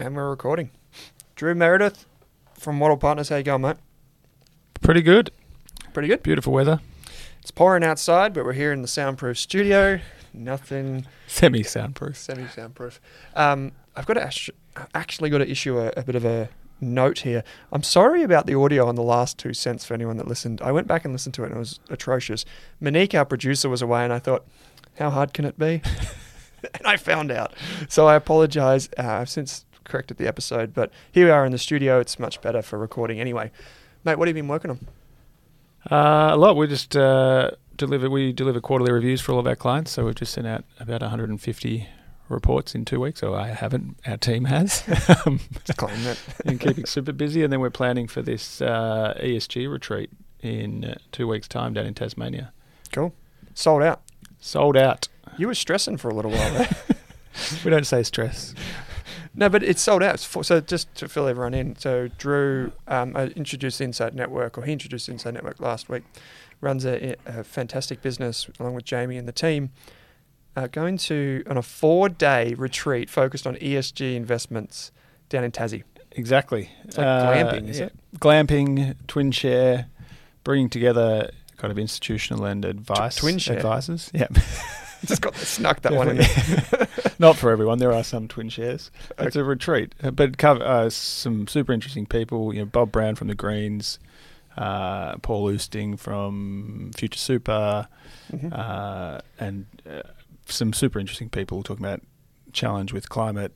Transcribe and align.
And 0.00 0.16
we're 0.16 0.30
recording. 0.30 0.70
Drew 1.36 1.54
Meredith 1.54 2.06
from 2.58 2.80
Wattle 2.80 2.96
Partners. 2.96 3.28
How 3.28 3.36
you 3.36 3.42
going, 3.42 3.60
mate? 3.60 3.76
Pretty 4.80 5.02
good. 5.02 5.30
Pretty 5.92 6.08
good. 6.08 6.22
Beautiful 6.22 6.54
weather. 6.54 6.80
It's 7.42 7.50
pouring 7.50 7.84
outside, 7.84 8.32
but 8.32 8.46
we're 8.46 8.54
here 8.54 8.72
in 8.72 8.80
the 8.80 8.88
soundproof 8.88 9.38
studio. 9.38 10.00
Nothing 10.32 11.04
Semi 11.26 11.62
soundproof. 11.62 12.16
semi-soundproof. 12.16 12.98
Um, 13.36 13.72
I've 13.94 14.06
got 14.06 14.14
to 14.14 14.22
act- 14.22 14.48
actually 14.94 15.28
got 15.28 15.38
to 15.38 15.50
issue 15.50 15.78
a, 15.78 15.92
a 15.94 16.02
bit 16.02 16.14
of 16.14 16.24
a 16.24 16.48
note 16.80 17.18
here. 17.18 17.44
I'm 17.70 17.82
sorry 17.82 18.22
about 18.22 18.46
the 18.46 18.54
audio 18.54 18.86
on 18.86 18.94
the 18.94 19.02
last 19.02 19.36
two 19.36 19.52
cents 19.52 19.84
for 19.84 19.92
anyone 19.92 20.16
that 20.16 20.26
listened. 20.26 20.62
I 20.62 20.72
went 20.72 20.86
back 20.86 21.04
and 21.04 21.12
listened 21.12 21.34
to 21.34 21.42
it, 21.42 21.48
and 21.48 21.56
it 21.56 21.58
was 21.58 21.78
atrocious. 21.90 22.46
Monique, 22.80 23.14
our 23.14 23.26
producer, 23.26 23.68
was 23.68 23.82
away, 23.82 24.02
and 24.04 24.14
I 24.14 24.18
thought, 24.18 24.46
how 24.98 25.10
hard 25.10 25.34
can 25.34 25.44
it 25.44 25.58
be? 25.58 25.82
and 26.74 26.86
I 26.86 26.96
found 26.96 27.30
out. 27.30 27.52
So 27.90 28.06
I 28.06 28.14
apologize. 28.14 28.88
Uh, 28.96 29.02
I've 29.02 29.28
since 29.28 29.66
corrected 29.90 30.16
the 30.16 30.26
episode, 30.26 30.72
but 30.72 30.90
here 31.12 31.26
we 31.26 31.30
are 31.30 31.44
in 31.44 31.52
the 31.52 31.58
studio. 31.58 32.00
It's 32.00 32.18
much 32.18 32.40
better 32.40 32.62
for 32.62 32.78
recording 32.78 33.20
anyway. 33.20 33.50
Mate, 34.04 34.16
what 34.18 34.28
have 34.28 34.36
you 34.36 34.42
been 34.42 34.48
working 34.48 34.70
on? 34.70 34.86
Uh, 35.90 36.34
a 36.34 36.36
lot. 36.36 36.56
We 36.56 36.66
just 36.66 36.96
uh, 36.96 37.50
deliver. 37.76 38.08
We 38.08 38.32
deliver 38.32 38.60
quarterly 38.60 38.92
reviews 38.92 39.20
for 39.20 39.32
all 39.32 39.38
of 39.38 39.46
our 39.46 39.56
clients. 39.56 39.90
So 39.90 40.04
we've 40.06 40.14
just 40.14 40.32
sent 40.32 40.46
out 40.46 40.64
about 40.78 41.00
150 41.02 41.88
reports 42.28 42.74
in 42.74 42.84
two 42.84 43.00
weeks. 43.00 43.20
So 43.20 43.34
I 43.34 43.48
haven't. 43.48 43.98
Our 44.06 44.16
team 44.16 44.44
has. 44.44 44.82
Just 45.64 45.76
claim 45.78 46.02
that. 46.04 46.18
and 46.46 46.60
keeping 46.64 46.86
super 46.86 47.12
busy. 47.12 47.42
And 47.42 47.52
then 47.52 47.60
we're 47.60 47.70
planning 47.70 48.06
for 48.06 48.22
this 48.22 48.62
uh, 48.62 49.18
ESG 49.20 49.70
retreat 49.70 50.10
in 50.40 50.84
uh, 50.84 50.98
two 51.12 51.26
weeks' 51.26 51.48
time 51.48 51.74
down 51.74 51.86
in 51.86 51.94
Tasmania. 51.94 52.52
Cool. 52.92 53.14
Sold 53.54 53.82
out. 53.82 54.02
Sold 54.38 54.76
out. 54.76 55.08
You 55.36 55.48
were 55.48 55.54
stressing 55.54 55.96
for 55.96 56.08
a 56.08 56.14
little 56.14 56.30
while 56.30 56.52
there. 56.54 56.68
We 57.64 57.70
don't 57.70 57.86
say 57.86 58.02
stress. 58.02 58.54
No, 59.34 59.48
but 59.48 59.62
it's 59.62 59.80
sold 59.80 60.02
out. 60.02 60.18
So 60.18 60.60
just 60.60 60.92
to 60.96 61.08
fill 61.08 61.28
everyone 61.28 61.54
in, 61.54 61.76
so 61.76 62.08
Drew 62.18 62.72
um, 62.88 63.14
uh, 63.14 63.28
introduced 63.36 63.80
Inside 63.80 64.14
Network, 64.14 64.58
or 64.58 64.64
he 64.64 64.72
introduced 64.72 65.08
Inside 65.08 65.34
Network 65.34 65.60
last 65.60 65.88
week. 65.88 66.02
Runs 66.60 66.84
a, 66.84 67.16
a 67.26 67.44
fantastic 67.44 68.02
business 68.02 68.48
along 68.58 68.74
with 68.74 68.84
Jamie 68.84 69.16
and 69.16 69.26
the 69.26 69.32
team. 69.32 69.70
Uh, 70.56 70.66
going 70.66 70.96
to 70.98 71.44
on 71.48 71.56
a 71.56 71.62
four-day 71.62 72.54
retreat 72.54 73.08
focused 73.08 73.46
on 73.46 73.54
ESG 73.56 74.16
investments 74.16 74.90
down 75.28 75.44
in 75.44 75.52
Tassie. 75.52 75.84
Exactly. 76.12 76.70
It's 76.84 76.98
like 76.98 77.06
glamping, 77.06 77.68
is 77.68 77.78
it? 77.78 77.94
Glamping, 78.16 78.96
twin 79.06 79.30
share, 79.30 79.86
bringing 80.42 80.68
together 80.68 81.30
kind 81.56 81.70
of 81.70 81.78
institutional 81.78 82.44
and 82.44 82.64
advice 82.64 83.16
twin 83.16 83.38
share? 83.38 83.56
advisors. 83.56 84.10
Yeah. 84.12 84.26
Just 85.06 85.22
got 85.22 85.34
snuck 85.36 85.80
that 85.82 85.92
one 85.94 86.08
in 86.10 86.16
there. 86.18 86.88
Not 87.18 87.36
for 87.36 87.50
everyone. 87.50 87.78
There 87.78 87.92
are 87.92 88.04
some 88.04 88.28
twin 88.28 88.48
shares. 88.48 88.90
It's 89.18 89.36
a 89.36 89.44
retreat, 89.44 89.94
uh, 90.02 90.10
but 90.10 90.36
cover 90.38 90.62
uh, 90.64 90.90
some 90.90 91.46
super 91.48 91.72
interesting 91.72 92.06
people. 92.06 92.52
You 92.52 92.60
know, 92.60 92.66
Bob 92.66 92.92
Brown 92.92 93.14
from 93.14 93.28
the 93.28 93.34
Greens, 93.34 93.98
uh, 94.56 95.16
Paul 95.18 95.46
Oosting 95.48 95.98
from 95.98 96.90
Future 96.96 97.18
Super, 97.18 97.88
Mhm. 98.32 98.52
uh, 98.56 99.20
and 99.38 99.66
uh, 99.88 100.02
some 100.46 100.72
super 100.72 100.98
interesting 100.98 101.28
people 101.30 101.62
talking 101.62 101.84
about 101.84 102.02
challenge 102.52 102.92
with 102.92 103.08
climate, 103.08 103.52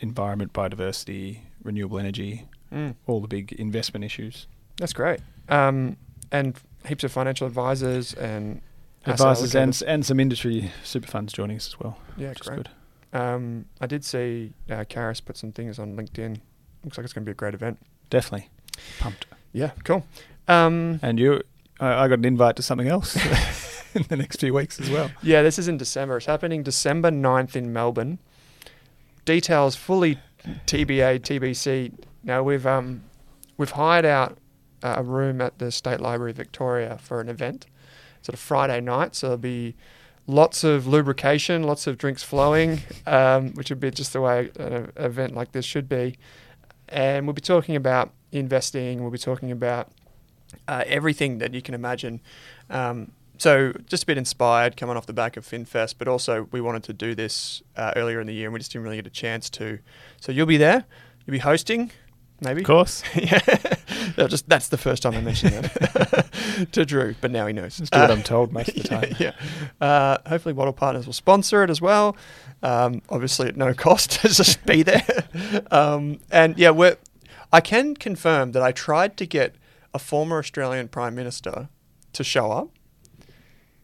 environment, 0.00 0.52
biodiversity, 0.52 1.40
renewable 1.62 1.98
energy, 1.98 2.46
Mm, 2.72 2.94
all 3.06 3.20
the 3.20 3.28
big 3.28 3.52
investment 3.52 4.04
issues. 4.04 4.46
that's 4.78 4.92
great. 4.92 5.20
Um, 5.48 5.96
and 6.32 6.56
heaps 6.86 7.04
of 7.04 7.12
financial 7.12 7.46
advisors 7.46 8.12
and 8.14 8.60
Advisors 9.06 9.54
and 9.54 9.82
and 9.86 10.04
some 10.06 10.18
industry 10.20 10.70
super 10.82 11.06
funds 11.08 11.32
joining 11.32 11.56
us 11.56 11.66
as 11.68 11.78
well. 11.80 11.98
yeah, 12.16 12.30
which 12.30 12.40
great. 12.40 12.56
good. 12.56 12.68
Um, 13.12 13.66
I 13.80 13.86
did 13.86 14.04
see 14.04 14.52
uh, 14.70 14.84
Karis 14.88 15.24
put 15.24 15.36
some 15.36 15.52
things 15.52 15.78
on 15.78 15.94
LinkedIn. 15.96 16.38
Looks 16.84 16.98
like 16.98 17.04
it's 17.04 17.12
going 17.12 17.24
to 17.24 17.28
be 17.28 17.32
a 17.32 17.34
great 17.34 17.54
event. 17.54 17.78
Definitely 18.10 18.48
pumped. 18.98 19.26
Yeah, 19.52 19.70
cool. 19.84 20.04
Um, 20.48 20.98
And 21.02 21.18
you, 21.20 21.40
I, 21.78 22.04
I 22.04 22.08
got 22.08 22.18
an 22.18 22.24
invite 22.24 22.56
to 22.56 22.62
something 22.62 22.88
else 22.88 23.14
in 23.94 24.02
the 24.08 24.16
next 24.16 24.40
few 24.40 24.52
weeks 24.52 24.80
as 24.80 24.90
well. 24.90 25.10
yeah, 25.22 25.42
this 25.42 25.58
is 25.60 25.68
in 25.68 25.76
December. 25.76 26.16
It's 26.16 26.26
happening 26.26 26.62
December 26.64 27.10
9th 27.10 27.54
in 27.54 27.72
Melbourne. 27.72 28.18
Details 29.24 29.76
fully 29.76 30.18
TBA, 30.66 31.20
TBC. 31.20 31.94
Now 32.24 32.42
we've 32.42 32.66
um, 32.66 33.04
we've 33.56 33.70
hired 33.70 34.04
out 34.04 34.38
uh, 34.82 34.94
a 34.98 35.02
room 35.02 35.40
at 35.40 35.58
the 35.58 35.70
State 35.70 36.00
Library 36.00 36.32
of 36.32 36.36
Victoria 36.36 36.98
for 37.00 37.20
an 37.20 37.28
event. 37.28 37.66
It's 38.24 38.30
of 38.30 38.40
Friday 38.40 38.80
night, 38.80 39.14
so 39.14 39.26
there'll 39.26 39.36
be 39.36 39.76
lots 40.26 40.64
of 40.64 40.86
lubrication, 40.86 41.62
lots 41.62 41.86
of 41.86 41.98
drinks 41.98 42.22
flowing, 42.22 42.80
um, 43.06 43.52
which 43.52 43.68
would 43.68 43.80
be 43.80 43.90
just 43.90 44.14
the 44.14 44.22
way 44.22 44.50
an 44.58 44.90
event 44.96 45.34
like 45.34 45.52
this 45.52 45.66
should 45.66 45.90
be. 45.90 46.16
And 46.88 47.26
we'll 47.26 47.34
be 47.34 47.42
talking 47.42 47.76
about 47.76 48.12
investing. 48.32 49.02
We'll 49.02 49.10
be 49.10 49.18
talking 49.18 49.50
about 49.52 49.90
uh, 50.66 50.84
everything 50.86 51.36
that 51.36 51.52
you 51.52 51.60
can 51.60 51.74
imagine. 51.74 52.22
Um, 52.70 53.12
so 53.36 53.74
just 53.86 54.04
a 54.04 54.06
bit 54.06 54.16
inspired 54.16 54.78
coming 54.78 54.96
off 54.96 55.04
the 55.04 55.12
back 55.12 55.36
of 55.36 55.46
FinFest, 55.46 55.96
but 55.98 56.08
also 56.08 56.48
we 56.50 56.62
wanted 56.62 56.84
to 56.84 56.94
do 56.94 57.14
this 57.14 57.62
uh, 57.76 57.92
earlier 57.94 58.22
in 58.22 58.26
the 58.26 58.32
year 58.32 58.46
and 58.46 58.54
we 58.54 58.58
just 58.58 58.72
didn't 58.72 58.84
really 58.84 58.96
get 58.96 59.06
a 59.06 59.10
chance 59.10 59.50
to. 59.50 59.80
So 60.22 60.32
you'll 60.32 60.46
be 60.46 60.56
there. 60.56 60.86
You'll 61.26 61.32
be 61.32 61.40
hosting, 61.40 61.90
maybe. 62.40 62.62
Of 62.62 62.66
course, 62.66 63.02
yeah, 63.14 63.40
just 64.16 64.48
that's 64.48 64.68
the 64.68 64.76
first 64.78 65.02
time 65.02 65.14
I 65.14 65.20
mentioned 65.20 65.52
that 65.64 66.68
to 66.72 66.84
Drew, 66.84 67.14
but 67.20 67.30
now 67.30 67.46
he 67.46 67.52
knows. 67.52 67.78
just 67.78 67.92
do 67.92 67.98
what 67.98 68.10
Uh, 68.10 68.14
I'm 68.14 68.22
told 68.22 68.52
most 68.52 68.68
of 68.68 68.74
the 68.82 68.82
time. 68.88 69.14
yeah. 69.18 69.32
yeah. 69.80 69.86
Uh, 69.86 70.18
hopefully, 70.28 70.52
Wattle 70.54 70.72
Partners 70.72 71.06
will 71.06 71.12
sponsor 71.12 71.62
it 71.64 71.70
as 71.70 71.80
well. 71.80 72.16
Um, 72.62 73.02
obviously, 73.10 73.48
at 73.48 73.56
no 73.56 73.74
cost. 73.74 74.20
just 74.22 74.64
be 74.66 74.82
there. 74.82 75.04
Um, 75.70 76.20
and 76.30 76.56
yeah, 76.58 76.70
we're, 76.70 76.96
I 77.52 77.60
can 77.60 77.94
confirm 77.94 78.52
that 78.52 78.62
I 78.62 78.72
tried 78.72 79.16
to 79.18 79.26
get 79.26 79.54
a 79.92 79.98
former 79.98 80.38
Australian 80.38 80.88
Prime 80.88 81.14
Minister 81.14 81.68
to 82.14 82.24
show 82.24 82.50
up. 82.52 82.70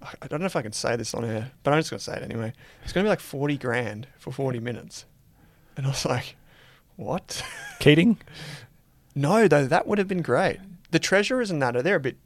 I 0.03 0.09
I 0.23 0.27
don't 0.29 0.41
know 0.41 0.47
if 0.47 0.57
I 0.57 0.63
can 0.63 0.73
say 0.73 0.97
this 0.97 1.13
on 1.15 1.25
air, 1.25 1.51
but 1.63 1.73
I'm 1.73 1.79
just 1.81 1.91
going 1.91 1.99
to 1.99 2.05
say 2.05 2.17
it 2.17 2.23
anyway. 2.23 2.53
It's 2.85 2.93
going 2.93 3.05
to 3.05 3.07
be 3.07 3.11
like 3.11 3.21
40 3.21 3.59
grand 3.59 4.07
for 4.19 4.33
40 4.33 4.59
minutes. 4.61 5.05
And 5.77 5.87
I 5.87 5.91
was 5.91 6.05
like, 6.07 6.37
what? 6.97 7.43
Keating, 7.81 8.19
no, 9.15 9.49
though, 9.49 9.67
that 9.67 9.87
would 9.87 9.99
have 9.99 10.09
been 10.09 10.23
great. 10.23 10.59
The 10.91 10.99
treasurers 10.99 11.51
and 11.51 11.61
that 11.63 11.77
are 11.77 11.83
they're 11.83 11.97
a 11.97 12.01
bit, 12.01 12.17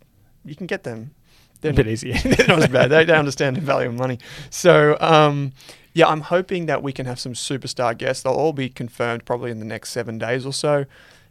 you 0.44 0.54
can 0.54 0.66
get 0.66 0.84
them. 0.84 1.14
They're 1.60 1.72
a 1.72 1.74
bit 1.74 1.86
easier. 1.86 2.14
they're 2.24 2.46
not 2.46 2.58
as 2.58 2.68
bad. 2.68 2.90
They, 2.90 3.04
they 3.04 3.14
understand 3.14 3.56
the 3.56 3.60
value 3.60 3.88
of 3.88 3.94
money. 3.94 4.18
So, 4.50 4.98
um, 5.00 5.52
yeah, 5.94 6.08
I'm 6.08 6.20
hoping 6.22 6.66
that 6.66 6.82
we 6.82 6.92
can 6.92 7.06
have 7.06 7.18
some 7.18 7.32
superstar 7.32 7.96
guests. 7.96 8.22
They'll 8.22 8.34
all 8.34 8.52
be 8.52 8.68
confirmed 8.68 9.24
probably 9.24 9.50
in 9.50 9.60
the 9.60 9.64
next 9.64 9.90
seven 9.90 10.18
days 10.18 10.44
or 10.44 10.52
so. 10.52 10.84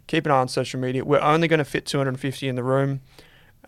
Keep 0.07 0.25
an 0.25 0.31
eye 0.31 0.39
on 0.39 0.47
social 0.47 0.79
media. 0.79 1.05
We're 1.05 1.19
only 1.19 1.47
going 1.47 1.59
to 1.59 1.65
fit 1.65 1.85
250 1.85 2.47
in 2.47 2.55
the 2.55 2.63
room. 2.63 3.01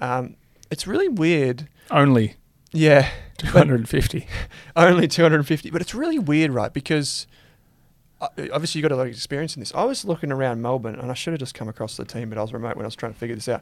Um, 0.01 0.38
it's 0.71 0.88
really 0.88 1.07
weird. 1.07 1.67
Only 1.91 2.35
Yeah, 2.71 3.09
250. 3.38 4.27
only 4.75 5.07
250. 5.07 5.69
But 5.69 5.81
it's 5.81 5.93
really 5.93 6.19
weird, 6.19 6.51
right? 6.51 6.73
Because 6.73 7.27
obviously 8.21 8.79
you've 8.79 8.89
got 8.89 8.94
a 8.94 8.97
lot 8.97 9.07
of 9.07 9.13
experience 9.13 9.56
in 9.56 9.59
this. 9.59 9.73
I 9.73 9.83
was 9.83 10.06
looking 10.06 10.31
around 10.31 10.62
Melbourne, 10.62 10.95
and 10.95 11.12
I 11.12 11.13
should 11.13 11.33
have 11.33 11.39
just 11.39 11.53
come 11.53 11.67
across 11.67 11.97
the 11.97 12.06
team, 12.06 12.29
but 12.29 12.38
I 12.38 12.41
was 12.41 12.53
remote 12.53 12.75
when 12.75 12.85
I 12.85 12.88
was 12.88 12.95
trying 12.95 13.13
to 13.13 13.19
figure 13.19 13.35
this 13.35 13.50
out. 13.50 13.62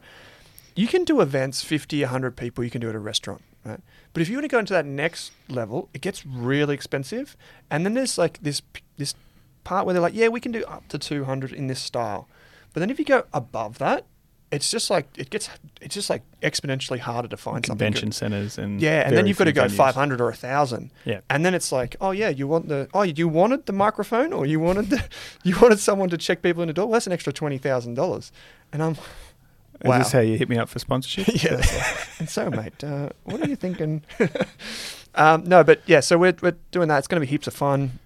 You 0.76 0.88
can 0.88 1.04
do 1.04 1.22
events, 1.22 1.64
50, 1.64 2.02
100 2.02 2.36
people. 2.36 2.64
You 2.64 2.70
can 2.70 2.82
do 2.82 2.90
at 2.90 2.96
a 2.96 3.00
restaurant, 3.00 3.42
right? 3.64 3.80
But 4.14 4.22
if 4.22 4.30
you 4.30 4.36
want 4.38 4.46
to 4.46 4.50
go 4.50 4.60
into 4.60 4.74
that 4.74 4.86
next 4.86 5.32
level, 5.48 5.90
it 5.94 6.02
gets 6.02 6.26
really 6.26 6.74
expensive. 6.74 7.38
And 7.70 7.86
then 7.86 7.94
there's 7.94 8.18
like 8.18 8.42
this 8.42 8.62
this 8.98 9.16
part 9.64 9.86
where 9.86 9.94
they're 9.94 10.02
like, 10.02 10.16
yeah, 10.16 10.28
we 10.28 10.40
can 10.40 10.52
do 10.52 10.64
up 10.66 10.88
to 10.90 10.98
200 10.98 11.52
in 11.52 11.68
this 11.68 11.80
style. 11.80 12.28
But 12.74 12.80
then 12.80 12.90
if 12.90 13.00
you 13.00 13.06
go 13.06 13.26
above 13.34 13.78
that, 13.78 14.06
it's 14.54 14.70
just 14.70 14.92
like 14.92 15.08
it 15.18 15.32
gets 15.32 15.50
it's 15.82 15.96
just 15.96 16.10
like 16.12 16.22
exponentially 16.42 17.00
harder 17.00 17.28
to 17.28 17.38
find. 17.38 17.64
Convention 17.64 18.12
centres 18.12 18.60
and 18.60 18.80
Yeah, 18.80 19.02
and 19.06 19.18
then 19.18 19.26
you've 19.26 19.38
got 19.38 19.46
to 19.46 19.52
go 19.52 19.64
venues. 19.64 19.72
500 19.72 20.22
or 20.22 20.26
1,000. 20.26 20.92
Yeah. 21.06 21.22
And 21.30 21.44
then 21.44 21.56
it's 21.56 21.72
like, 21.72 21.96
oh 22.00 22.12
yeah, 22.12 22.30
you 22.30 22.48
want 22.48 22.68
the 22.68 22.88
oh 22.94 23.02
you 23.02 23.28
wanted 23.28 23.66
the 23.66 23.74
microphone 23.74 24.32
or 24.32 24.46
you 24.46 24.60
wanted 24.60 24.92
the 24.92 25.04
you 25.44 25.58
wanted 25.60 25.80
someone 25.80 26.10
to 26.10 26.18
check 26.18 26.44
people 26.44 26.62
in 26.62 26.68
the 26.68 26.74
door. 26.74 26.86
Well, 26.86 26.94
that's 26.94 27.08
an 27.08 27.14
extra 27.14 27.34
twenty 27.34 27.58
thousand 27.58 27.96
dollars. 27.96 28.32
And 28.72 28.84
I'm 28.84 28.92
Is 28.94 29.00
wow. 29.84 29.98
this 29.98 30.12
how 30.12 30.20
you 30.20 30.38
hit 30.38 30.50
me 30.50 30.58
up 30.58 30.70
for 30.70 30.78
sponsorship? 30.78 31.28
yeah. 31.44 31.62
and 32.20 32.30
so, 32.30 32.50
mate, 32.52 32.84
uh, 32.84 33.10
what 33.24 33.42
are 33.42 33.50
you 33.50 33.56
thinking? 33.56 34.04
um, 35.16 35.44
no, 35.46 35.64
but 35.64 35.82
yeah, 35.88 36.00
so 36.00 36.18
we're 36.20 36.36
we're 36.44 36.58
doing 36.72 36.90
that. 36.90 37.00
It's 37.00 37.08
going 37.08 37.20
to 37.20 37.26
be 37.26 37.30
heaps 37.30 37.48
of 37.48 37.56
fun. 37.56 38.00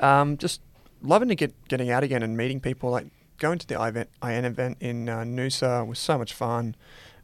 Um, 0.00 0.38
just 0.38 0.62
loving 1.02 1.28
to 1.28 1.34
get 1.34 1.52
getting 1.68 1.90
out 1.90 2.02
again 2.02 2.22
and 2.22 2.38
meeting 2.38 2.58
people. 2.58 2.90
Like 2.90 3.06
going 3.38 3.58
to 3.58 3.66
the 3.66 4.08
IN 4.22 4.44
event 4.44 4.78
in 4.80 5.08
uh, 5.08 5.20
Noosa 5.20 5.86
was 5.86 5.98
so 5.98 6.18
much 6.18 6.32
fun. 6.32 6.74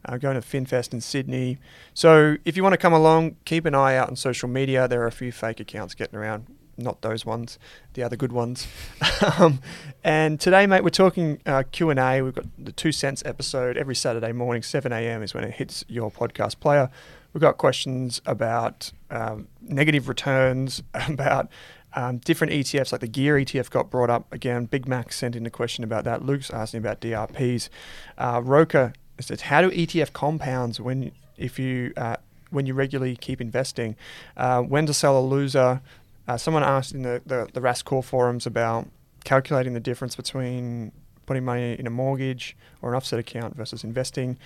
Uh, 0.03 0.17
going 0.17 0.39
to 0.39 0.41
FinFest 0.41 0.93
in 0.93 1.01
Sydney. 1.01 1.59
So 1.93 2.37
if 2.43 2.57
you 2.57 2.63
want 2.63 2.73
to 2.73 2.77
come 2.77 2.93
along, 2.93 3.35
keep 3.45 3.65
an 3.65 3.75
eye 3.75 3.95
out 3.95 4.09
on 4.09 4.15
social 4.15 4.49
media. 4.49 4.87
There 4.87 5.01
are 5.03 5.07
a 5.07 5.11
few 5.11 5.31
fake 5.31 5.59
accounts 5.59 5.93
getting 5.93 6.17
around. 6.17 6.47
Not 6.75 7.01
those 7.01 7.23
ones, 7.23 7.59
the 7.93 8.01
other 8.01 8.15
good 8.15 8.31
ones. 8.31 8.67
um, 9.37 9.61
and 10.03 10.39
today, 10.39 10.65
mate, 10.65 10.83
we're 10.83 10.89
talking 10.89 11.39
uh, 11.45 11.63
Q 11.71 11.91
and 11.91 11.99
A. 11.99 12.23
We've 12.23 12.33
got 12.33 12.45
the 12.57 12.71
two 12.71 12.91
cents 12.91 13.21
episode 13.25 13.77
every 13.77 13.93
Saturday 13.93 14.31
morning, 14.31 14.63
seven 14.63 14.91
a.m. 14.91 15.21
is 15.21 15.35
when 15.35 15.43
it 15.43 15.53
hits 15.53 15.85
your 15.87 16.09
podcast 16.09 16.59
player. 16.59 16.89
We've 17.33 17.41
got 17.41 17.57
questions 17.57 18.21
about 18.25 18.91
um, 19.09 19.47
negative 19.61 20.09
returns, 20.09 20.81
about 20.93 21.47
um, 21.93 22.17
different 22.19 22.53
ETFs, 22.53 22.91
like 22.91 23.01
the 23.01 23.07
Gear 23.07 23.35
ETF 23.35 23.69
got 23.69 23.89
brought 23.89 24.09
up 24.09 24.31
again. 24.33 24.65
Big 24.65 24.87
Mac 24.87 25.11
sent 25.11 25.35
in 25.35 25.45
a 25.45 25.49
question 25.49 25.83
about 25.83 26.03
that. 26.05 26.25
Luke's 26.25 26.49
asking 26.49 26.79
about 26.79 27.01
DRPs. 27.01 27.69
Uh, 28.17 28.41
Roka 28.43 28.93
says, 29.19 29.41
"How 29.41 29.61
do 29.61 29.69
ETF 29.71 30.13
compounds 30.13 30.79
when 30.79 31.11
if 31.37 31.59
you 31.59 31.93
uh, 31.97 32.17
when 32.49 32.65
you 32.65 32.73
regularly 32.73 33.15
keep 33.15 33.41
investing? 33.41 33.95
Uh, 34.37 34.61
when 34.61 34.85
to 34.85 34.93
sell 34.93 35.19
a 35.19 35.21
loser?" 35.23 35.81
Uh, 36.27 36.37
someone 36.37 36.63
asked 36.63 36.93
in 36.93 37.01
the, 37.01 37.21
the, 37.25 37.49
the 37.53 37.59
Rask 37.59 37.83
Core 37.83 38.03
forums 38.03 38.45
about 38.45 38.87
calculating 39.23 39.73
the 39.73 39.79
difference 39.79 40.15
between 40.15 40.91
putting 41.25 41.43
money 41.43 41.77
in 41.77 41.87
a 41.87 41.89
mortgage 41.89 42.55
or 42.81 42.91
an 42.91 42.95
offset 42.95 43.19
account 43.19 43.55
versus 43.55 43.83
investing. 43.83 44.37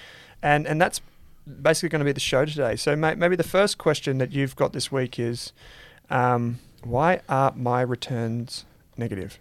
And, 0.41 0.65
and 0.67 0.81
that's 0.81 1.01
basically 1.61 1.89
going 1.89 1.99
to 1.99 2.05
be 2.05 2.11
the 2.11 2.19
show 2.19 2.45
today. 2.45 2.75
So 2.75 2.95
may, 2.95 3.15
maybe 3.15 3.35
the 3.35 3.43
first 3.43 3.77
question 3.77 4.17
that 4.19 4.31
you've 4.31 4.55
got 4.55 4.73
this 4.73 4.91
week 4.91 5.19
is 5.19 5.53
um, 6.09 6.59
why 6.85 7.21
are 7.27 7.53
my 7.55 7.81
returns 7.81 8.65
negative? 8.97 9.39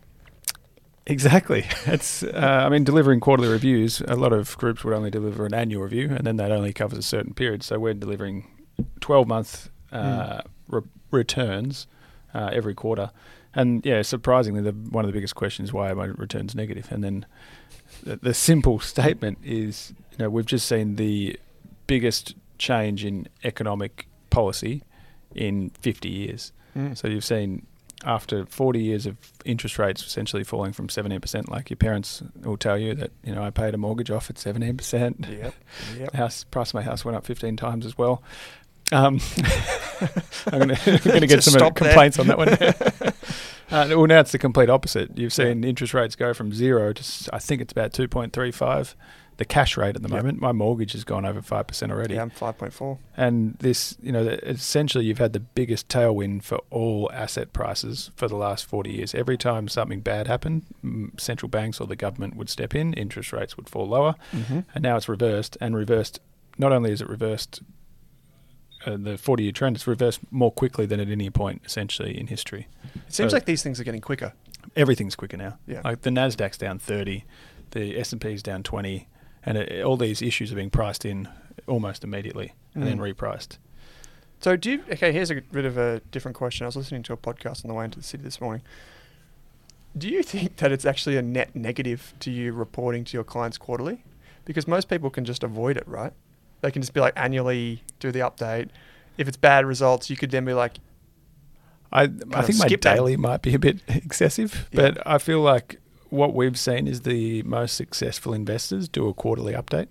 Exactly. 1.06 1.66
It's. 1.86 2.22
Uh, 2.22 2.62
I 2.66 2.68
mean, 2.68 2.84
delivering 2.84 3.20
quarterly 3.20 3.48
reviews. 3.48 4.00
A 4.08 4.16
lot 4.16 4.32
of 4.32 4.56
groups 4.56 4.84
would 4.84 4.94
only 4.94 5.10
deliver 5.10 5.44
an 5.46 5.54
annual 5.54 5.82
review, 5.82 6.10
and 6.10 6.26
then 6.26 6.36
that 6.36 6.50
only 6.50 6.72
covers 6.72 6.98
a 6.98 7.02
certain 7.02 7.34
period. 7.34 7.62
So 7.62 7.78
we're 7.78 7.94
delivering 7.94 8.48
twelve-month 9.00 9.70
uh, 9.92 10.40
re- 10.68 10.82
returns 11.10 11.86
uh, 12.34 12.50
every 12.52 12.74
quarter, 12.74 13.10
and 13.54 13.84
yeah, 13.84 14.02
surprisingly, 14.02 14.62
the 14.62 14.72
one 14.72 15.04
of 15.04 15.08
the 15.08 15.12
biggest 15.12 15.34
questions 15.34 15.72
why 15.72 15.90
are 15.90 15.94
my 15.94 16.06
returns 16.06 16.54
negative? 16.54 16.90
and 16.90 17.04
then 17.04 17.26
the, 18.02 18.16
the 18.16 18.34
simple 18.34 18.80
statement 18.94 19.38
is, 19.44 19.92
you 20.12 20.18
know, 20.18 20.30
we've 20.30 20.46
just 20.46 20.66
seen 20.66 20.96
the 20.96 21.38
biggest 21.86 22.34
change 22.58 23.04
in 23.04 23.28
economic 23.44 24.08
policy 24.30 24.82
in 25.34 25.70
fifty 25.80 26.08
years. 26.08 26.52
Mm. 26.76 26.96
So 26.96 27.08
you've 27.08 27.24
seen 27.24 27.66
after 28.04 28.44
40 28.46 28.80
years 28.82 29.06
of 29.06 29.16
interest 29.44 29.78
rates 29.78 30.04
essentially 30.04 30.44
falling 30.44 30.72
from 30.72 30.88
17%, 30.88 31.48
like 31.48 31.70
your 31.70 31.76
parents 31.76 32.22
will 32.42 32.56
tell 32.58 32.76
you 32.76 32.94
that, 32.94 33.12
you 33.24 33.34
know, 33.34 33.42
I 33.42 33.50
paid 33.50 33.72
a 33.74 33.78
mortgage 33.78 34.10
off 34.10 34.28
at 34.28 34.36
17%. 34.36 35.28
Yep. 35.42 35.54
Yep. 35.98 36.10
The 36.10 36.16
house 36.16 36.44
price 36.44 36.70
of 36.70 36.74
my 36.74 36.82
house 36.82 37.04
went 37.04 37.16
up 37.16 37.24
15 37.24 37.56
times 37.56 37.86
as 37.86 37.96
well. 37.96 38.22
Um, 38.92 39.20
I'm 40.52 40.68
going 40.68 40.76
to 41.20 41.26
get 41.26 41.42
some 41.42 41.58
complaints 41.72 42.18
on 42.18 42.26
that 42.26 42.36
one. 42.36 42.48
uh, 42.50 43.96
well, 43.96 44.06
now 44.06 44.20
it's 44.20 44.32
the 44.32 44.38
complete 44.38 44.68
opposite. 44.68 45.16
You've 45.16 45.32
seen 45.32 45.64
interest 45.64 45.94
rates 45.94 46.14
go 46.16 46.34
from 46.34 46.52
zero 46.52 46.92
to, 46.92 47.00
s- 47.00 47.28
I 47.32 47.38
think 47.38 47.62
it's 47.62 47.72
about 47.72 47.92
2.35. 47.92 48.94
The 49.36 49.44
cash 49.44 49.76
rate 49.76 49.96
at 49.96 50.02
the 50.02 50.08
Yep. 50.08 50.16
moment, 50.16 50.40
my 50.40 50.52
mortgage 50.52 50.92
has 50.92 51.02
gone 51.02 51.24
over 51.24 51.42
5% 51.42 51.90
already. 51.90 52.14
Yeah, 52.14 52.22
I'm 52.22 52.30
5.4. 52.30 52.98
And 53.16 53.54
this, 53.58 53.96
you 54.00 54.12
know, 54.12 54.22
essentially 54.44 55.06
you've 55.06 55.18
had 55.18 55.32
the 55.32 55.40
biggest 55.40 55.88
tailwind 55.88 56.44
for 56.44 56.60
all 56.70 57.10
asset 57.12 57.52
prices 57.52 58.12
for 58.14 58.28
the 58.28 58.36
last 58.36 58.64
40 58.66 58.90
years. 58.92 59.12
Every 59.14 59.36
time 59.36 59.66
something 59.66 60.00
bad 60.00 60.28
happened, 60.28 60.62
central 61.18 61.48
banks 61.48 61.80
or 61.80 61.88
the 61.88 61.96
government 61.96 62.36
would 62.36 62.48
step 62.48 62.76
in, 62.76 62.92
interest 62.94 63.32
rates 63.32 63.56
would 63.56 63.68
fall 63.68 63.88
lower. 63.88 64.14
Mm-hmm. 64.32 64.60
And 64.72 64.82
now 64.82 64.96
it's 64.96 65.08
reversed. 65.08 65.56
And 65.60 65.74
reversed, 65.76 66.20
not 66.56 66.70
only 66.70 66.92
is 66.92 67.00
it 67.00 67.08
reversed 67.08 67.60
uh, 68.86 68.96
the 68.98 69.16
40 69.18 69.42
year 69.42 69.52
trend, 69.52 69.76
it's 69.76 69.86
reversed 69.86 70.20
more 70.30 70.52
quickly 70.52 70.86
than 70.86 71.00
at 71.00 71.08
any 71.08 71.30
point, 71.30 71.62
essentially, 71.64 72.18
in 72.18 72.26
history. 72.28 72.68
It 72.94 73.12
seems 73.12 73.30
So- 73.32 73.36
like 73.36 73.46
these 73.46 73.62
things 73.62 73.80
are 73.80 73.84
getting 73.84 74.00
quicker. 74.00 74.32
Everything's 74.76 75.16
quicker 75.16 75.36
now. 75.36 75.58
Yeah. 75.66 75.80
Like 75.84 76.02
the 76.02 76.10
Nasdaq's 76.10 76.58
down 76.58 76.78
30, 76.78 77.24
the 77.72 77.98
S&P's 77.98 78.42
down 78.42 78.62
20, 78.62 79.08
and 79.46 79.58
it, 79.58 79.82
all 79.84 79.96
these 79.96 80.22
issues 80.22 80.52
are 80.52 80.56
being 80.56 80.70
priced 80.70 81.04
in 81.04 81.28
almost 81.66 82.04
immediately 82.04 82.52
and 82.74 82.84
then 82.84 82.98
Mm. 82.98 83.14
repriced. 83.14 83.58
So 84.40 84.56
do 84.56 84.72
you, 84.72 84.84
okay, 84.92 85.10
here's 85.12 85.30
a 85.30 85.40
bit 85.40 85.64
of 85.64 85.78
a 85.78 86.00
different 86.10 86.36
question. 86.36 86.64
I 86.64 86.68
was 86.68 86.76
listening 86.76 87.02
to 87.04 87.12
a 87.12 87.16
podcast 87.16 87.64
on 87.64 87.68
the 87.68 87.74
way 87.74 87.84
into 87.86 87.98
the 87.98 88.04
city 88.04 88.22
this 88.22 88.40
morning. 88.40 88.62
Do 89.96 90.08
you 90.08 90.22
think 90.22 90.56
that 90.56 90.72
it's 90.72 90.84
actually 90.84 91.16
a 91.16 91.22
net 91.22 91.54
negative 91.54 92.12
to 92.20 92.30
you 92.30 92.52
reporting 92.52 93.04
to 93.04 93.16
your 93.16 93.24
clients 93.24 93.56
quarterly? 93.58 94.04
Because 94.44 94.66
most 94.68 94.88
people 94.88 95.08
can 95.08 95.24
just 95.24 95.42
avoid 95.44 95.76
it, 95.76 95.86
right? 95.86 96.12
They 96.60 96.70
can 96.70 96.82
just 96.82 96.92
be 96.92 97.00
like 97.00 97.14
annually 97.16 97.82
do 98.00 98.10
the 98.10 98.18
update. 98.20 98.68
If 99.16 99.28
it's 99.28 99.36
bad 99.36 99.64
results, 99.64 100.10
you 100.10 100.16
could 100.16 100.30
then 100.30 100.44
be 100.44 100.52
like, 100.52 100.78
I 101.92 102.02
I 102.02 102.06
think 102.42 102.58
my 102.58 102.66
skip 102.66 102.80
that. 102.82 102.94
daily 102.96 103.16
might 103.16 103.40
be 103.40 103.54
a 103.54 103.58
bit 103.58 103.80
excessive, 103.88 104.68
Yeah. 104.72 104.90
but 104.90 105.06
I 105.06 105.18
feel 105.18 105.40
like 105.40 105.80
what 106.14 106.34
we've 106.34 106.58
seen 106.58 106.86
is 106.86 107.02
the 107.02 107.42
most 107.42 107.74
successful 107.76 108.32
investors 108.34 108.88
do 108.88 109.08
a 109.08 109.14
quarterly 109.14 109.52
update, 109.54 109.88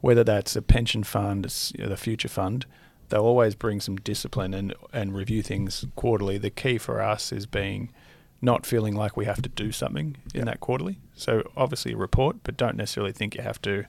whether 0.00 0.24
that's 0.24 0.56
a 0.56 0.62
pension 0.62 1.02
fund, 1.04 1.44
it's, 1.46 1.72
you 1.76 1.82
know, 1.84 1.88
the 1.90 1.96
future 1.96 2.28
fund. 2.28 2.66
They'll 3.08 3.24
always 3.24 3.54
bring 3.54 3.80
some 3.80 3.96
discipline 3.96 4.54
and 4.54 4.74
and 4.92 5.14
review 5.14 5.42
things 5.42 5.84
quarterly. 5.96 6.38
The 6.38 6.50
key 6.50 6.78
for 6.78 7.02
us 7.02 7.32
is 7.32 7.46
being 7.46 7.92
not 8.40 8.66
feeling 8.66 8.94
like 8.94 9.16
we 9.16 9.24
have 9.26 9.40
to 9.42 9.48
do 9.48 9.72
something 9.72 10.16
in 10.34 10.40
Yeah. 10.40 10.44
that 10.44 10.60
quarterly. 10.60 10.98
So 11.14 11.42
obviously 11.56 11.94
report, 11.94 12.36
but 12.44 12.56
don't 12.56 12.76
necessarily 12.76 13.12
think 13.12 13.34
you 13.36 13.42
have 13.42 13.60
to 13.62 13.84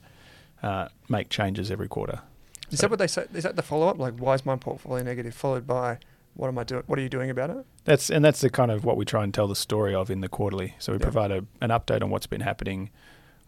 uh, 0.62 0.88
make 1.08 1.28
changes 1.28 1.70
every 1.70 1.88
quarter. 1.88 2.20
is 2.70 2.80
that 2.80 2.90
what 2.90 2.98
they 2.98 3.06
say? 3.06 3.26
Is 3.34 3.42
that 3.44 3.56
the 3.56 3.62
follow 3.62 3.88
up? 3.88 3.98
Like, 3.98 4.14
why 4.18 4.34
is 4.34 4.44
my 4.46 4.56
portfolio 4.56 5.04
negative? 5.04 5.34
Followed 5.34 5.66
by, 5.66 5.98
what 6.36 6.48
am 6.48 6.58
I 6.58 6.64
doing? 6.64 6.82
What 6.86 6.98
are 6.98 7.02
you 7.02 7.08
doing 7.08 7.30
about 7.30 7.50
it? 7.50 7.56
That's 7.84 8.10
and 8.10 8.24
that's 8.24 8.40
the 8.40 8.50
kind 8.50 8.70
of 8.70 8.84
what 8.84 8.96
we 8.96 9.04
try 9.04 9.24
and 9.24 9.32
tell 9.32 9.48
the 9.48 9.56
story 9.56 9.94
of 9.94 10.10
in 10.10 10.20
the 10.20 10.28
quarterly. 10.28 10.74
So 10.78 10.92
we 10.92 10.98
Yeah. 10.98 11.02
provide 11.04 11.30
a, 11.30 11.44
an 11.60 11.70
update 11.70 12.02
on 12.02 12.10
what's 12.10 12.26
been 12.26 12.40
happening, 12.42 12.90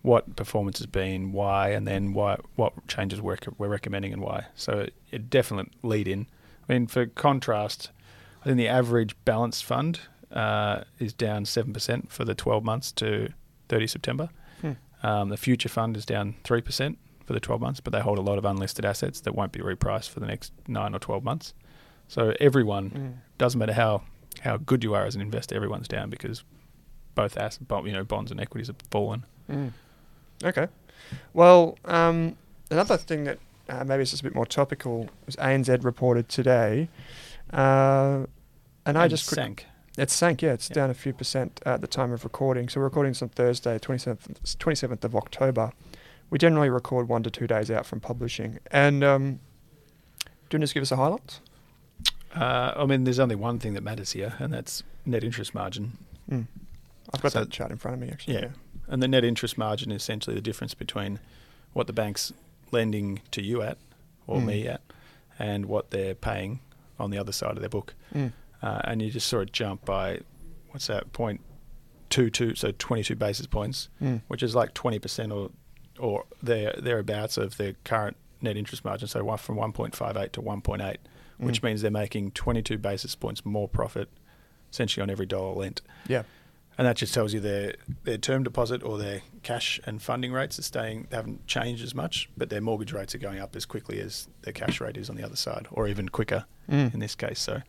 what 0.02 0.37
performance 0.37 0.78
has 0.78 0.87
been, 0.87 1.33
why, 1.33 1.71
and 1.71 1.87
then 1.87 2.12
why 2.14 2.38
what 2.57 2.73
changes 2.88 3.21
we're 3.21 3.37
we're 3.59 3.68
recommending 3.68 4.12
and 4.12 4.23
why. 4.23 4.47
So 4.54 4.73
it, 4.80 4.95
it 5.11 5.30
definitely 5.30 5.73
lead 5.83 6.09
in. 6.09 6.26
I 6.68 6.73
mean, 6.75 6.87
for 6.87 7.07
contrast, 7.07 7.90
I 8.42 8.45
think 8.47 8.57
the 8.59 8.68
average 8.68 9.14
balanced 9.25 9.64
fund 9.64 10.00
uh, 10.33 10.83
is 10.99 11.12
down 11.12 11.45
seven 11.47 11.73
percent 11.73 12.11
for 12.12 12.25
the 12.25 12.35
twelve 12.35 12.64
months 12.64 12.92
to 12.92 13.28
thirty 13.68 13.87
September. 13.87 14.28
Hmm. 14.61 14.73
Um, 15.02 15.28
the 15.30 15.37
future 15.37 15.68
fund 15.68 15.97
is 15.97 16.04
down 16.07 16.35
three 16.45 16.61
percent 16.61 16.99
for 17.25 17.33
the 17.33 17.40
twelve 17.40 17.61
months, 17.61 17.80
but 17.80 17.92
they 17.92 18.00
hold 18.00 18.18
a 18.18 18.23
lot 18.23 18.38
of 18.38 18.45
unlisted 18.45 18.85
assets 18.85 19.21
that 19.23 19.35
won't 19.35 19.52
be 19.52 19.61
repriced 19.61 20.09
for 20.11 20.21
the 20.21 20.26
next 20.26 20.52
nine 20.66 20.95
or 20.95 20.99
twelve 20.99 21.23
months. 21.25 21.52
So 22.09 22.35
everyone 22.41 22.91
Mm. 22.91 23.12
doesn't 23.38 23.59
matter 23.59 23.73
how 23.75 24.03
how 24.41 24.57
good 24.57 24.85
you 24.85 24.95
are 24.95 25.05
as 25.05 25.15
an 25.17 25.21
investor, 25.21 25.55
everyone's 25.57 25.88
down 25.88 26.11
because 26.11 26.45
both 27.17 27.37
asset, 27.37 27.67
bo- 27.67 27.85
you 27.85 27.93
know, 27.93 28.05
bonds 28.05 28.31
and 28.31 28.41
equities 28.41 28.69
have 28.69 28.77
fallen. 28.91 29.25
Mm. 29.50 29.73
Okay. 30.45 30.69
Well, 31.35 31.77
um, 31.85 32.37
another 32.71 32.97
thing 32.97 33.25
that 33.25 33.38
uh, 33.69 33.83
maybe 33.85 34.03
it's 34.03 34.12
just 34.12 34.23
a 34.23 34.25
bit 34.25 34.35
more 34.37 34.47
topical 34.47 35.09
was 35.27 35.35
ANZ 35.37 35.83
reported 35.85 36.29
today, 36.29 36.88
uh, 37.53 38.27
and 38.87 38.97
I 38.97 39.09
just 39.09 39.27
sank. 39.27 39.67
it 39.99 40.11
sank. 40.11 40.41
Yeah, 40.43 40.53
it's 40.53 40.71
Yeah. 40.71 40.75
down 40.75 40.91
a 40.91 40.95
few 40.95 41.12
percent 41.12 41.61
at 41.67 41.81
the 41.81 41.87
time 41.88 42.12
of 42.12 42.23
recording. 42.25 42.69
So 42.69 42.79
we're 42.81 42.85
recording 42.85 43.11
this 43.12 43.23
on 43.23 43.31
Thursday, 43.31 43.79
twenty 43.79 43.99
seventh, 43.99 44.57
twenty 44.59 44.77
seventh 44.77 45.05
of 45.05 45.17
October. 45.17 45.73
We 46.31 46.38
generally 46.38 46.71
record 46.71 47.09
one 47.09 47.23
to 47.25 47.31
two 47.31 47.47
days 47.49 47.71
out 47.71 47.87
from 47.87 48.00
publishing. 48.00 48.59
And 48.71 49.03
um, 49.03 49.41
do 50.21 50.27
you 50.27 50.31
want 50.31 50.50
to 50.53 50.59
just 50.61 50.75
give 50.75 50.83
us 50.83 50.93
a 50.93 50.97
highlights? 50.97 51.41
Uh, 52.35 52.73
I 52.76 52.85
mean, 52.87 53.04
there's 53.04 53.18
only 53.18 53.35
one 53.37 53.58
thing 53.58 53.75
that 53.75 53.82
matters 53.82 54.12
here, 54.12 54.35
and 54.38 54.52
that's 54.52 54.82
net 55.06 55.25
interest 55.25 55.54
margin. 55.54 55.97
Mm. 56.30 56.47
I've 57.12 57.23
got 57.23 57.32
So- 57.32 57.40
that 57.40 57.50
chart 57.50 57.70
in 57.70 57.78
front 57.78 57.94
of 57.94 58.00
me, 58.00 58.11
actually. 58.11 58.35
Yeah. 58.35 58.49
And 58.87 59.02
the 59.02 59.08
net 59.08 59.25
interest 59.25 59.56
margin 59.58 59.90
is 59.90 60.02
essentially 60.02 60.35
the 60.37 60.42
difference 60.42 60.75
between 60.75 61.20
what 61.73 61.87
the 61.87 61.92
bank's 61.92 62.32
lending 62.70 63.20
to 63.30 63.42
you 63.42 63.62
at, 63.62 63.78
or 64.26 64.40
Mm. 64.40 64.44
me 64.47 64.66
at, 64.68 64.80
and 65.38 65.66
what 65.66 65.90
they're 65.90 66.14
paying 66.14 66.61
on 66.99 67.11
the 67.11 67.18
other 67.18 67.32
side 67.32 67.52
of 67.52 67.61
their 67.61 67.68
book. 67.68 67.94
Mm. 68.14 68.32
Uh, 68.62 68.80
and 68.85 69.00
you 69.02 69.11
just 69.11 69.26
saw 69.28 69.40
it 69.40 69.52
jump 69.52 69.85
by, 69.85 70.20
what's 70.70 70.87
that, 70.88 71.12
point 71.12 71.40
two 72.11 72.30
two, 72.30 72.54
so 72.54 72.73
22 72.78 73.14
basis 73.14 73.47
points, 73.47 73.88
Mm. 74.02 74.23
which 74.28 74.42
is 74.42 74.54
like 74.54 74.73
20% 74.75 75.30
or 75.32 75.50
or 75.99 76.25
there 76.42 76.73
thereabouts 76.78 77.37
of 77.37 77.56
their 77.56 77.73
current 77.85 78.16
net 78.40 78.56
interest 78.56 78.85
margin. 78.85 79.08
So 79.08 79.25
one 79.25 79.37
from 79.37 79.56
1.58 79.56 80.30
to 80.32 80.40
1.8, 80.40 80.97
which 81.38 81.61
Mm. 81.61 81.64
means 81.64 81.83
they're 81.83 81.90
making 81.90 82.33
22 82.33 82.78
basis 82.78 83.14
points 83.14 83.45
more 83.45 83.68
profit 83.68 84.09
essentially 84.71 85.02
on 85.02 85.09
every 85.11 85.26
dollar 85.26 85.54
lent. 85.54 85.80
Yeah. 86.07 86.25
And 86.76 86.87
that 86.87 86.97
just 86.97 87.12
tells 87.14 87.33
you 87.35 87.40
their 87.40 87.75
their 88.04 88.18
term 88.18 88.42
deposit 88.45 88.83
or 88.85 88.99
their 88.99 89.23
cash 89.42 89.80
and 89.85 90.00
funding 90.00 90.30
rates 90.33 90.59
are 90.59 90.62
staying 90.62 91.09
they 91.11 91.16
haven't 91.16 91.47
changed 91.47 91.83
as 91.83 91.95
much, 91.95 92.28
but 92.37 92.50
their 92.50 92.61
mortgage 92.61 92.92
rates 92.92 93.14
are 93.14 93.18
going 93.18 93.40
up 93.40 93.57
as 93.57 93.64
quickly 93.66 94.00
as 94.00 94.28
their 94.42 94.52
cash 94.52 94.80
rate 94.80 94.97
is 94.97 95.11
on 95.11 95.16
the 95.16 95.25
other 95.25 95.35
side, 95.37 95.66
or 95.73 95.88
even 95.88 96.09
quicker 96.09 96.45
Mm. 96.71 96.95
in 96.95 97.00
this 97.00 97.14
case. 97.16 97.40
So 97.40 97.62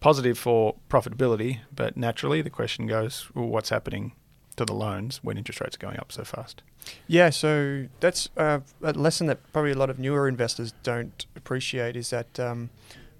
positive 0.00 0.36
for 0.38 0.74
profitability, 0.90 1.60
but 1.74 1.96
naturally 1.96 2.42
the 2.42 2.50
question 2.50 2.86
goes, 2.86 3.28
well, 3.34 3.46
what's 3.46 3.68
happening 3.70 4.12
to 4.56 4.64
the 4.66 4.74
loans 4.74 5.20
when 5.22 5.38
interest 5.38 5.60
rates 5.60 5.76
are 5.76 5.78
going 5.78 5.98
up 5.98 6.10
so 6.12 6.24
fast? 6.24 6.62
Yeah, 7.06 7.30
so 7.30 7.86
that's 8.00 8.28
uh, 8.36 8.60
a 8.82 8.92
lesson 8.92 9.26
that 9.28 9.38
probably 9.52 9.70
a 9.72 9.78
lot 9.78 9.88
of 9.90 9.98
newer 9.98 10.28
investors 10.28 10.74
don't 10.82 11.24
appreciate 11.36 11.96
is 11.96 12.10
that 12.10 12.38
um, 12.40 12.68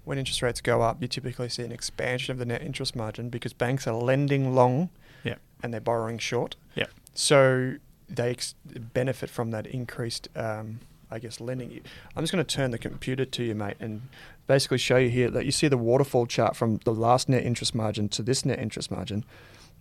when 0.03 0.17
interest 0.17 0.41
rates 0.41 0.61
go 0.61 0.81
up, 0.81 1.01
you 1.01 1.07
typically 1.07 1.49
see 1.49 1.63
an 1.63 1.71
expansion 1.71 2.31
of 2.31 2.37
the 2.39 2.45
net 2.45 2.61
interest 2.61 2.95
margin 2.95 3.29
because 3.29 3.53
banks 3.53 3.85
are 3.87 3.93
lending 3.95 4.53
long 4.55 4.89
Yeah. 5.23 5.35
and 5.61 5.73
they're 5.73 5.79
borrowing 5.81 6.17
short. 6.17 6.55
Yeah. 6.75 6.87
So 7.13 7.75
they 8.09 8.31
ex- 8.31 8.55
benefit 8.93 9.29
from 9.29 9.51
that 9.51 9.67
increased, 9.67 10.27
um, 10.35 10.79
I 11.09 11.19
guess, 11.19 11.39
lending. 11.39 11.81
I'm 12.15 12.23
just 12.23 12.33
going 12.33 12.43
to 12.43 12.55
turn 12.55 12.71
the 12.71 12.77
computer 12.77 13.25
to 13.25 13.43
you, 13.43 13.53
mate, 13.55 13.75
and 13.79 14.01
basically 14.47 14.77
show 14.79 14.97
you 14.97 15.09
here 15.09 15.29
that 15.29 15.45
you 15.45 15.51
see 15.51 15.67
the 15.67 15.77
waterfall 15.77 16.25
chart 16.25 16.55
from 16.55 16.77
the 16.83 16.93
last 16.93 17.29
net 17.29 17.43
interest 17.45 17.75
margin 17.75 18.09
to 18.09 18.23
this 18.23 18.43
net 18.45 18.59
interest 18.59 18.91
margin. 18.91 19.23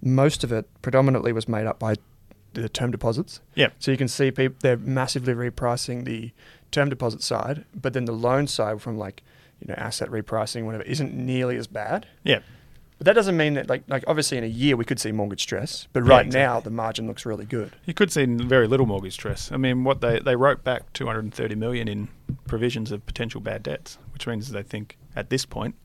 Most 0.02 0.44
of 0.44 0.52
it 0.52 0.66
predominantly 0.82 1.32
was 1.32 1.48
made 1.48 1.66
up 1.66 1.78
by 1.78 1.94
the 2.52 2.68
term 2.68 2.90
deposits. 2.90 3.40
Yep. 3.54 3.74
So 3.78 3.90
you 3.90 3.96
can 3.96 4.08
see 4.08 4.30
people 4.30 4.56
they're 4.60 4.76
massively 4.76 5.34
repricing 5.34 6.04
the 6.04 6.32
term 6.72 6.88
deposit 6.88 7.22
side, 7.22 7.64
but 7.74 7.92
then 7.94 8.04
the 8.06 8.12
loan 8.12 8.46
side 8.46 8.80
from 8.82 8.98
like 8.98 9.22
you 9.60 9.66
know 9.68 9.74
asset 9.74 10.08
repricing 10.10 10.64
whatever 10.64 10.84
isn't 10.84 11.14
nearly 11.14 11.56
as 11.56 11.66
bad. 11.66 12.06
Yeah. 12.24 12.40
But 12.98 13.06
that 13.06 13.12
doesn't 13.14 13.36
mean 13.36 13.54
that 13.54 13.68
like 13.68 13.84
like 13.88 14.04
obviously 14.06 14.36
in 14.36 14.44
a 14.44 14.48
year 14.48 14.76
we 14.76 14.84
could 14.84 15.00
see 15.00 15.10
mortgage 15.12 15.40
stress, 15.42 15.88
but 15.94 16.04
Yeah, 16.04 16.10
right 16.10 16.26
exactly. 16.26 16.40
now 16.46 16.60
the 16.60 16.70
margin 16.70 17.06
looks 17.06 17.24
really 17.24 17.46
good. 17.46 17.72
You 17.86 17.94
could 17.94 18.12
see 18.12 18.26
very 18.26 18.66
little 18.66 18.84
mortgage 18.86 19.14
stress. 19.14 19.50
I 19.50 19.56
mean, 19.56 19.84
what 19.84 20.00
they 20.02 20.18
they 20.18 20.36
wrote 20.36 20.64
back 20.64 20.92
230 20.92 21.54
million 21.54 21.88
in 21.88 22.08
provisions 22.46 22.92
of 22.92 23.04
potential 23.06 23.40
bad 23.40 23.62
debts, 23.62 23.96
which 24.12 24.26
means 24.26 24.50
they 24.50 24.62
think 24.62 24.98
at 25.16 25.30
this 25.30 25.46
point 25.46 25.76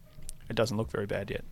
it 0.49 0.55
doesn't 0.55 0.75
look 0.77 0.91
very 0.91 1.05
bad 1.05 1.31
yet. 1.31 1.43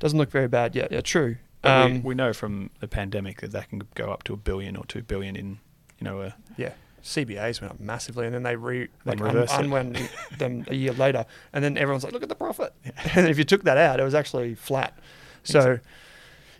Doesn't 0.00 0.18
look 0.18 0.30
very 0.30 0.48
bad 0.48 0.74
yet. 0.74 0.90
Yeah, 0.90 1.00
true. 1.02 1.36
But 1.62 1.86
we, 1.86 1.92
Um, 1.98 2.02
we 2.02 2.14
know 2.16 2.32
from 2.32 2.70
the 2.80 2.88
pandemic 2.88 3.40
that 3.42 3.52
that 3.52 3.68
can 3.70 3.82
go 3.94 4.10
up 4.10 4.24
to 4.24 4.32
a 4.34 4.36
billion 4.36 4.76
or 4.76 4.84
two 4.86 5.02
billion 5.02 5.36
in, 5.36 5.58
you 6.00 6.04
know, 6.04 6.20
a, 6.22 6.34
yeah. 6.56 6.72
CBAs 7.02 7.60
went 7.60 7.72
up 7.72 7.80
massively, 7.80 8.26
and 8.26 8.34
then 8.34 8.42
they 8.42 8.56
re 8.56 8.88
like 9.04 9.20
un- 9.20 9.46
unwound 9.50 10.08
them 10.38 10.64
a 10.68 10.74
year 10.74 10.92
later, 10.92 11.26
and 11.52 11.64
then 11.64 11.76
everyone's 11.76 12.04
like, 12.04 12.12
"Look 12.12 12.22
at 12.22 12.28
the 12.28 12.34
profit." 12.34 12.72
and 13.14 13.26
if 13.28 13.38
you 13.38 13.44
took 13.44 13.64
that 13.64 13.76
out, 13.76 14.00
it 14.00 14.04
was 14.04 14.14
actually 14.14 14.54
flat. 14.54 14.96
So, 15.42 15.58
Exactly. 15.58 15.90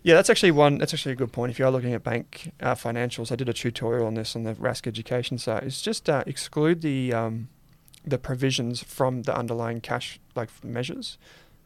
yeah, 0.03 0.15
that's 0.15 0.29
actually 0.29 0.51
one. 0.51 0.77
That's 0.77 0.93
actually 0.93 1.13
a 1.13 1.15
good 1.15 1.31
point. 1.31 1.51
If 1.51 1.59
you 1.59 1.65
are 1.65 1.71
looking 1.71 1.93
at 1.93 2.03
bank 2.03 2.51
uh, 2.61 2.75
financials, 2.75 3.31
I 3.31 3.35
did 3.35 3.47
a 3.47 3.53
tutorial 3.53 4.05
on 4.05 4.15
this 4.15 4.35
on 4.35 4.43
the 4.43 4.53
Rask 4.55 4.85
Education 4.87 5.37
site. 5.37 5.63
It's 5.63 5.81
just 5.81 6.09
uh, 6.09 6.23
exclude 6.27 6.81
the 6.81 7.13
um, 7.13 7.47
the 8.05 8.17
provisions 8.17 8.83
from 8.83 9.23
the 9.23 9.35
underlying 9.35 9.79
cash 9.79 10.19
like 10.35 10.49
measures, 10.63 11.17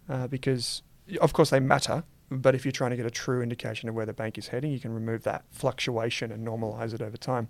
uh, 0.08 0.28
because 0.28 0.84
of 1.20 1.34
course 1.34 1.50
they 1.50 1.60
matter. 1.60 2.04
But 2.30 2.56
if 2.56 2.66
you're 2.66 2.74
trying 2.74 2.92
to 2.92 2.98
get 2.98 3.06
a 3.06 3.12
true 3.12 3.42
indication 3.42 3.88
of 3.88 3.96
where 3.96 4.06
the 4.06 4.14
bank 4.14 4.38
is 4.38 4.50
heading, 4.50 4.72
you 4.72 4.80
can 4.80 4.94
remove 4.94 5.24
that 5.24 5.46
fluctuation 5.50 6.32
and 6.32 6.46
normalize 6.46 6.94
it 6.94 7.02
over 7.02 7.16
time. 7.16 7.48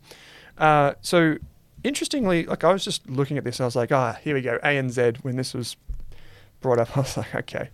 Uh, 0.57 0.93
so 1.01 1.37
interestingly, 1.83 2.45
like 2.45 2.63
I 2.63 2.71
was 2.71 2.83
just 2.83 3.09
looking 3.09 3.37
at 3.37 3.43
this, 3.43 3.59
and 3.59 3.65
I 3.65 3.67
was 3.67 3.75
like, 3.75 3.91
ah, 3.91 4.17
here 4.23 4.35
we 4.35 4.41
go, 4.41 4.59
ANZ. 4.63 5.17
When 5.23 5.35
this 5.35 5.53
was 5.53 5.77
brought 6.61 6.79
up, 6.79 6.95
I 6.97 6.99
was 7.01 7.17
like, 7.17 7.33
okay. 7.35 7.69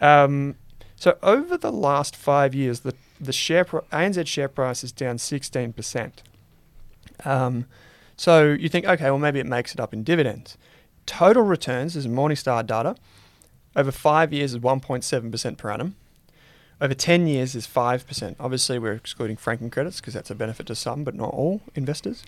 Um, 0.00 0.56
so 0.96 1.18
over 1.22 1.58
the 1.58 1.72
last 1.72 2.16
five 2.16 2.54
years, 2.54 2.80
the 2.80 2.94
the 3.20 3.32
share 3.32 3.64
pri- 3.64 3.80
ANZ 3.92 4.26
share 4.26 4.48
price 4.48 4.82
is 4.82 4.92
down 4.92 5.18
sixteen 5.18 5.72
percent. 5.72 6.22
Um, 7.24 7.66
so 8.16 8.52
you 8.52 8.68
think, 8.68 8.86
okay, 8.86 9.10
well 9.10 9.18
maybe 9.18 9.40
it 9.40 9.46
makes 9.46 9.74
it 9.74 9.80
up 9.80 9.92
in 9.92 10.02
dividends. 10.02 10.56
Total 11.04 11.42
returns 11.42 11.96
is 11.96 12.06
Morningstar 12.06 12.66
data. 12.66 12.96
Over 13.74 13.92
five 13.92 14.32
years 14.32 14.54
is 14.54 14.60
one 14.60 14.80
point 14.80 15.04
seven 15.04 15.30
percent 15.30 15.58
per 15.58 15.70
annum. 15.70 15.96
Over 16.80 16.94
ten 16.94 17.26
years 17.26 17.54
is 17.54 17.66
five 17.66 18.06
percent. 18.06 18.36
Obviously, 18.38 18.78
we're 18.78 18.92
excluding 18.92 19.36
franking 19.36 19.70
credits 19.70 20.00
because 20.00 20.14
that's 20.14 20.30
a 20.30 20.34
benefit 20.34 20.66
to 20.66 20.74
some, 20.74 21.04
but 21.04 21.14
not 21.14 21.30
all 21.30 21.62
investors. 21.74 22.24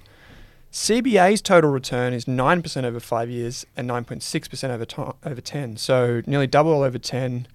CBA's 0.72 1.40
total 1.40 1.70
return 1.70 2.12
is 2.12 2.26
9% 2.26 2.84
over 2.84 3.00
five 3.00 3.30
years 3.30 3.64
and 3.74 3.88
9.6% 3.88 4.68
over, 4.68 5.14
over 5.24 5.40
10. 5.40 5.78
So 5.78 6.20
nearly 6.26 6.46
double 6.46 6.82
over 6.82 6.98
10 6.98 7.48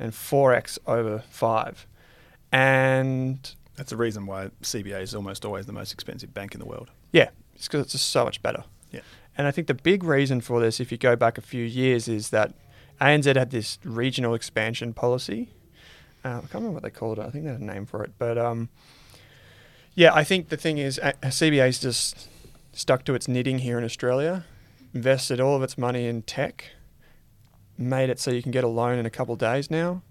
and 0.00 0.12
4x 0.12 0.78
over 0.86 1.22
five. 1.30 1.86
And 2.50 3.54
that's 3.76 3.90
the 3.90 3.96
reason 3.96 4.26
why 4.26 4.50
CBA 4.62 5.00
is 5.02 5.14
almost 5.14 5.44
always 5.44 5.66
the 5.66 5.72
most 5.72 5.92
expensive 5.92 6.34
bank 6.34 6.54
in 6.54 6.60
the 6.60 6.66
world. 6.66 6.90
yeah, 7.12 7.28
it's 7.54 7.68
because 7.68 7.82
it's 7.82 7.92
just 7.92 8.10
so 8.10 8.24
much 8.24 8.42
better. 8.42 8.64
Yeah. 8.90 9.00
And 9.38 9.46
I 9.46 9.50
think 9.50 9.66
the 9.66 9.74
big 9.74 10.02
reason 10.02 10.40
for 10.40 10.60
this, 10.60 10.80
if 10.80 10.90
you 10.90 10.98
go 10.98 11.14
back 11.14 11.38
a 11.38 11.42
few 11.42 11.64
years, 11.64 12.08
is 12.08 12.30
that 12.30 12.54
ANZ 13.00 13.36
had 13.36 13.50
this 13.50 13.78
regional 13.84 14.34
expansion 14.34 14.92
policy. 14.92 15.50
Uh, 16.26 16.38
I 16.38 16.40
can't 16.40 16.54
remember 16.54 16.74
what 16.74 16.82
they 16.82 16.90
called 16.90 17.20
it. 17.20 17.22
I 17.22 17.30
think 17.30 17.44
they 17.44 17.52
had 17.52 17.60
a 17.60 17.64
name 17.64 17.86
for 17.86 18.02
it. 18.02 18.10
But 18.18 18.36
um, 18.36 18.68
yeah, 19.94 20.12
I 20.12 20.24
think 20.24 20.48
the 20.48 20.56
thing 20.56 20.78
is, 20.78 20.98
uh, 20.98 21.12
CBA's 21.22 21.78
just 21.78 22.28
stuck 22.72 23.04
to 23.04 23.14
its 23.14 23.28
knitting 23.28 23.60
here 23.60 23.78
in 23.78 23.84
Australia, 23.84 24.44
invested 24.92 25.40
all 25.40 25.54
of 25.54 25.62
its 25.62 25.78
money 25.78 26.06
in 26.06 26.22
tech, 26.22 26.64
made 27.78 28.10
it 28.10 28.18
so 28.18 28.32
you 28.32 28.42
can 28.42 28.50
get 28.50 28.64
a 28.64 28.68
loan 28.68 28.98
in 28.98 29.06
a 29.06 29.10
couple 29.10 29.34
of 29.34 29.38
days 29.38 29.70
now. 29.70 30.02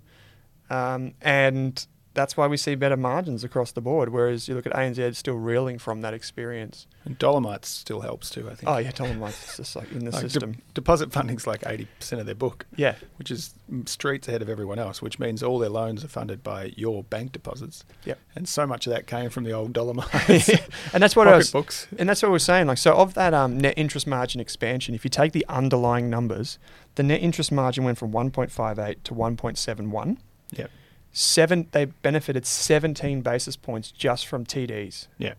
Um, 0.69 1.15
and 1.22 1.86
that's 2.15 2.36
why 2.36 2.48
we 2.48 2.57
see 2.57 2.74
better 2.75 2.98
margins 2.98 3.43
across 3.43 3.72
the 3.72 3.81
board. 3.81 4.10
Whereas 4.10 4.48
you 4.48 4.55
look 4.55 4.65
at 4.65 4.74
ANZ 4.74 5.15
still 5.15 5.36
reeling 5.36 5.77
from 5.77 6.01
that 6.01 6.13
experience. 6.13 6.88
And 7.03 7.19
Dollarmite 7.19 7.65
still 7.65 8.01
helps 8.01 8.31
too, 8.31 8.50
I 8.50 8.55
think. 8.55 8.67
Oh 8.67 8.77
yeah, 8.77 8.91
Dollarmite's 8.91 9.57
just 9.57 9.75
like 9.75 9.91
in 9.91 10.05
the 10.05 10.12
Like, 10.15 10.24
de- 10.24 10.29
system. 10.29 10.62
deposit 10.74 11.12
funding's 11.12 11.45
like 11.45 11.62
80% 11.62 12.19
of 12.19 12.25
their 12.25 12.34
book, 12.34 12.65
yeah, 12.75 12.95
which 13.17 13.29
is 13.29 13.53
streets 13.86 14.27
ahead 14.27 14.41
of 14.41 14.50
everyone 14.50 14.79
else, 14.79 15.01
which 15.01 15.19
means 15.19 15.43
all 15.43 15.60
their 15.60 15.69
loans 15.69 16.03
are 16.03 16.07
funded 16.07 16.41
by 16.43 16.74
your 16.75 17.03
bank 17.03 17.31
deposits. 17.31 17.84
Yep. 18.05 18.17
And 18.36 18.48
so 18.50 18.65
much 18.65 18.88
of 18.88 18.93
that 18.93 19.05
came 19.05 19.29
from 19.29 19.43
the 19.43 19.51
old 19.51 19.74
Dollarmites 19.74 20.50
and 20.93 21.03
that's 21.03 21.15
what 21.15 21.27
I 21.27 21.36
was. 21.38 21.51
pocketbooks. 21.51 21.88
And 22.00 22.10
that's 22.10 22.24
what 22.24 22.31
we're 22.31 22.39
saying. 22.39 22.67
Like, 22.67 22.77
so 22.79 22.93
of 22.95 23.13
that 23.15 23.34
um, 23.34 23.57
net 23.60 23.74
interest 23.77 24.07
margin 24.07 24.41
expansion, 24.41 24.95
if 24.95 25.03
you 25.03 25.10
take 25.10 25.34
the 25.34 25.45
underlying 25.48 26.10
numbers, 26.10 26.57
the 26.95 27.03
net 27.03 27.22
interest 27.22 27.51
margin 27.51 27.84
went 27.84 27.98
from 27.98 28.12
1.58 28.13 29.03
to 29.03 29.13
1.71. 29.13 30.17
Yep. 30.51 30.72
Seven, 31.17 31.69
they 31.72 31.86
benefited 31.86 32.45
17 32.45 33.22
basis 33.22 33.55
points 33.55 33.89
just 33.89 34.27
from 34.27 34.45
TDs. 34.45 35.07
Yeah. 35.17 35.36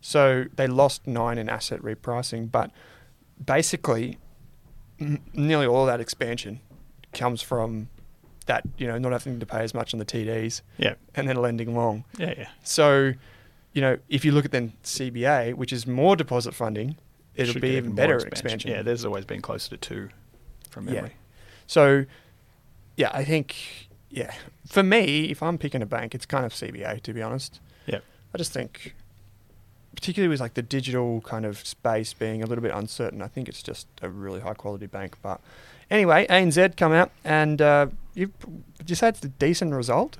So 0.00 0.46
they 0.56 0.66
lost 0.66 1.06
nine 1.06 1.36
in 1.36 1.50
asset 1.50 1.82
repricing, 1.82 2.50
but 2.50 2.70
basically, 3.44 4.16
n- 4.98 5.20
nearly 5.34 5.66
all 5.66 5.84
that 5.84 6.00
expansion 6.00 6.60
comes 7.12 7.42
from 7.42 7.88
that, 8.46 8.62
you 8.78 8.86
know, 8.86 8.96
not 8.96 9.12
having 9.12 9.38
to 9.38 9.44
pay 9.44 9.58
as 9.60 9.74
much 9.74 9.92
on 9.92 9.98
the 9.98 10.06
TDs 10.06 10.62
Yeah. 10.78 10.94
and 11.14 11.28
then 11.28 11.36
lending 11.36 11.76
long. 11.76 12.04
Yeah, 12.16 12.32
yeah. 12.38 12.48
So, 12.64 13.12
you 13.74 13.82
know, 13.82 13.98
if 14.08 14.24
you 14.24 14.32
look 14.32 14.46
at 14.46 14.50
then 14.52 14.72
CBA, 14.82 15.52
which 15.52 15.74
is 15.74 15.86
more 15.86 16.16
deposit 16.16 16.54
funding, 16.54 16.96
it'll 17.34 17.52
Should 17.52 17.60
be 17.60 17.76
even 17.76 17.94
better 17.94 18.16
expansion. 18.16 18.70
Yeah, 18.70 18.80
there's 18.80 19.04
always 19.04 19.26
been 19.26 19.42
closer 19.42 19.68
to 19.70 19.76
two 19.76 20.08
from 20.70 20.86
memory. 20.86 20.96
Yeah. 20.96 21.02
memory. 21.02 21.16
So, 21.66 22.04
yeah, 22.96 23.10
I 23.12 23.24
think, 23.24 23.87
yeah, 24.10 24.34
for 24.66 24.82
me, 24.82 25.30
if 25.30 25.42
I'm 25.42 25.58
picking 25.58 25.82
a 25.82 25.86
bank, 25.86 26.14
it's 26.14 26.26
kind 26.26 26.44
of 26.44 26.52
CBA, 26.52 27.02
to 27.02 27.12
be 27.12 27.22
honest. 27.22 27.60
Yeah, 27.86 28.00
I 28.34 28.38
just 28.38 28.52
think, 28.52 28.94
particularly 29.94 30.28
with 30.28 30.40
like 30.40 30.54
the 30.54 30.62
digital 30.62 31.20
kind 31.22 31.44
of 31.44 31.58
space 31.66 32.12
being 32.12 32.42
a 32.42 32.46
little 32.46 32.62
bit 32.62 32.72
uncertain, 32.72 33.22
I 33.22 33.28
think 33.28 33.48
it's 33.48 33.62
just 33.62 33.86
a 34.02 34.08
really 34.08 34.40
high 34.40 34.54
quality 34.54 34.86
bank. 34.86 35.16
But 35.22 35.40
anyway, 35.90 36.26
ANZ 36.28 36.76
come 36.76 36.92
out 36.92 37.10
and 37.24 37.60
uh, 37.60 37.86
you, 38.14 38.32
you 38.86 38.94
say 38.94 39.08
it's 39.08 39.24
a 39.24 39.28
decent 39.28 39.74
result? 39.74 40.16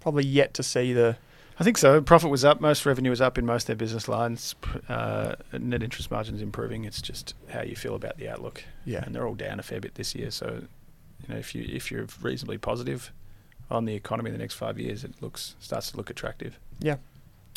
Probably 0.00 0.24
yet 0.24 0.54
to 0.54 0.62
see 0.62 0.92
the 0.92 1.16
I 1.58 1.64
think 1.64 1.78
so. 1.78 2.00
Profit 2.02 2.30
was 2.30 2.44
up. 2.44 2.60
Most 2.60 2.84
revenue 2.84 3.10
was 3.10 3.20
up 3.20 3.38
in 3.38 3.46
most 3.46 3.62
of 3.62 3.66
their 3.68 3.76
business 3.76 4.08
lines. 4.08 4.54
Uh, 4.88 5.36
net 5.58 5.82
interest 5.82 6.10
margins 6.10 6.42
improving. 6.42 6.84
It's 6.84 7.00
just 7.00 7.34
how 7.48 7.62
you 7.62 7.74
feel 7.74 7.94
about 7.94 8.18
the 8.18 8.28
outlook. 8.28 8.64
Yeah. 8.84 9.02
and 9.04 9.14
they're 9.14 9.26
all 9.26 9.34
down 9.34 9.58
a 9.58 9.62
fair 9.62 9.80
bit 9.80 9.94
this 9.94 10.14
year. 10.14 10.30
So, 10.30 10.64
you 11.28 11.34
know, 11.34 11.40
if 11.40 11.54
you 11.54 11.64
if 11.68 11.90
you're 11.90 12.06
reasonably 12.22 12.58
positive 12.58 13.12
on 13.70 13.84
the 13.84 13.94
economy 13.94 14.30
in 14.30 14.34
the 14.34 14.38
next 14.38 14.54
five 14.54 14.78
years, 14.78 15.04
it 15.04 15.20
looks 15.20 15.56
starts 15.58 15.90
to 15.90 15.96
look 15.96 16.10
attractive. 16.10 16.58
Yeah, 16.80 16.96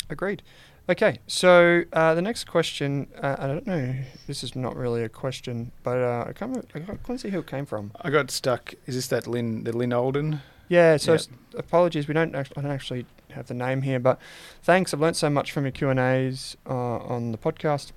agreed. 0.08 0.42
Okay, 0.88 1.18
so 1.28 1.82
uh, 1.92 2.14
the 2.14 2.22
next 2.22 2.44
question, 2.48 3.06
uh, 3.22 3.36
I 3.38 3.46
don't 3.46 3.64
know, 3.66 3.94
this 4.26 4.42
is 4.42 4.56
not 4.56 4.74
really 4.74 5.04
a 5.04 5.08
question, 5.08 5.70
but 5.84 5.98
uh, 5.98 6.24
I 6.26 6.32
can't, 6.32 6.50
remember, 6.50 6.66
I 6.74 6.80
can't 6.80 7.02
can't 7.04 7.20
see 7.20 7.28
who 7.30 7.38
it 7.38 7.46
came 7.46 7.64
from. 7.64 7.92
I 8.00 8.10
got 8.10 8.30
stuck. 8.32 8.74
Is 8.86 8.96
this 8.96 9.06
that 9.08 9.28
Lynn 9.28 9.62
the 9.64 9.76
Lyn 9.76 9.92
Alden? 9.92 10.40
Yeah, 10.68 10.96
so 10.96 11.12
Yeah. 11.12 11.18
s- 11.18 11.28
apologies, 11.56 12.08
we 12.08 12.14
don't 12.14 12.34
actually, 12.34 12.56
I 12.56 12.62
don't 12.62 12.70
actually 12.72 13.06
have 13.32 13.46
the 13.46 13.54
name 13.54 13.82
here, 13.82 14.00
but 14.00 14.18
thanks. 14.64 14.92
I've 14.92 15.00
learnt 15.00 15.16
so 15.16 15.30
much 15.30 15.52
from 15.52 15.64
your 15.64 15.70
Q 15.72 15.90
and 15.90 16.00
A's 16.00 16.56
uh, 16.68 16.72
on 16.98 17.30
the 17.30 17.38
podcast. 17.38 17.92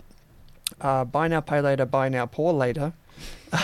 Uh, 0.80 1.04
buy 1.06 1.28
now, 1.28 1.42
pay 1.42 1.62
later. 1.62 1.86
Buy 1.86 2.10
now, 2.10 2.26
pour 2.28 2.54
later. 2.54 2.94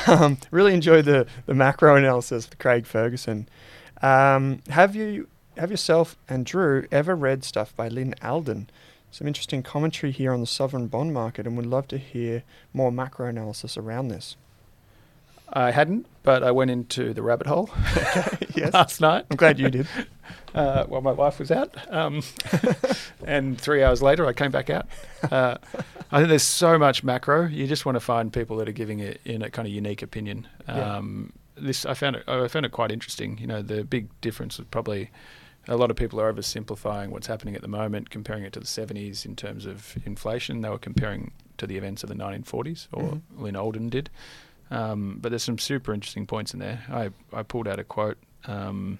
Um, 0.07 0.37
really 0.51 0.73
enjoyed 0.73 1.05
the 1.05 1.25
the 1.45 1.53
macro 1.53 1.95
analysis 1.95 2.49
with 2.49 2.59
Craig 2.59 2.85
Ferguson. 2.85 3.49
Um, 4.01 4.61
have 4.69 4.95
you 4.95 5.27
have 5.57 5.71
yourself 5.71 6.17
and 6.27 6.45
Drew 6.45 6.87
ever 6.91 7.15
read 7.15 7.43
stuff 7.43 7.75
by 7.75 7.87
Lyn 7.87 8.15
Alden? 8.21 8.69
Some 9.11 9.27
interesting 9.27 9.63
commentary 9.63 10.11
here 10.11 10.31
on 10.31 10.39
the 10.39 10.47
sovereign 10.47 10.87
bond 10.87 11.13
market, 11.13 11.47
and 11.47 11.57
would 11.57 11.65
love 11.65 11.87
to 11.89 11.97
hear 11.97 12.43
more 12.73 12.91
macro 12.91 13.27
analysis 13.27 13.75
around 13.75 14.09
this. 14.09 14.35
I 15.51 15.71
hadn't, 15.71 16.05
but 16.21 16.43
I 16.43 16.51
went 16.51 16.69
into 16.69 17.11
the 17.13 17.23
rabbit 17.23 17.47
hole 17.47 17.71
yes, 18.55 18.73
last 18.73 19.01
night. 19.01 19.25
I'm 19.31 19.37
glad 19.37 19.59
you 19.59 19.69
did. 19.69 19.87
uh, 20.55 20.85
while 20.85 21.01
my 21.01 21.11
wife 21.11 21.39
was 21.39 21.51
out. 21.51 21.75
Um, 21.89 22.21
and 23.25 23.59
three 23.59 23.83
hours 23.83 24.01
later, 24.01 24.25
I 24.25 24.33
came 24.33 24.51
back 24.51 24.69
out. 24.69 24.87
Uh, 25.31 25.57
I 26.11 26.17
think 26.17 26.29
there's 26.29 26.43
so 26.43 26.77
much 26.77 27.03
macro. 27.03 27.47
You 27.47 27.67
just 27.67 27.85
want 27.85 27.95
to 27.95 27.99
find 27.99 28.31
people 28.33 28.57
that 28.57 28.67
are 28.69 28.73
giving 28.73 28.99
it 28.99 29.21
in 29.25 29.41
a 29.41 29.49
kind 29.49 29.67
of 29.67 29.73
unique 29.73 30.01
opinion. 30.01 30.47
Yeah. 30.67 30.97
Um, 30.97 31.33
This 31.55 31.85
I 31.85 31.93
found 31.93 32.15
it. 32.15 32.23
I 32.27 32.47
found 32.47 32.65
it 32.65 32.71
quite 32.71 32.91
interesting. 32.91 33.37
You 33.37 33.47
know, 33.47 33.61
the 33.61 33.83
big 33.83 34.07
difference 34.21 34.59
is 34.59 34.65
probably 34.71 35.11
a 35.67 35.75
lot 35.75 35.91
of 35.91 35.97
people 35.97 36.19
are 36.19 36.33
oversimplifying 36.33 37.09
what's 37.09 37.27
happening 37.27 37.53
at 37.55 37.61
the 37.61 37.67
moment, 37.67 38.09
comparing 38.09 38.43
it 38.43 38.53
to 38.53 38.59
the 38.59 38.65
70s 38.65 39.25
in 39.25 39.35
terms 39.35 39.65
of 39.65 39.97
inflation. 40.05 40.61
They 40.61 40.69
were 40.69 40.79
comparing 40.79 41.31
to 41.57 41.67
the 41.67 41.77
events 41.77 42.01
of 42.01 42.09
the 42.09 42.15
1940s, 42.15 42.87
or 42.93 43.03
Mhm. 43.03 43.21
Lyn 43.37 43.55
Alden 43.57 43.89
did. 43.89 44.09
Um, 44.71 45.17
but 45.21 45.29
there's 45.29 45.43
some 45.43 45.57
super 45.59 45.93
interesting 45.93 46.25
points 46.25 46.53
in 46.53 46.59
there. 46.59 46.83
I, 46.89 47.09
I 47.33 47.43
pulled 47.43 47.67
out 47.67 47.77
a 47.79 47.83
quote 47.83 48.17
um, 48.45 48.99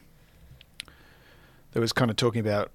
that 1.72 1.80
was 1.80 1.94
kind 1.94 2.10
of 2.12 2.18
talking 2.18 2.40
about 2.42 2.72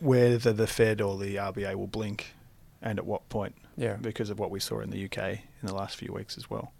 whether 0.00 0.52
the 0.52 0.66
Fed 0.66 1.00
or 1.00 1.16
the 1.18 1.36
RBA 1.36 1.74
will 1.74 1.86
blink 1.86 2.34
and 2.80 2.98
at 2.98 3.06
what 3.06 3.28
point 3.28 3.54
Yeah. 3.76 3.94
because 3.96 4.30
of 4.30 4.38
what 4.38 4.50
we 4.50 4.60
saw 4.60 4.80
in 4.80 4.90
the 4.90 5.04
UK 5.04 5.18
in 5.60 5.66
the 5.66 5.74
last 5.74 5.96
few 5.96 6.12
weeks 6.12 6.36
as 6.38 6.48
well. 6.48 6.72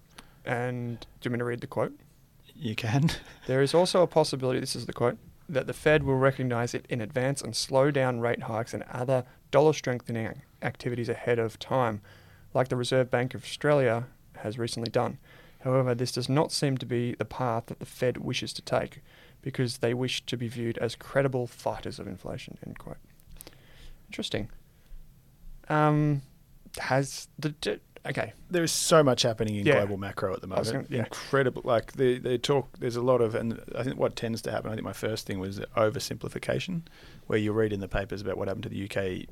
And 0.45 1.01
do 1.01 1.07
you 1.25 1.31
want 1.31 1.33
me 1.33 1.39
to 1.39 1.45
read 1.45 1.61
the 1.61 1.67
quote? 1.67 1.99
You 2.55 2.75
can. 2.75 3.11
There 3.47 3.61
is 3.63 3.75
also 3.75 4.03
a 4.03 4.07
possibility, 4.19 4.61
this 4.61 4.77
is 4.77 4.87
the 4.87 4.93
quote, 4.93 5.19
that 5.49 5.67
the 5.67 5.73
Fed 5.73 6.03
will 6.05 6.17
recognize 6.17 6.75
it 6.75 6.87
in 6.89 7.01
advance 7.01 7.43
and 7.43 7.57
slow 7.57 7.91
down 7.91 8.21
rate 8.21 8.43
hikes 8.45 8.73
and 8.75 8.85
other 8.85 9.25
dollar 9.51 9.73
strengthening 9.73 10.43
activities 10.63 11.09
ahead 11.09 11.39
of 11.39 11.59
time, 11.59 12.01
like 12.55 12.69
the 12.69 12.77
Reserve 12.77 13.11
Bank 13.11 13.35
of 13.35 13.43
Australia 13.45 14.05
has 14.39 14.59
recently 14.59 14.91
done. 14.91 15.19
However, 15.63 15.95
this 15.95 16.13
does 16.13 16.29
not 16.29 16.53
seem 16.53 16.77
to 16.79 16.87
be 16.87 17.15
the 17.15 17.25
path 17.25 17.67
that 17.67 17.81
the 17.81 17.87
Fed 17.87 18.19
wishes 18.19 18.53
to 18.55 18.63
take 18.63 19.01
because 19.43 19.79
they 19.79 19.95
wish 19.95 20.25
to 20.27 20.37
be 20.37 20.49
viewed 20.49 20.79
as 20.79 20.95
credible 20.95 21.47
fighters 21.47 21.99
of 21.99 22.07
inflation. 22.07 22.59
End 22.67 22.79
quote. 22.79 22.97
Interesting. 24.09 24.49
Um, 25.69 26.23
has 26.79 27.29
the 27.39 27.51
d- 27.51 27.79
okay? 28.07 28.33
There 28.51 28.63
is 28.65 28.73
so 28.73 29.03
much 29.03 29.23
happening 29.23 29.57
in 29.57 29.67
Yeah. 29.67 29.75
global 29.75 29.97
macro 29.97 30.33
at 30.35 30.41
the 30.41 30.47
moment. 30.47 30.67
gonna- 30.73 30.87
yeah. 30.91 31.05
Incredible. 31.05 31.63
Like 31.65 31.93
they, 31.93 32.19
they 32.19 32.39
talk. 32.39 32.79
There's 32.79 32.97
a 32.97 33.03
lot 33.03 33.21
of, 33.21 33.35
and 33.35 33.61
I 33.77 33.83
think 33.83 33.97
what 33.99 34.17
tends 34.17 34.41
to 34.43 34.51
happen. 34.51 34.71
I 34.71 34.75
think 34.75 34.85
my 34.85 34.93
first 34.93 35.27
thing 35.27 35.39
was 35.41 35.61
oversimplification, 35.77 36.83
where 37.27 37.39
you 37.39 37.53
read 37.53 37.73
in 37.73 37.81
the 37.81 37.89
papers 37.89 38.21
about 38.23 38.39
what 38.39 38.49
happened 38.49 38.65
to 38.65 38.69
the 38.71 38.85
UK 38.85 39.27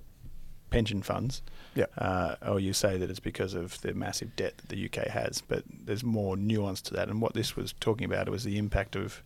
pension 0.71 1.01
funds. 1.01 1.43
Yeah. 1.75 1.87
Uh, 1.97 2.35
or 2.47 2.61
you 2.61 2.73
say 2.73 2.99
that 2.99 3.09
it's 3.09 3.21
because 3.21 3.55
of 3.55 3.81
the 3.83 3.95
massive 3.95 4.35
debt 4.37 4.59
that 4.59 4.69
the 4.69 4.77
UK 4.85 5.07
has, 5.09 5.41
but 5.47 5.63
there's 5.71 6.03
more 6.05 6.37
nuance 6.37 6.83
to 6.83 6.95
that. 6.95 7.09
And 7.09 7.23
what 7.23 7.35
this 7.35 7.57
was 7.57 7.73
talking 7.81 8.05
about 8.05 8.29
was 8.29 8.45
the 8.45 8.59
impact 8.59 8.97
of 8.97 9.23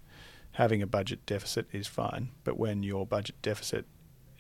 having 0.53 0.83
a 0.83 0.87
budget 0.87 1.25
deficit 1.27 1.67
is 1.73 1.87
fine, 1.87 2.31
but 2.45 2.59
when 2.59 2.83
your 2.83 3.07
budget 3.07 3.37
deficit 3.43 3.87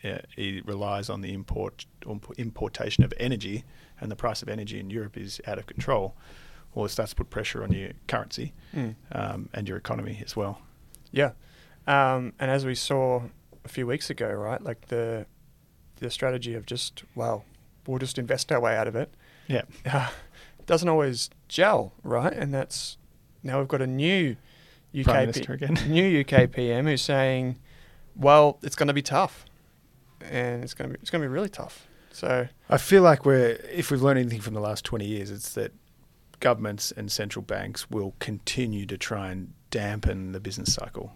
uh, 0.02 0.18
it 0.36 0.64
relies 0.66 1.10
on 1.10 1.20
the 1.20 1.32
import 1.34 1.84
or 2.06 2.18
importation 2.38 3.04
of 3.04 3.12
energy, 3.18 3.64
and 4.00 4.10
the 4.10 4.16
price 4.16 4.40
of 4.42 4.48
energy 4.48 4.80
in 4.80 4.88
Europe 4.88 5.16
is 5.18 5.40
out 5.46 5.58
of 5.58 5.66
control, 5.66 6.16
well, 6.74 6.86
it 6.86 6.88
starts 6.88 7.10
to 7.10 7.16
put 7.16 7.28
pressure 7.28 7.62
on 7.62 7.70
your 7.72 7.90
currency 8.06 8.52
Mm. 8.74 8.94
um, 9.12 9.48
and 9.52 9.68
your 9.68 9.76
economy 9.76 10.22
as 10.24 10.34
well. 10.34 10.62
Yeah. 11.12 11.32
Um, 11.86 12.32
and 12.38 12.50
as 12.50 12.64
we 12.64 12.74
saw 12.74 13.22
a 13.64 13.68
few 13.68 13.86
weeks 13.86 14.08
ago, 14.10 14.28
right, 14.32 14.62
like 14.62 14.86
the 14.88 15.26
the 15.96 16.10
strategy 16.10 16.54
of 16.54 16.64
just 16.64 17.04
well, 17.14 17.44
we'll 17.86 17.98
just 17.98 18.16
invest 18.18 18.50
our 18.50 18.60
way 18.60 18.74
out 18.76 18.88
of 18.88 18.96
it, 18.96 19.12
Yeah, 19.48 19.62
uh, 19.84 20.08
doesn't 20.64 20.88
always 20.88 21.28
gel, 21.48 21.92
right? 22.02 22.32
And 22.32 22.54
that's 22.54 22.96
now 23.42 23.58
we've 23.58 23.68
got 23.68 23.82
a 23.82 23.86
new 23.86 24.36
UK 24.98 25.04
Prime 25.04 25.32
P- 25.32 25.52
again. 25.52 25.78
new 25.88 26.20
UK 26.20 26.50
PM 26.50 26.86
who's 26.86 27.02
saying, 27.02 27.58
well, 28.16 28.58
it's 28.62 28.76
going 28.76 28.88
to 28.88 28.94
be 28.94 29.02
tough, 29.02 29.44
and 30.20 30.62
it's 30.64 30.74
going 30.74 30.90
to 30.90 30.96
be 30.96 31.00
it's 31.02 31.10
going 31.10 31.22
to 31.22 31.28
be 31.28 31.32
really 31.32 31.48
tough. 31.48 31.86
So 32.12 32.48
I 32.68 32.76
feel 32.76 33.02
like 33.02 33.24
we're 33.24 33.58
if 33.72 33.90
we've 33.90 34.02
learned 34.02 34.18
anything 34.18 34.40
from 34.40 34.54
the 34.54 34.60
last 34.60 34.84
twenty 34.84 35.06
years, 35.06 35.30
it's 35.30 35.54
that 35.54 35.72
governments 36.40 36.90
and 36.92 37.12
central 37.12 37.42
banks 37.42 37.90
will 37.90 38.14
continue 38.18 38.86
to 38.86 38.96
try 38.96 39.30
and 39.30 39.52
dampen 39.70 40.32
the 40.32 40.40
business 40.40 40.74
cycle. 40.74 41.12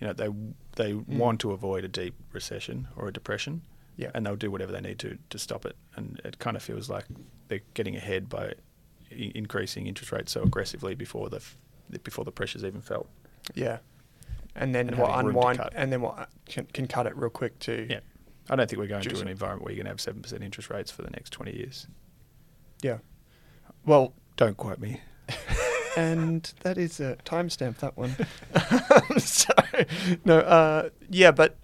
You 0.00 0.08
know, 0.08 0.12
they 0.12 0.28
they 0.76 0.92
mm. 0.92 1.06
want 1.06 1.40
to 1.40 1.52
avoid 1.52 1.84
a 1.84 1.88
deep 1.88 2.14
recession 2.32 2.88
or 2.96 3.08
a 3.08 3.12
depression, 3.12 3.62
Yeah. 3.96 4.10
and 4.14 4.26
they'll 4.26 4.36
do 4.36 4.50
whatever 4.50 4.72
they 4.72 4.80
need 4.80 4.98
to 4.98 5.16
to 5.30 5.38
stop 5.38 5.64
it. 5.64 5.76
And 5.96 6.20
it 6.24 6.38
kind 6.38 6.56
of 6.56 6.62
feels 6.62 6.90
like 6.90 7.06
they're 7.48 7.62
getting 7.74 7.96
ahead 7.96 8.28
by 8.28 8.54
I- 9.10 9.32
increasing 9.34 9.86
interest 9.86 10.12
rates 10.12 10.32
so 10.32 10.42
aggressively 10.42 10.94
before 10.94 11.30
the 11.30 11.36
f- 11.36 11.56
before 12.02 12.24
the 12.24 12.32
pressures 12.32 12.64
even 12.64 12.80
felt. 12.80 13.08
yeah, 13.54 13.78
and 14.56 14.74
then 14.74 14.88
And 14.88 14.98
what 14.98 15.18
unwind 15.18 15.60
and 15.74 15.92
then 15.92 16.00
what 16.00 16.28
can, 16.46 16.66
can 16.72 16.86
cut 16.86 17.06
it 17.06 17.16
real 17.16 17.30
quick 17.30 17.58
too. 17.58 17.86
Yeah. 17.88 18.00
I 18.50 18.56
don't 18.56 18.68
think 18.68 18.78
we're 18.78 18.86
going 18.88 19.02
to 19.02 19.20
an 19.20 19.28
environment 19.28 19.64
where 19.64 19.72
you're 19.72 19.78
going 19.78 19.86
to 19.86 19.90
have 19.92 20.00
seven 20.00 20.20
percent 20.20 20.42
interest 20.42 20.68
rates 20.70 20.90
for 20.90 21.02
the 21.02 21.10
next 21.10 21.30
twenty 21.30 21.56
years. 21.56 21.86
Yeah. 22.82 22.98
Well, 23.86 24.12
Don't 24.36 24.56
quote 24.56 24.78
me. 24.78 25.00
and 25.96 26.52
that 26.60 26.76
is 26.76 27.00
a 27.00 27.16
timestamp 27.24 27.78
that 27.78 27.96
one. 27.96 28.14
so 29.18 29.52
no, 30.24 30.38
uh, 30.40 30.88
yeah, 31.08 31.30
but 31.30 31.56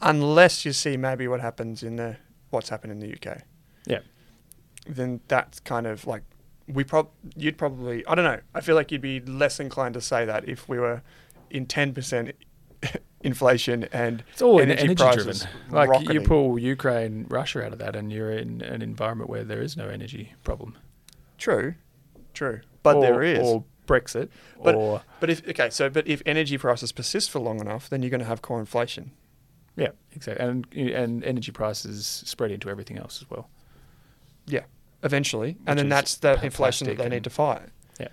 unless 0.00 0.64
you 0.64 0.72
see 0.72 0.96
maybe 0.96 1.28
what 1.28 1.40
happens 1.40 1.82
in 1.82 1.96
the 1.96 2.16
what's 2.50 2.68
happened 2.68 2.92
in 2.92 2.98
the 3.00 3.12
UK, 3.14 3.42
Yeah. 3.86 4.00
then 4.86 5.20
that's 5.28 5.60
kind 5.60 5.86
of 5.86 6.06
like 6.06 6.22
we 6.72 6.84
prob 6.84 7.08
you'd 7.36 7.58
probably 7.58 8.06
I 8.06 8.14
don't 8.14 8.24
know. 8.24 8.40
I 8.54 8.60
feel 8.60 8.74
like 8.76 8.90
you'd 8.92 9.00
be 9.00 9.20
less 9.20 9.60
inclined 9.60 9.94
to 9.94 10.00
say 10.00 10.24
that 10.24 10.48
if 10.48 10.68
we 10.68 10.78
were 10.78 11.02
in 11.50 11.66
ten 11.66 11.92
percent 11.94 12.32
inflation 13.22 13.84
and 13.92 14.24
It's 14.32 14.42
all 14.42 14.60
energy 14.60 14.84
energy, 14.84 14.94
prices 14.96 15.40
driven. 15.68 15.74
Like 15.74 16.08
you 16.12 16.20
pull 16.22 16.58
Ukraine, 16.58 17.26
Russia 17.28 17.64
out 17.64 17.72
of 17.72 17.78
that, 17.78 17.94
and 17.96 18.10
you're 18.12 18.32
in 18.32 18.62
an 18.62 18.82
environment 18.82 19.28
where 19.30 19.44
there 19.44 19.60
is 19.62 19.76
no 19.76 19.88
energy 19.88 20.32
problem. 20.44 20.78
true, 21.38 21.74
true, 22.34 22.60
but 22.82 22.96
or, 22.96 23.02
there 23.02 23.22
is. 23.22 23.40
or 23.40 23.64
Brexit, 23.86 24.28
But- 24.62 24.74
or 24.76 25.02
but 25.18 25.28
if 25.30 25.46
okay, 25.48 25.68
so 25.70 25.90
but 25.90 26.06
if 26.06 26.22
energy 26.24 26.56
prices 26.56 26.92
persist 26.92 27.30
for 27.30 27.40
long 27.40 27.60
enough, 27.60 27.90
then 27.90 28.02
you're 28.02 28.10
going 28.10 28.20
to 28.20 28.26
have 28.26 28.40
core 28.40 28.60
inflation. 28.60 29.10
yeah, 29.76 29.90
exactly, 30.12 30.46
and 30.46 30.66
and 30.74 31.24
energy 31.24 31.50
prices 31.52 32.06
spread 32.24 32.50
into 32.52 32.70
everything 32.70 32.98
else 32.98 33.20
as 33.20 33.28
well. 33.28 33.50
Yeah, 34.46 34.64
evenally, 35.02 35.52
Which 35.52 35.58
and 35.66 35.78
then 35.78 35.88
that's 35.88 36.16
the 36.16 36.42
inflation 36.44 36.86
that 36.88 36.98
they 36.98 37.08
need 37.08 37.24
to 37.24 37.30
fight. 37.30 37.62
Yeah. 37.98 38.08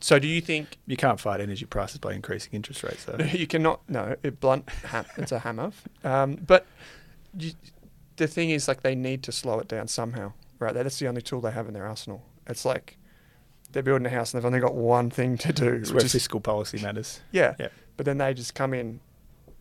So, 0.00 0.18
do 0.18 0.28
you 0.28 0.40
think 0.40 0.78
You 0.86 0.96
can't 0.96 1.18
fight 1.18 1.40
energy 1.40 1.64
prices 1.64 1.98
by 1.98 2.12
increasing 2.14 2.52
interest 2.52 2.82
rates, 2.82 3.04
though. 3.04 3.22
you 3.32 3.46
cannot? 3.46 3.80
No, 3.88 4.16
it 4.22 4.40
blunt. 4.40 4.68
Ha- 4.86 5.04
it's 5.16 5.32
a 5.32 5.40
hammer. 5.40 5.72
Um, 6.04 6.36
but 6.36 6.66
you, 7.36 7.52
the 8.16 8.26
thing 8.28 8.50
is, 8.50 8.68
like, 8.68 8.82
they 8.82 8.94
need 8.94 9.22
to 9.24 9.32
slow 9.32 9.58
it 9.58 9.68
down 9.68 9.88
somehow, 9.88 10.32
right? 10.58 10.72
That's 10.74 10.98
the 10.98 11.08
only 11.08 11.22
tool 11.22 11.40
they 11.40 11.50
have 11.52 11.66
in 11.68 11.74
their 11.74 11.86
arsenal. 11.86 12.22
It's 12.46 12.64
like 12.64 12.96
they're 13.72 13.82
building 13.82 14.06
a 14.06 14.10
house 14.10 14.32
and 14.32 14.40
they've 14.40 14.46
only 14.46 14.60
got 14.60 14.74
one 14.74 15.10
thing 15.10 15.36
to 15.38 15.52
do, 15.52 15.68
It's 15.74 15.90
which 15.90 15.96
where 15.96 16.06
is 16.06 16.12
fiscal 16.12 16.40
policy 16.40 16.80
matters. 16.80 17.20
yeah. 17.32 17.54
Yeah. 17.58 17.68
But 17.98 18.06
then 18.06 18.18
they 18.18 18.32
just 18.32 18.54
come 18.54 18.72
in 18.72 19.00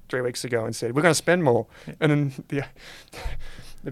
three 0.10 0.22
weeks 0.22 0.46
ago 0.46 0.64
and 0.64 0.74
said, 0.76 0.96
we're 0.96 1.02
going 1.02 1.12
to 1.12 1.16
spend 1.16 1.44
more. 1.44 1.66
Yeah. 1.88 1.94
And 2.00 2.12
then 2.12 2.34
the, 2.48 2.64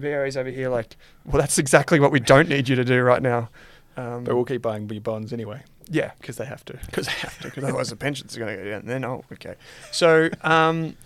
BOE's 0.10 0.36
over 0.36 0.50
here 0.50 0.68
like, 0.68 0.94
well, 1.24 1.40
that's 1.40 1.58
exactly 1.58 1.98
what 1.98 2.12
we 2.12 2.20
don't 2.20 2.48
need 2.48 2.68
you 2.68 2.76
to 2.76 2.84
do 2.84 3.00
right 3.02 3.22
now. 3.22 3.48
Um, 3.96 4.24
But 4.24 4.34
we'll 4.34 4.44
keep 4.44 4.60
buying 4.62 4.88
your 4.90 5.00
bonds 5.00 5.32
anyway 5.32 5.62
yeah, 5.88 6.10
because 6.20 6.36
they 6.36 6.44
have 6.44 6.64
to. 6.66 6.74
because 6.86 7.06
they 7.06 7.12
have 7.12 7.38
to, 7.38 7.44
because 7.44 7.64
otherwise 7.64 7.88
the 7.90 7.96
pensions 7.96 8.36
are 8.36 8.40
going 8.40 8.56
to 8.56 8.62
go 8.62 8.70
down. 8.70 8.86
Then, 8.86 9.04
oh, 9.04 9.24
okay. 9.32 9.54
So, 9.92 10.28
um, 10.42 10.96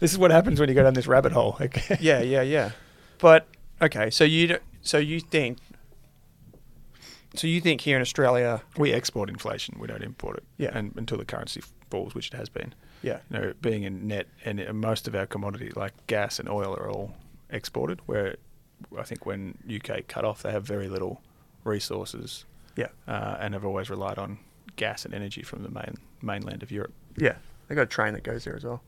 This 0.00 0.12
is 0.12 0.18
what 0.18 0.30
happens 0.30 0.58
when 0.60 0.68
you 0.68 0.74
go 0.74 0.82
down 0.82 0.94
this 0.94 1.06
rabbit 1.06 1.32
hole. 1.32 1.56
Okay. 1.60 1.96
yeah, 2.00 2.20
yeah, 2.20 2.42
yeah. 2.42 2.70
But 3.18 3.46
okay, 3.80 4.10
so 4.10 4.24
you 4.24 4.58
so 4.82 4.98
you 4.98 5.20
think 5.20 5.58
so 7.34 7.46
you 7.46 7.60
think 7.60 7.82
here 7.82 7.96
in 7.96 8.02
Australia, 8.02 8.62
We 8.76 8.92
export 8.92 9.28
inflation. 9.30 9.78
We 9.78 9.86
don't 9.86 10.02
import 10.02 10.38
it. 10.38 10.44
Yeah. 10.58 10.76
And 10.76 10.92
until 10.96 11.16
the 11.18 11.24
currency 11.24 11.62
falls, 11.90 12.14
which 12.14 12.28
it 12.28 12.34
has 12.34 12.48
been. 12.48 12.74
yeah, 13.02 13.18
You 13.30 13.38
know, 13.38 13.52
being 13.60 13.84
in 13.84 14.08
net, 14.08 14.26
and 14.44 14.60
most 14.74 15.06
of 15.08 15.14
our 15.14 15.26
commodities 15.26 15.76
like 15.76 15.92
gas 16.06 16.38
and 16.40 16.48
oil 16.48 16.74
are 16.74 16.90
all 16.90 17.14
exported. 17.50 18.00
Where 18.06 18.36
I 18.98 19.02
think 19.02 19.26
when 19.26 19.58
UK 19.68 20.06
cut 20.08 20.24
off, 20.24 20.42
they 20.42 20.52
have 20.52 20.64
very 20.64 20.88
little 20.88 21.20
resources, 21.64 22.44
yeah, 22.76 22.88
uh, 23.06 23.36
and 23.40 23.54
have 23.54 23.64
always 23.64 23.90
relied 23.90 24.18
on 24.18 24.38
gas 24.76 25.04
and 25.04 25.12
energy 25.14 25.42
from 25.42 25.62
the 25.62 25.70
main 25.70 25.96
mainland 26.22 26.62
of 26.62 26.70
Europe. 26.70 26.92
yeah, 27.16 27.36
they 27.68 27.74
got 27.74 27.82
a 27.82 27.86
train 27.86 28.14
that 28.14 28.22
goes 28.22 28.44
there 28.44 28.56
as 28.56 28.64
well. 28.64 28.82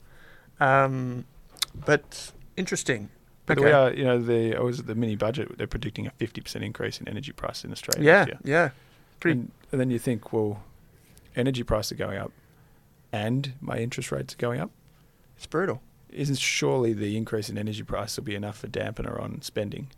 Um, 0.60 1.24
but 1.86 2.32
interesting. 2.56 3.08
But 3.44 3.58
Okay. 3.58 3.66
we 3.66 3.72
are, 3.72 3.92
you 3.92 4.04
know, 4.04 4.18
the 4.22 4.56
I 4.56 4.60
was 4.60 4.80
at 4.80 4.86
the 4.86 4.94
mini 4.94 5.16
budget. 5.16 5.58
They're 5.58 5.66
predicting 5.66 6.06
a 6.06 6.10
fifty 6.10 6.40
percent 6.40 6.64
increase 6.64 7.00
in 7.00 7.08
energy 7.08 7.32
price 7.32 7.64
in 7.64 7.72
Australia. 7.72 8.04
Yeah, 8.28 8.36
yeah, 8.44 8.70
pretty. 9.20 9.40
And, 9.40 9.50
and 9.72 9.80
then 9.80 9.90
you 9.90 9.98
think, 9.98 10.32
well, 10.32 10.62
energy 11.34 11.62
prices 11.64 11.92
are 11.92 11.96
going 11.96 12.18
up, 12.18 12.30
and 13.12 13.54
my 13.60 13.78
interest 13.78 14.12
rates 14.12 14.34
are 14.34 14.38
going 14.38 14.60
up. 14.60 14.70
It's 15.36 15.46
brutal. 15.46 15.82
Isn't 16.12 16.38
surely 16.38 16.92
the 16.92 17.16
increase 17.16 17.48
in 17.48 17.56
energy 17.58 17.82
price 17.82 18.16
will 18.16 18.24
be 18.24 18.34
enough 18.34 18.58
for 18.58 18.68
dampener 18.68 19.20
on 19.20 19.42
spending, 19.42 19.90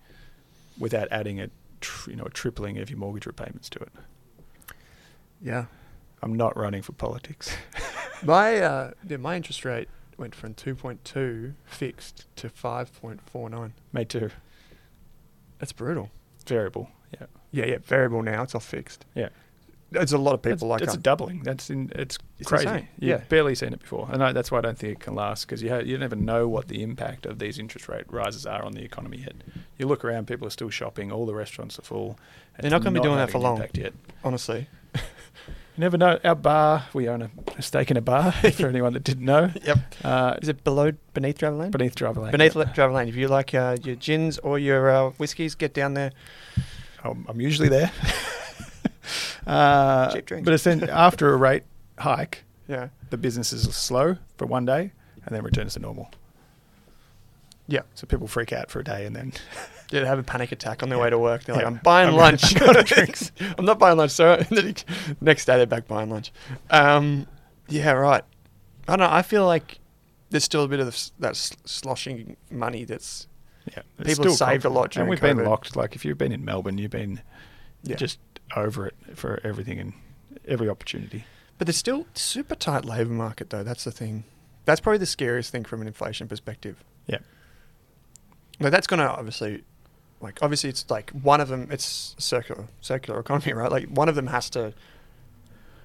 without 0.79 1.09
adding 1.11 1.41
a, 1.41 1.51
tr- 1.81 2.11
you 2.11 2.17
know, 2.17 2.25
a 2.25 2.31
tripling 2.31 2.79
of 2.79 2.91
your 2.91 2.99
mortgage 2.99 3.27
repayments 3.27 3.69
to 3.71 3.81
it. 3.81 3.93
Yeah, 5.41 5.67
I'm 6.23 6.35
not 6.35 6.57
running 6.57 6.83
for 6.83 6.93
politics. 6.93 7.55
my 8.23 8.59
uh, 8.61 8.91
yeah, 9.07 9.17
my 9.19 9.37
interest 9.37 9.65
rate 9.65 9.89
went 10.17 10.35
from 10.35 10.55
two 10.55 10.75
point 10.75 11.05
two 11.05 11.55
fixed 11.65 12.27
to 12.37 12.49
five 12.49 12.93
point 13.01 13.21
four 13.29 13.51
nine. 13.51 13.75
Me 13.93 14.05
too. 14.05 14.31
That's 15.59 15.73
brutal. 15.73 16.11
Variable. 16.47 16.91
Yeah. 17.13 17.27
Yeah, 17.51 17.67
yeah, 17.67 17.79
variable 17.83 18.23
now. 18.23 18.43
It's 18.43 18.55
all 18.55 18.61
fixed. 18.61 19.05
Yeah. 19.15 19.29
There's 19.95 20.13
a 20.13 20.19
lot 20.19 20.35
of 20.35 20.43
people 20.43 20.69
like 20.69 20.81
that's 20.81 20.91
us. 20.93 20.97
a 20.97 21.01
doubling. 21.01 21.43
That's 21.43 21.71
in, 21.71 21.91
it's, 21.95 22.19
It's 22.39 22.49
crazy. 22.49 22.67
insane. 22.67 22.89
You've 22.99 23.09
Yeah. 23.21 23.25
barely 23.29 23.55
seen 23.55 23.73
it 23.73 23.81
before, 23.81 24.09
and 24.13 24.23
I, 24.23 24.33
that's 24.33 24.51
why 24.51 24.59
I 24.59 24.61
don't 24.61 24.77
think 24.79 24.93
it 24.93 25.01
can 25.01 25.15
last 25.15 25.47
because 25.47 25.63
you 25.63 25.71
ha- 25.71 25.79
you 25.79 25.97
never 25.99 26.17
know 26.17 26.47
what 26.49 26.69
the 26.69 26.83
impact 26.83 27.25
of 27.27 27.39
these 27.39 27.59
interest 27.59 27.89
rate 27.89 28.05
rises 28.11 28.45
are 28.47 28.63
on 28.65 28.73
the 28.73 28.83
economy 28.85 29.19
yet. 29.19 29.35
You 29.79 29.87
look 29.87 30.05
around, 30.05 30.27
people 30.27 30.47
are 30.47 30.51
still 30.51 30.71
shopping, 30.71 31.11
all 31.11 31.25
the 31.27 31.35
restaurants 31.35 31.79
are 31.79 31.83
full. 31.83 32.19
They're 32.61 32.71
not 32.71 32.83
gonna 32.83 32.99
be 32.99 33.03
doing 33.03 33.17
that 33.17 33.31
for 33.31 33.39
long. 33.39 33.63
Yet. 33.75 33.95
honestly. 34.23 34.69
You 35.77 35.81
never 35.81 35.99
know. 35.99 36.21
Our 36.23 36.37
bar, 36.37 36.85
we 36.95 37.09
own 37.09 37.21
a, 37.23 37.31
a 37.59 37.63
stake 37.63 37.91
in 37.91 37.97
a 37.97 38.01
bar. 38.01 38.31
for 38.53 38.69
anyone 38.69 38.93
that 38.93 39.03
didn't 39.03 39.25
know, 39.25 39.51
Yep. 39.65 39.79
uh, 40.05 40.37
Is 40.41 40.49
it 40.49 40.63
below 40.63 40.93
beneath 41.15 41.39
Driver 41.39 41.57
Lane? 41.57 41.73
beneath 41.73 41.97
Driver 41.97 42.21
Lane. 42.21 42.31
beneath. 42.31 42.55
Le- 42.55 42.67
Driver 42.67 42.93
Lane. 42.93 43.09
If 43.09 43.17
you 43.17 43.27
like 43.27 43.53
uh, 43.55 43.77
your 43.83 43.97
gins 43.97 44.39
or 44.39 44.57
your 44.61 44.89
uh, 44.89 45.11
whiskies, 45.19 45.57
get 45.57 45.75
down 45.75 45.95
there. 45.95 46.13
I'm, 47.03 47.27
I'm 47.29 47.41
usually 47.41 47.69
there. 47.69 47.91
uh, 49.47 50.11
Cheap 50.13 50.27
drinks. 50.27 50.45
But 50.45 50.55
essen- 50.55 50.89
after 50.91 51.33
a 51.33 51.37
rate 51.37 51.63
hike, 51.99 52.45
Yeah. 52.69 52.89
the 53.11 53.17
business 53.17 53.53
is 53.53 53.63
slow 53.75 54.17
for 54.37 54.47
one 54.47 54.65
day 54.65 54.93
and 55.25 55.35
then 55.35 55.43
returns 55.43 55.75
to 55.75 55.81
normal. 55.81 56.11
Yeah. 57.67 57.81
So 57.95 58.07
people 58.07 58.27
freak 58.27 58.53
out 58.53 58.71
for 58.71 58.81
a 58.81 58.85
day 58.85 59.07
and 59.07 59.17
then 59.17 59.33
Yeah, 59.91 60.01
they 60.01 60.07
have 60.07 60.19
a 60.19 60.23
panic 60.23 60.53
attack 60.53 60.83
on 60.83 60.89
their 60.91 60.99
Yeah. 60.99 61.05
way 61.05 61.11
to 61.11 61.19
work. 61.19 61.45
They're 61.45 61.55
like, 61.55 61.63
Yeah. 61.63 61.69
I'm 61.69 61.81
buying 61.83 62.09
I'm 62.11 62.15
lunch. 62.17 62.55
gonna- 62.55 62.67
I'm 62.67 62.75
gonna 62.75 62.85
drink. 62.85 63.19
I'm 63.59 63.65
not 63.65 63.79
buying 63.79 63.97
lunch. 63.97 64.11
So 64.13 64.43
next 65.21 65.45
day 65.47 65.57
they're 65.57 65.67
back 65.67 65.87
buying 65.89 66.11
lunch. 66.11 66.33
Um, 66.71 67.27
yeah, 67.69 67.93
right. 67.93 68.23
I 68.87 68.97
don't 68.97 68.99
know. 69.09 69.15
I 69.15 69.23
feel 69.23 69.47
like 69.47 69.79
there's 70.31 70.45
still 70.45 70.65
a 70.65 70.69
bit 70.69 70.81
of 70.81 71.11
that 71.21 71.37
sloshing 71.37 72.37
money 72.51 72.85
that's 72.85 73.29
yeah, 73.75 73.83
People 74.05 74.31
saved 74.31 74.67
a 74.67 74.69
lot 74.69 74.95
And 74.97 75.09
we've 75.09 75.21
been 75.23 75.43
locked. 75.43 75.75
Like 75.75 75.95
if 75.97 76.05
you've 76.05 76.19
been 76.19 76.33
in 76.33 76.45
Melbourne, 76.45 76.77
you've 76.77 76.91
been 76.91 77.23
Yeah. 77.83 77.97
just 77.97 78.19
over 78.57 78.87
it 78.87 78.95
for 79.15 79.41
everything 79.45 79.79
and 79.79 79.93
every 80.47 80.69
opportunity. 80.69 81.25
But 81.59 81.67
there's 81.67 81.77
still 81.77 82.07
super 82.15 82.55
tight 82.55 82.85
labour 82.85 83.13
market 83.13 83.51
though. 83.51 83.63
That's 83.63 83.85
the 83.85 83.93
thing. 83.93 84.25
That's 84.65 84.81
probably 84.81 84.99
the 84.99 85.07
scariest 85.07 85.51
thing 85.53 85.65
from 85.65 85.81
an 85.81 85.87
inflation 85.87 86.27
perspective. 86.29 86.83
Yeah. 87.07 87.19
Like 88.61 88.73
that's 88.73 88.87
gonna 88.87 89.07
obviously, 89.07 89.63
like 90.21 90.39
obviously 90.43 90.71
it's 90.71 90.89
like 90.91 91.11
one 91.11 91.41
of 91.41 91.49
them. 91.49 91.69
It's 91.71 92.15
circular 92.19 92.69
circular 92.81 93.21
economy, 93.21 93.53
right? 93.53 93.71
Like 93.71 93.89
one 93.89 94.09
of 94.09 94.15
them 94.15 94.29
has 94.29 94.51
to 94.51 94.73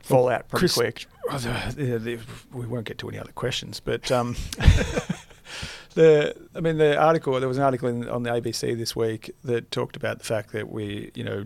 fall 0.01 0.29
out 0.29 0.47
pretty 0.47 0.62
Chris- 0.62 0.75
quick. 0.75 1.05
The- 1.32 2.19
we 2.53 2.65
won't 2.65 2.86
get 2.86 2.97
to 2.99 3.10
any 3.10 3.19
other 3.19 3.32
questions, 3.34 3.79
but 3.79 4.12
um, 4.12 4.36
the 5.93 6.36
I 6.55 6.60
mean 6.60 6.77
the 6.77 6.97
article 6.97 7.39
there 7.39 7.47
was 7.47 7.58
an 7.58 7.63
article 7.63 7.89
in, 7.89 8.08
on 8.10 8.23
the 8.23 8.29
ABC 8.29 8.77
this 8.77 8.95
week 8.95 9.32
that 9.43 9.71
talked 9.71 9.95
about 9.95 10.19
the 10.19 10.25
fact 10.25 10.51
that 10.53 10.69
we 10.71 11.12
you 11.15 11.23
know 11.23 11.45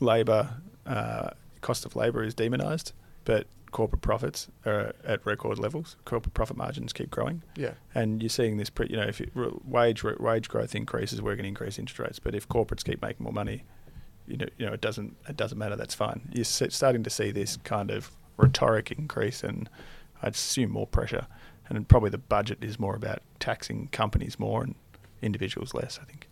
labour 0.00 0.50
uh, 0.86 1.30
cost 1.60 1.84
of 1.84 1.96
labour 1.96 2.22
is 2.22 2.34
demonised, 2.34 2.92
but 3.24 3.46
corporate 3.70 4.02
profits 4.02 4.48
are 4.64 4.94
at 5.04 5.24
record 5.26 5.58
levels. 5.58 5.96
Corporate 6.04 6.34
profit 6.34 6.56
margins 6.56 6.92
keep 6.92 7.10
growing, 7.10 7.42
Yeah. 7.56 7.72
and 7.94 8.22
you're 8.22 8.28
seeing 8.28 8.56
this. 8.56 8.70
Pre, 8.70 8.86
you 8.88 8.96
know, 8.96 9.02
if 9.02 9.20
it, 9.20 9.32
wage 9.66 10.04
wage 10.04 10.48
growth 10.48 10.74
increases, 10.74 11.20
we're 11.20 11.34
going 11.34 11.44
to 11.44 11.48
increase 11.48 11.78
interest 11.78 11.98
rates. 11.98 12.18
But 12.18 12.34
if 12.34 12.48
corporates 12.48 12.84
keep 12.84 13.02
making 13.02 13.24
more 13.24 13.32
money, 13.32 13.64
you 14.26 14.36
know, 14.36 14.46
you 14.58 14.66
know, 14.66 14.72
it 14.72 14.80
doesn't 14.80 15.16
it 15.28 15.36
doesn't 15.36 15.58
matter. 15.58 15.76
That's 15.76 15.94
fine. 15.94 16.20
You're 16.32 16.44
starting 16.44 17.02
to 17.02 17.10
see 17.10 17.30
this 17.30 17.56
kind 17.58 17.90
of 17.90 18.10
rhetoric 18.36 18.92
increase, 18.92 19.42
and 19.42 19.68
I'd 20.22 20.34
assume 20.34 20.70
more 20.70 20.86
pressure. 20.86 21.26
And 21.68 21.88
probably 21.88 22.10
the 22.10 22.18
budget 22.18 22.58
is 22.62 22.78
more 22.78 22.94
about 22.94 23.22
taxing 23.40 23.88
companies 23.88 24.38
more 24.38 24.62
and 24.62 24.74
individuals 25.22 25.72
less. 25.74 25.98
I 26.00 26.04
think. 26.04 26.28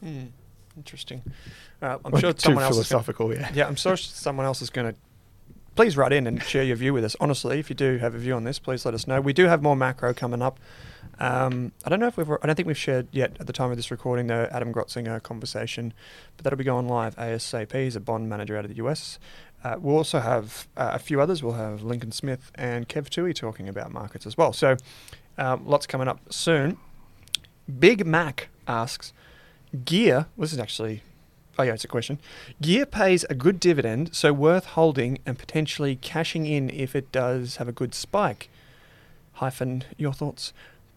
Hmm. 0.00 0.26
Interesting. 0.76 1.22
Uh, 1.80 1.98
I'm 2.04 2.18
sure 2.18 2.32
someone 2.36 2.64
else 2.64 2.76
is 2.78 2.88
gonna, 2.88 3.02
philosophical. 3.02 3.34
yeah. 3.34 3.50
Yeah, 3.54 3.66
I'm 3.66 3.76
sure 3.76 3.96
someone 3.96 4.46
else 4.46 4.62
is 4.62 4.70
going 4.70 4.92
to. 4.92 4.98
Please 5.74 5.96
write 5.96 6.12
in 6.12 6.26
and 6.26 6.42
share 6.42 6.62
your 6.62 6.76
view 6.76 6.94
with 6.94 7.04
us. 7.04 7.14
Honestly, 7.20 7.58
if 7.58 7.68
you 7.68 7.76
do 7.76 7.98
have 7.98 8.14
a 8.14 8.18
view 8.18 8.34
on 8.34 8.44
this, 8.44 8.58
please 8.58 8.86
let 8.86 8.94
us 8.94 9.06
know. 9.06 9.20
We 9.20 9.34
do 9.34 9.44
have 9.44 9.62
more 9.62 9.76
macro 9.76 10.14
coming 10.14 10.40
up. 10.40 10.58
Um, 11.18 11.72
I 11.84 11.90
don't 11.90 12.00
know 12.00 12.06
if 12.06 12.16
we've. 12.16 12.30
I 12.30 12.38
don't 12.46 12.54
think 12.54 12.66
we've 12.66 12.78
shared 12.78 13.08
yet 13.12 13.36
at 13.40 13.46
the 13.46 13.52
time 13.52 13.70
of 13.70 13.76
this 13.76 13.90
recording 13.90 14.26
the 14.28 14.48
Adam 14.52 14.72
Grotzinger 14.72 15.22
conversation, 15.22 15.92
but 16.36 16.44
that'll 16.44 16.56
be 16.58 16.64
going 16.64 16.88
live 16.88 17.14
ASAP. 17.16 17.72
He's 17.72 17.96
a 17.96 18.00
bond 18.00 18.28
manager 18.28 18.56
out 18.56 18.64
of 18.64 18.70
the 18.70 18.76
US. 18.84 19.18
Uh, 19.64 19.76
we'll 19.80 19.96
also 19.96 20.20
have 20.20 20.68
uh, 20.76 20.90
a 20.94 20.98
few 20.98 21.20
others. 21.20 21.42
We'll 21.42 21.54
have 21.54 21.82
Lincoln 21.82 22.12
Smith 22.12 22.52
and 22.54 22.88
Kev 22.88 23.08
Tui 23.08 23.32
talking 23.34 23.68
about 23.68 23.92
markets 23.92 24.26
as 24.26 24.36
well. 24.36 24.52
So, 24.52 24.76
um, 25.38 25.66
lots 25.66 25.86
coming 25.86 26.08
up 26.08 26.20
soon. 26.32 26.76
Big 27.78 28.06
Mac 28.06 28.48
asks, 28.68 29.12
Gear. 29.84 30.26
This 30.38 30.52
is 30.52 30.58
actually 30.58 31.02
Oh 31.58 31.62
yeah, 31.62 31.72
it's 31.72 31.84
a 31.84 31.88
question. 31.88 32.18
Gear 32.60 32.84
pays 32.84 33.24
a 33.30 33.34
good 33.34 33.58
dividend, 33.58 34.14
so 34.14 34.30
worth 34.32 34.66
holding 34.66 35.18
and 35.24 35.38
potentially 35.38 35.96
cashing 35.96 36.44
in 36.46 36.68
if 36.68 36.94
it 36.94 37.10
does 37.12 37.56
have 37.56 37.66
a 37.66 37.72
good 37.72 37.94
spike. 37.94 38.50
Hyphen, 39.34 39.84
your 39.96 40.12
thoughts? 40.12 40.52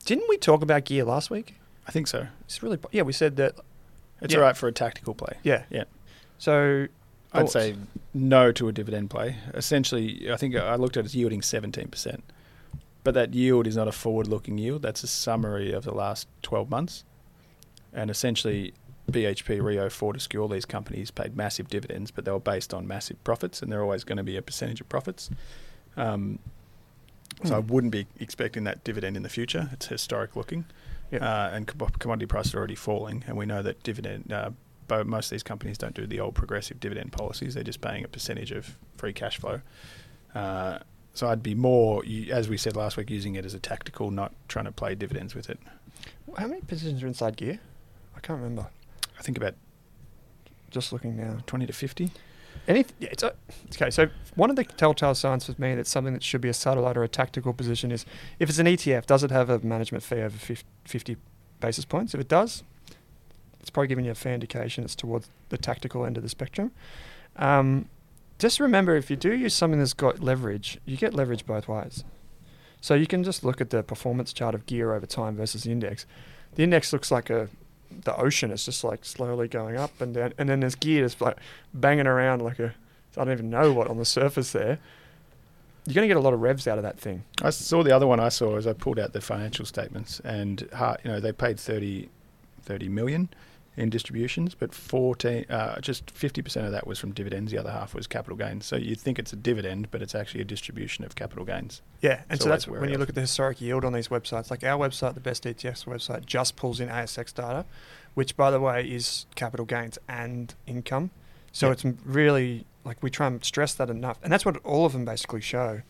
Didn't 0.05 0.27
we 0.29 0.37
talk 0.37 0.61
about 0.61 0.83
Gear 0.85 1.03
last 1.05 1.29
week? 1.29 1.55
I 1.87 1.91
think 1.91 2.07
so. 2.07 2.27
It's 2.41 2.61
really 2.61 2.77
yeah. 2.91 3.03
We 3.03 3.13
said 3.13 3.35
that 3.37 3.55
It's 4.21 4.33
Yeah. 4.33 4.39
all 4.39 4.45
right 4.45 4.57
for 4.57 4.67
a 4.67 4.71
tactical 4.73 5.13
play. 5.13 5.37
yeah. 5.43 5.63
Yeah. 5.69 5.85
So 6.37 6.87
I'd 7.31 7.39
thoughts? 7.41 7.53
say 7.53 7.75
no 8.13 8.51
to 8.51 8.67
a 8.67 8.71
dividend 8.73 9.09
play. 9.09 9.37
Essentially, 9.53 10.29
I 10.31 10.35
think 10.35 10.55
I 10.55 10.75
looked 10.75 10.97
at 10.97 11.01
it 11.01 11.05
as 11.05 11.15
yielding 11.15 11.41
17%. 11.41 12.21
But 13.05 13.13
that 13.13 13.33
yield 13.33 13.65
is 13.65 13.77
not 13.77 13.87
a 13.87 13.93
forward 13.93 14.27
looking 14.27 14.57
yield. 14.57 14.81
That's 14.81 15.03
a 15.03 15.07
summary 15.07 15.71
of 15.71 15.85
the 15.85 15.93
last 15.93 16.27
12 16.41 16.69
months. 16.69 17.05
And 17.93 18.09
essentially, 18.11 18.73
BHP, 19.09 19.61
Rio, 19.61 19.89
Fortescue, 19.89 20.39
all 20.41 20.47
these 20.47 20.65
companies 20.65 21.09
paid 21.11 21.35
massive 21.35 21.67
dividends, 21.67 22.11
but 22.11 22.25
they 22.25 22.31
were 22.31 22.39
based 22.39 22.73
on 22.73 22.87
massive 22.87 23.23
profits, 23.23 23.61
and 23.61 23.71
they're 23.71 23.81
always 23.83 24.03
going 24.03 24.17
to 24.17 24.23
be 24.23 24.37
a 24.37 24.41
percentage 24.41 24.81
of 24.81 24.89
profits. 24.89 25.29
Um, 25.97 26.39
so 27.43 27.57
I 27.57 27.61
Hmm. 27.61 27.67
wouldn't 27.67 27.91
be 27.91 28.05
expecting 28.19 28.65
that 28.65 28.83
dividend 28.83 29.15
in 29.17 29.23
the 29.23 29.29
future. 29.29 29.69
It's 29.71 29.87
historic 29.87 30.35
looking. 30.35 30.65
Yeah. 31.11 31.19
Uh, 31.25 31.49
and 31.53 31.65
commodity 31.67 32.27
prices 32.27 32.53
are 32.53 32.57
already 32.59 32.75
falling, 32.75 33.23
and 33.27 33.35
we 33.37 33.45
know 33.47 33.63
that 33.63 33.81
dividend. 33.81 34.31
Uh, 34.31 34.51
but 34.87 35.07
most 35.07 35.27
of 35.27 35.31
these 35.31 35.43
companies 35.43 35.77
don't 35.77 35.95
do 35.95 36.05
the 36.05 36.19
old 36.19 36.35
progressive 36.35 36.79
dividend 36.79 37.11
policies. 37.11 37.53
They're 37.53 37.63
just 37.63 37.81
paying 37.81 38.03
a 38.03 38.07
percentage 38.07 38.51
of 38.51 38.75
free 38.97 39.13
cash 39.13 39.39
flow. 39.39 39.61
Uh, 40.35 40.79
so 41.13 41.27
I'd 41.27 41.41
be 41.43 41.55
more, 41.55 42.03
as 42.31 42.49
we 42.49 42.57
said 42.57 42.75
last 42.75 42.97
week, 42.97 43.09
using 43.09 43.35
it 43.35 43.45
as 43.45 43.53
a 43.53 43.59
tactical, 43.59 44.11
not 44.11 44.33
trying 44.47 44.65
to 44.65 44.71
play 44.71 44.93
dividends 44.95 45.33
with 45.33 45.49
it. 45.49 45.59
how 46.37 46.47
many 46.47 46.61
positions 46.61 47.01
are 47.03 47.07
inside 47.07 47.37
Gear? 47.37 47.59
I 48.19 48.27
can't 48.27 48.37
remember. 48.41 48.67
I 49.17 49.21
think 49.21 49.37
about 49.37 49.55
Just 50.69 50.91
looking 50.91 51.15
now. 51.15 51.37
20 51.47 51.65
to 51.67 51.73
50. 51.73 52.11
Any, 52.67 52.85
yeah, 52.99 53.09
it's 53.11 53.23
a, 53.23 53.33
okay. 53.73 53.89
So 53.89 54.09
one 54.35 54.49
of 54.49 54.57
the 54.57 54.65
telltale 54.65 55.15
signs 55.15 55.45
for 55.45 55.59
me 55.59 55.73
that 55.75 55.87
something 55.87 56.13
that 56.13 56.21
should 56.21 56.41
be 56.41 56.49
a 56.49 56.53
satellite 56.53 56.97
or 56.97 57.03
a 57.03 57.07
tactical 57.07 57.53
position 57.53 57.91
is 57.91 58.05
if 58.37 58.49
it's 58.49 58.59
an 58.59 58.67
ETF, 58.67 59.05
does 59.05 59.23
it 59.23 59.31
have 59.31 59.49
a 59.49 59.59
management 59.59 60.03
fee 60.03 60.17
over 60.17 60.37
fif- 60.37 60.65
50 60.83 61.15
basis 61.61 61.85
points? 61.85 62.13
If 62.13 62.19
it 62.19 62.27
does, 62.27 62.63
it's 63.61 63.69
probably 63.69 63.87
giving 63.87 64.03
you 64.05 64.11
a 64.11 64.15
fair 64.15 64.33
indication 64.33 64.83
it's 64.83 64.95
towards 64.95 65.29
the 65.47 65.57
tactical 65.57 66.05
end 66.05 66.17
of 66.17 66.23
the 66.23 66.29
spectrum. 66.29 66.71
Um, 67.37 67.87
just 68.37 68.59
remember, 68.59 68.95
if 68.97 69.09
you 69.09 69.15
do 69.15 69.33
use 69.33 69.53
something 69.53 69.79
that's 69.79 69.93
got 69.93 70.19
leverage, 70.19 70.77
you 70.85 70.97
get 70.97 71.13
leverage 71.13 71.45
both 71.45 71.69
ways. 71.69 72.03
So 72.81 72.93
you 72.95 73.07
can 73.07 73.23
just 73.23 73.43
look 73.45 73.61
at 73.61 73.69
the 73.69 73.81
performance 73.81 74.33
chart 74.33 74.53
of 74.53 74.65
gear 74.65 74.93
over 74.93 75.05
time 75.05 75.37
versus 75.37 75.63
the 75.63 75.71
index. 75.71 76.05
The 76.55 76.63
index 76.63 76.91
looks 76.93 77.11
like 77.11 77.29
a 77.29 77.49
the 77.91 78.15
ocean 78.15 78.51
is 78.51 78.65
just 78.65 78.83
like 78.83 79.05
slowly 79.05 79.47
going 79.47 79.77
up 79.77 79.99
and 80.01 80.13
down, 80.13 80.33
and 80.37 80.49
then 80.49 80.59
there's 80.59 80.75
gear 80.75 81.03
just 81.03 81.21
like 81.21 81.37
banging 81.73 82.07
around 82.07 82.41
like 82.41 82.59
a 82.59 82.73
I 83.17 83.25
don't 83.25 83.33
even 83.33 83.49
know 83.49 83.73
what 83.73 83.87
on 83.87 83.97
the 83.97 84.05
surface 84.05 84.51
there. 84.51 84.79
You're 85.85 85.95
going 85.95 86.03
to 86.03 86.07
get 86.07 86.17
a 86.17 86.21
lot 86.21 86.33
of 86.33 86.41
revs 86.41 86.67
out 86.67 86.77
of 86.77 86.83
that 86.83 86.99
thing. 86.99 87.23
I 87.41 87.49
saw 87.49 87.83
the 87.83 87.91
other 87.91 88.05
one 88.05 88.19
I 88.19 88.29
saw 88.29 88.57
as 88.57 88.67
I 88.67 88.73
pulled 88.73 88.99
out 88.99 89.13
the 89.13 89.21
financial 89.21 89.65
statements, 89.65 90.19
and 90.21 90.61
you 90.61 91.11
know 91.11 91.19
they 91.19 91.31
paid 91.31 91.59
30, 91.59 92.09
30 92.63 92.89
million 92.89 93.29
in 93.79 93.89
distributions, 93.89 94.53
but 94.55 94.73
14, 94.75 95.45
uh, 95.49 95.79
just 95.79 96.13
50% 96.13 96.65
of 96.65 96.71
that 96.71 96.85
was 96.85 96.99
from 96.99 97.11
dividends. 97.13 97.51
The 97.51 97.57
other 97.57 97.71
half 97.71 97.95
was 97.95 98.07
capital 98.07 98.35
gains. 98.37 98.65
So 98.65 98.75
you 98.75 98.93
think 98.95 99.17
it's 99.17 99.31
a 99.31 99.37
dividend, 99.37 99.89
but 99.89 100.01
it's 100.01 100.13
actually 100.13 100.41
a 100.41 100.45
distribution 100.45 101.05
of 101.05 101.15
capital 101.15 101.45
gains. 101.45 101.81
Yeah, 102.01 102.21
and 102.29 102.35
It's 102.37 102.43
so 102.43 102.49
that's 102.49 102.67
when 102.67 102.89
you 102.89 102.97
look 102.97 103.09
at 103.09 103.15
the 103.15 103.21
historic 103.21 103.61
yield 103.61 103.85
on 103.85 103.93
these 103.93 104.09
websites. 104.09 104.51
Like 104.51 104.63
our 104.63 104.77
website, 104.77 105.13
the 105.13 105.21
Best 105.21 105.43
ETFs 105.45 105.85
website, 105.85 106.25
just 106.25 106.55
pulls 106.57 106.79
in 106.79 106.89
ASX 106.89 107.33
data, 107.33 107.65
which, 108.15 108.35
by 108.35 108.51
the 108.51 108.59
way, 108.59 108.85
is 108.85 109.25
capital 109.35 109.65
gains 109.65 109.97
and 110.09 110.53
income. 110.67 111.11
So 111.51 111.67
Yeah. 111.67 111.73
it's 111.73 111.85
really 112.05 112.65
like 112.83 113.01
we 113.01 113.09
try 113.09 113.27
and 113.27 113.43
stress 113.43 113.73
that 113.75 113.89
enough, 113.89 114.19
and 114.21 114.31
that's 114.31 114.45
what 114.45 114.57
all 114.65 114.85
of 114.85 114.91
them 114.93 115.05
basically 115.05 115.41
show. 115.41 115.81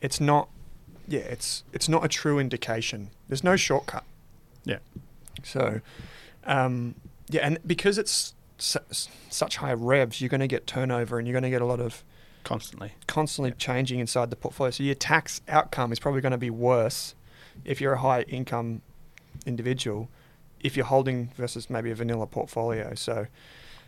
It's 0.00 0.20
not, 0.20 0.48
yeah, 1.06 1.20
it's 1.20 1.64
it's 1.72 1.88
not 1.88 2.04
a 2.04 2.08
true 2.08 2.38
indication. 2.38 3.10
There's 3.28 3.44
no 3.44 3.56
shortcut. 3.56 4.04
Yeah. 4.64 4.78
So, 5.44 5.80
um, 6.44 6.94
yeah, 7.28 7.40
and 7.46 7.58
because 7.66 7.98
it's 7.98 8.34
su- 8.58 8.78
such 9.30 9.56
high 9.56 9.72
revs, 9.72 10.20
you're 10.20 10.28
going 10.28 10.40
to 10.40 10.46
get 10.46 10.66
turnover, 10.66 11.18
and 11.18 11.26
you're 11.26 11.32
going 11.34 11.42
to 11.42 11.50
get 11.50 11.62
a 11.62 11.66
lot 11.66 11.80
of 11.80 12.04
Constantly. 12.44 12.92
constantly 13.08 13.50
changing 13.52 13.98
inside 13.98 14.30
the 14.30 14.36
portfolio. 14.36 14.70
So 14.70 14.84
your 14.84 14.94
tax 14.94 15.40
outcome 15.48 15.90
is 15.92 15.98
probably 15.98 16.20
going 16.20 16.32
to 16.32 16.38
be 16.38 16.50
worse 16.50 17.14
if 17.64 17.80
you're 17.80 17.94
a 17.94 17.98
high 18.00 18.22
income 18.22 18.82
individual 19.44 20.08
if 20.60 20.76
you're 20.76 20.86
holding 20.86 21.30
versus 21.36 21.68
maybe 21.68 21.90
a 21.90 21.94
vanilla 21.94 22.26
portfolio. 22.26 22.94
So 22.94 23.26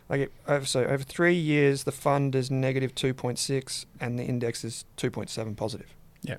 like 0.09 0.21
it, 0.21 0.31
over 0.47 0.65
so 0.65 0.83
over 0.83 1.03
3 1.03 1.33
years 1.33 1.83
the 1.83 1.91
fund 1.91 2.35
is 2.35 2.51
negative 2.51 2.93
2.6 2.95 3.85
and 3.99 4.19
the 4.19 4.23
index 4.23 4.63
is 4.63 4.85
2.7 4.97 5.55
positive. 5.55 5.93
Yeah. 6.21 6.37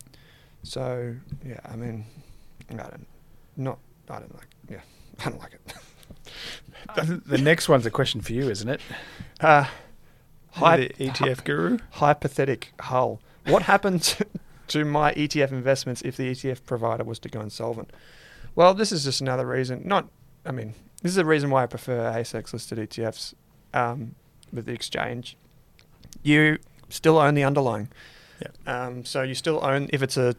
So 0.63 1.17
yeah, 1.45 1.61
I 1.65 1.77
mean 1.77 2.05
I 2.71 2.75
don't 2.75 3.07
not 3.57 3.79
I 4.09 4.19
don't 4.19 4.35
like 4.35 4.49
yeah, 4.69 4.81
I 5.25 5.31
don't 5.31 5.41
like 5.41 5.55
it. 5.55 5.75
The 6.97 7.39
next 7.39 7.69
one's 7.69 7.87
a 7.87 7.91
question 7.91 8.21
for 8.21 8.33
you, 8.33 8.49
isn't 8.51 8.69
it? 8.69 8.81
Uh 9.41 9.67
Hi, 10.53 10.77
the 10.77 10.89
ETF 10.95 11.45
guru. 11.45 11.79
hypothetic 11.93 12.73
hull. 12.81 13.21
What 13.47 13.63
happens 13.63 14.17
to 14.69 14.85
my 14.85 15.13
ETF 15.15 15.53
investments 15.53 16.03
if 16.03 16.17
the 16.17 16.31
ETF 16.33 16.65
provider 16.67 17.05
was 17.05 17.19
to 17.21 17.29
go 17.29 17.41
insolvent? 17.41 17.93
Well, 18.55 18.75
this 18.75 18.91
is 18.93 19.05
just 19.05 19.21
another 19.21 19.47
reason. 19.47 19.83
Not, 19.85 20.09
I 20.45 20.51
mean, 20.51 20.75
this 21.03 21.13
is 21.13 21.19
a 21.19 21.25
reason 21.25 21.51
why 21.51 21.63
I 21.63 21.67
prefer 21.67 22.11
ASX 22.13 22.53
listed 22.53 22.79
ETFs 22.79 23.35
um, 23.73 24.17
with 24.53 24.67
the 24.67 24.73
exchange. 24.73 25.37
You 26.23 26.59
still 26.89 27.19
own 27.19 27.35
the 27.35 27.45
underlying. 27.45 27.89
Um, 28.67 29.05
so 29.05 29.23
you 29.23 29.35
still 29.35 29.65
own 29.65 29.89
if 29.93 30.03
it's 30.03 30.17
a 30.17 30.35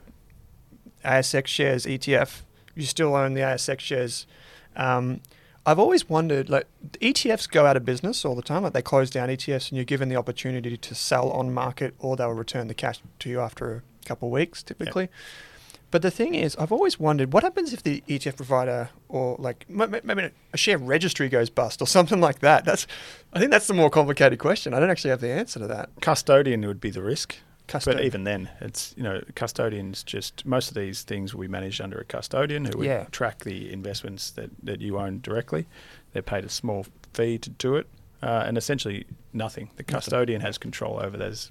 ASX 1.05 1.47
shares 1.47 1.85
ETF, 1.85 2.41
you 2.75 2.83
still 2.83 3.15
own 3.15 3.33
the 3.33 3.41
ASX 3.41 3.79
shares. 3.79 4.27
Um, 4.75 5.21
I've 5.65 5.79
always 5.79 6.09
wondered, 6.09 6.49
like 6.49 6.67
ETFs 6.99 7.49
go 7.49 7.65
out 7.65 7.77
of 7.77 7.85
business 7.85 8.25
all 8.25 8.35
the 8.35 8.41
time. 8.41 8.63
Like 8.63 8.73
they 8.73 8.81
close 8.81 9.09
down 9.09 9.29
ETFs, 9.29 9.69
and 9.69 9.77
you're 9.77 9.85
given 9.85 10.09
the 10.09 10.15
opportunity 10.15 10.75
to 10.75 10.95
sell 10.95 11.29
on 11.31 11.53
market, 11.53 11.93
or 11.99 12.15
they'll 12.15 12.31
return 12.31 12.67
the 12.67 12.73
cash 12.73 12.99
to 13.19 13.29
you 13.29 13.39
after 13.39 13.83
a 14.03 14.07
couple 14.07 14.27
of 14.29 14.31
weeks, 14.31 14.63
typically. 14.63 15.09
But 15.91 16.01
the 16.01 16.09
thing 16.09 16.35
is, 16.35 16.55
I've 16.55 16.71
always 16.71 16.99
wondered 16.99 17.33
what 17.33 17.43
happens 17.43 17.73
if 17.73 17.83
the 17.83 18.01
ETF 18.07 18.37
provider 18.37 18.89
or 19.09 19.35
like 19.37 19.69
maybe 19.69 20.31
a 20.53 20.57
share 20.57 20.77
registry 20.77 21.27
goes 21.27 21.49
bust 21.49 21.81
or 21.81 21.87
something 21.97 22.21
like 22.21 22.39
that. 22.39 22.63
That's, 22.63 22.87
I 23.33 23.39
think 23.39 23.51
that's 23.51 23.67
the 23.67 23.73
more 23.73 23.89
complicated 23.89 24.39
question. 24.39 24.73
I 24.73 24.79
don't 24.79 24.89
actually 24.89 25.09
have 25.09 25.19
the 25.19 25.31
answer 25.31 25.59
to 25.59 25.67
that. 25.67 25.89
Custodian 25.99 26.65
would 26.65 26.79
be 26.79 26.91
the 26.91 27.03
risk. 27.03 27.35
Custodian. 27.71 27.97
But 27.99 28.05
even 28.05 28.23
then, 28.25 28.49
it's 28.59 28.93
you 28.97 29.03
know 29.03 29.21
custodians 29.35 30.03
just 30.03 30.45
most 30.45 30.67
of 30.69 30.75
these 30.75 31.03
things 31.03 31.33
will 31.33 31.41
be 31.41 31.47
managed 31.47 31.81
under 31.81 31.97
a 31.97 32.03
custodian 32.05 32.65
who 32.65 32.77
would 32.79 32.87
Yeah. 32.87 33.05
track 33.11 33.39
the 33.43 33.71
investments 33.71 34.31
that, 34.31 34.49
that 34.63 34.81
you 34.81 34.97
own 34.99 35.21
directly. 35.21 35.65
They're 36.13 36.21
paid 36.21 36.45
a 36.45 36.49
small 36.49 36.85
fee 37.13 37.37
to 37.39 37.49
do 37.49 37.75
it, 37.77 37.87
uh, 38.21 38.43
and 38.45 38.57
essentially 38.57 39.05
nothing. 39.33 39.69
The 39.77 39.83
custodian 39.83 40.41
has 40.41 40.57
control 40.57 40.99
over 40.99 41.17
those 41.17 41.49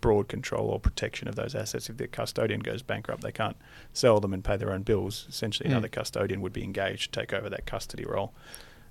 broad 0.00 0.28
control 0.28 0.68
or 0.68 0.80
protection 0.80 1.28
of 1.28 1.34
those 1.34 1.54
assets. 1.54 1.90
If 1.90 1.96
the 1.98 2.06
custodian 2.08 2.60
goes 2.60 2.82
bankrupt, 2.82 3.22
they 3.22 3.32
can't 3.32 3.56
sell 3.92 4.20
them 4.20 4.32
and 4.32 4.42
pay 4.44 4.56
their 4.56 4.72
own 4.72 4.82
bills. 4.82 5.26
Essentially, 5.28 5.68
Mm. 5.68 5.72
another 5.72 5.88
custodian 5.88 6.40
would 6.40 6.52
be 6.52 6.62
engaged 6.64 7.12
to 7.12 7.20
take 7.20 7.32
over 7.32 7.50
that 7.50 7.66
custody 7.66 8.04
role. 8.04 8.32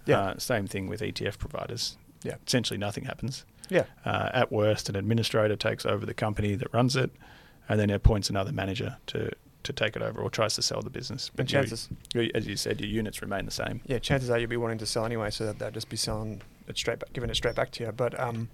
Yeah. 0.05 0.19
Uh, 0.19 0.37
same 0.37 0.67
thing 0.67 0.87
with 0.87 1.01
ETF 1.01 1.39
providers. 1.39 1.97
Yeah. 2.23 2.35
Essentially, 2.45 2.77
nothing 2.77 3.05
happens. 3.05 3.45
Yeah. 3.69 3.85
Uh, 4.05 4.29
at 4.33 4.51
worst, 4.51 4.89
an 4.89 4.95
administrator 4.95 5.55
takes 5.55 5.85
over 5.85 6.05
the 6.05 6.13
company 6.13 6.55
that 6.55 6.73
runs 6.73 6.95
it, 6.95 7.11
and 7.69 7.79
then 7.79 7.89
appoints 7.89 8.29
another 8.29 8.51
manager 8.51 8.97
to, 9.07 9.31
to 9.63 9.73
take 9.73 9.95
it 9.95 10.01
over 10.01 10.21
or 10.21 10.29
tries 10.29 10.55
to 10.55 10.61
sell 10.61 10.81
the 10.81 10.89
business. 10.89 11.31
Your- 11.37 11.45
chances, 11.45 11.89
your- 12.13 12.27
as 12.35 12.45
you 12.47 12.55
said, 12.55 12.79
your 12.79 12.89
units 12.89 13.21
remain 13.21 13.45
the 13.45 13.51
same. 13.51 13.81
yeah, 13.85 13.99
chances 13.99 14.29
are 14.29 14.37
you'll 14.37 14.49
be 14.49 14.57
wanting 14.57 14.77
to 14.79 14.85
sell 14.85 15.05
anyway, 15.05 15.31
so 15.31 15.45
that 15.45 15.57
they'll 15.59 15.71
just 15.71 15.89
be 15.89 15.97
selling 15.97 16.41
it 16.67 16.77
straight 16.77 16.99
back, 16.99 17.11
giving 17.13 17.29
it 17.29 17.35
straight 17.35 17.55
back 17.55 17.71
to 17.71 17.83
you. 17.83 17.91
But 17.91 18.19
um, 18.19 18.49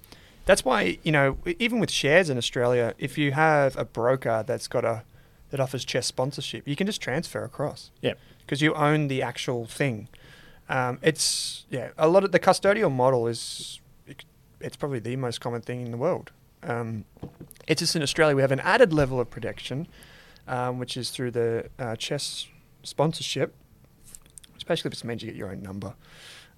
that's 0.45 0.63
why 0.63 0.97
you 1.03 1.11
know, 1.11 1.37
even 1.59 1.79
with 1.79 1.91
shares 1.91 2.29
in 2.29 2.37
Australia, 2.37 2.93
if 2.97 3.17
you 3.17 3.31
have 3.33 3.77
a 3.77 3.83
broker 3.85 4.43
that's 4.47 4.67
got 4.67 4.85
a 4.85 5.03
that 5.49 5.59
offers 5.59 5.83
chess 5.83 6.07
sponsorship, 6.07 6.65
you 6.65 6.77
can 6.77 6.87
just 6.87 7.01
transfer 7.01 7.43
across. 7.43 7.91
Yeah. 8.01 8.13
because 8.45 8.61
you 8.61 8.73
own 8.73 9.09
the 9.09 9.21
actual 9.21 9.65
thing. 9.65 10.07
Um, 10.69 10.99
it's 11.01 11.65
yeah, 11.69 11.89
a 11.97 12.07
lot 12.07 12.23
of 12.23 12.31
the 12.31 12.39
custodial 12.39 12.89
model 12.89 13.27
is 13.27 13.80
it's 14.63 14.75
probably 14.77 14.99
the 14.99 15.15
most 15.15 15.41
common 15.41 15.61
thing 15.61 15.81
in 15.81 15.91
the 15.91 15.97
world. 15.97 16.31
Um, 16.63 17.05
it's 17.67 17.79
just 17.79 17.95
in 17.95 18.01
Australia 18.01 18.35
we 18.35 18.41
have 18.41 18.51
an 18.51 18.59
added 18.59 18.93
level 18.93 19.19
of 19.19 19.29
protection, 19.29 19.87
um, 20.47 20.79
which 20.79 20.95
is 20.97 21.09
through 21.09 21.31
the 21.31 21.69
uh, 21.79 21.95
chess 21.95 22.47
sponsorship, 22.83 23.53
which 24.53 24.65
basically 24.65 24.91
just 24.91 25.05
means 25.05 25.23
you 25.23 25.29
get 25.29 25.35
your 25.35 25.51
own 25.51 25.61
number. 25.61 25.95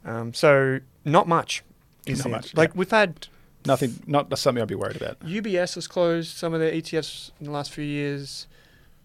Um, 0.05 0.33
so 0.33 0.79
not 1.05 1.27
much. 1.27 1.63
Is 2.05 2.25
Not 2.25 2.31
much. 2.31 2.53
Like 2.53 2.71
yeah. 2.71 2.79
we've 2.79 2.91
had 2.91 3.27
Nothing, 3.65 4.03
not 4.05 4.37
something 4.37 4.61
I'd 4.61 4.67
be 4.67 4.75
worried 4.75 4.97
about. 4.97 5.19
UBS 5.21 5.75
has 5.75 5.87
closed 5.87 6.35
some 6.35 6.53
of 6.53 6.59
their 6.59 6.71
ETFs 6.71 7.31
in 7.39 7.45
the 7.45 7.51
last 7.51 7.71
few 7.71 7.83
years. 7.83 8.47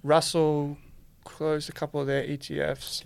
Russell 0.02 0.76
closed 1.24 1.68
a 1.68 1.72
couple 1.72 2.00
of 2.00 2.06
their 2.06 2.24
ETFs. 2.24 3.04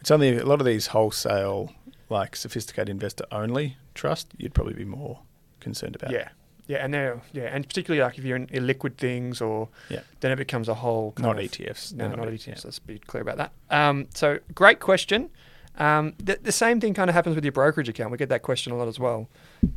It's 0.00 0.10
only 0.10 0.38
a 0.38 0.46
lot 0.46 0.60
of 0.60 0.66
these 0.66 0.88
wholesale, 0.88 1.74
like 2.08 2.34
sophisticated 2.34 2.88
investor 2.88 3.26
only 3.30 3.76
trust. 3.94 4.28
You'd 4.36 4.54
probably 4.54 4.74
be 4.74 4.84
more 4.84 5.20
concerned 5.60 5.96
about. 5.96 6.10
Yeah, 6.12 6.28
yeah, 6.66 6.78
and 6.84 6.92
they're 6.94 7.20
yeah, 7.32 7.44
and 7.44 7.66
particularly 7.66 8.02
like 8.02 8.18
if 8.18 8.24
you're 8.24 8.36
in 8.36 8.46
illiquid 8.48 8.96
things, 8.96 9.40
or 9.40 9.68
Yeah. 9.88 10.00
then 10.20 10.32
it 10.32 10.36
becomes 10.36 10.68
a 10.68 10.74
whole 10.74 11.14
not 11.18 11.38
of- 11.38 11.44
ETFs. 11.44 11.92
No, 11.94 12.08
not, 12.08 12.28
E- 12.28 12.32
ETFs. 12.36 12.46
yeah. 12.46 12.54
Let's 12.64 12.78
be 12.78 12.98
clear 12.98 13.22
about 13.22 13.36
that. 13.38 13.52
Um, 13.70 14.06
so 14.14 14.38
great 14.54 14.80
question. 14.80 15.30
Um, 15.78 16.14
the, 16.18 16.38
the 16.42 16.52
same 16.52 16.80
thing 16.80 16.94
kind 16.94 17.08
of 17.08 17.14
happens 17.14 17.34
with 17.36 17.44
your 17.44 17.52
brokerage 17.52 17.88
account. 17.88 18.10
We 18.10 18.18
get 18.18 18.28
that 18.28 18.42
question 18.42 18.72
a 18.72 18.76
lot 18.76 18.88
as 18.88 18.98
well. 18.98 19.28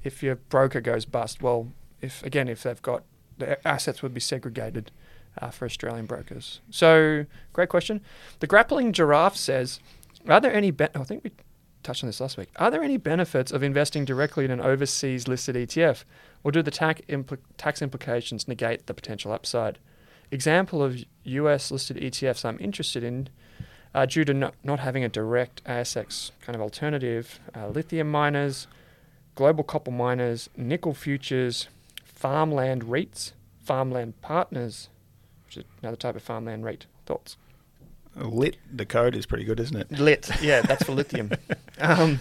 If 0.04 0.22
your 0.24 0.36
broker 0.36 0.82
goes 0.82 1.06
bust, 1.06 1.42
well, 1.42 1.72
if 2.02 2.24
again, 2.24 2.48
if 2.48 2.64
they've 2.64 2.82
got 2.82 3.04
the 3.38 3.66
assets 3.68 4.02
would 4.04 4.14
be 4.14 4.20
segregated 4.20 4.92
uh, 5.42 5.50
for 5.50 5.66
Australian 5.66 6.06
brokers. 6.06 6.62
So 6.70 7.26
great 7.54 7.70
question. 7.70 8.02
The 8.40 8.48
grappling 8.48 8.92
giraffe 8.94 9.36
says, 9.38 9.80
are 10.28 10.40
there 10.40 10.54
any? 10.54 10.72
Be- 10.72 10.88
I 10.94 11.04
think 11.04 11.24
we 11.24 11.32
touched 11.84 12.04
on 12.04 12.08
this 12.08 12.20
last 12.22 12.38
week. 12.38 12.50
Are 12.58 12.72
there 12.72 12.84
any 12.84 12.98
benefits 12.98 13.52
of 13.52 13.64
investing 13.64 14.06
directly 14.06 14.46
in 14.46 14.52
an 14.52 14.62
overseas 14.62 15.28
listed 15.28 15.56
ETF, 15.56 16.04
or 16.44 16.52
do 16.52 16.62
the 16.62 16.72
tax 16.72 17.02
impl- 17.10 17.38
tax 17.58 17.82
implications 17.82 18.48
negate 18.48 18.88
the 18.88 18.94
potential 18.94 19.32
upside? 19.32 19.80
Example 20.32 20.82
of 20.82 21.04
US 21.26 21.72
listed 21.72 21.98
ETFs 21.98 22.44
I'm 22.46 22.58
interested 22.60 23.04
in, 23.04 23.30
uh, 23.94 24.06
due 24.06 24.26
to 24.26 24.34
not, 24.34 24.56
not 24.64 24.80
having 24.80 25.04
a 25.04 25.10
direct 25.10 25.64
ASX 25.66 26.32
kind 26.42 26.56
of 26.56 26.62
alternative, 26.62 27.40
uh, 27.56 27.68
lithium 27.68 28.10
miners, 28.10 28.68
global 29.36 29.64
copper 29.64 29.92
miners, 29.92 30.50
nickel 30.58 30.94
futures, 30.94 31.68
farmland 32.04 32.84
REITs, 32.84 33.34
farmland 33.64 34.20
partners, 34.22 34.90
which 35.46 35.58
is 35.58 35.64
another 35.82 35.98
type 35.98 36.16
of 36.16 36.24
farmland 36.24 36.66
REIT. 36.66 36.86
Thoughts? 37.06 37.38
Lit, 38.16 38.58
the 38.72 38.86
code 38.86 39.16
is 39.16 39.26
pretty 39.26 39.44
good, 39.44 39.60
isn't 39.60 39.76
it? 39.76 39.92
Lit, 40.00 40.30
yeah, 40.42 40.62
that's 40.62 40.84
for 40.84 40.92
lithium. 40.94 41.32
Um, 41.80 42.20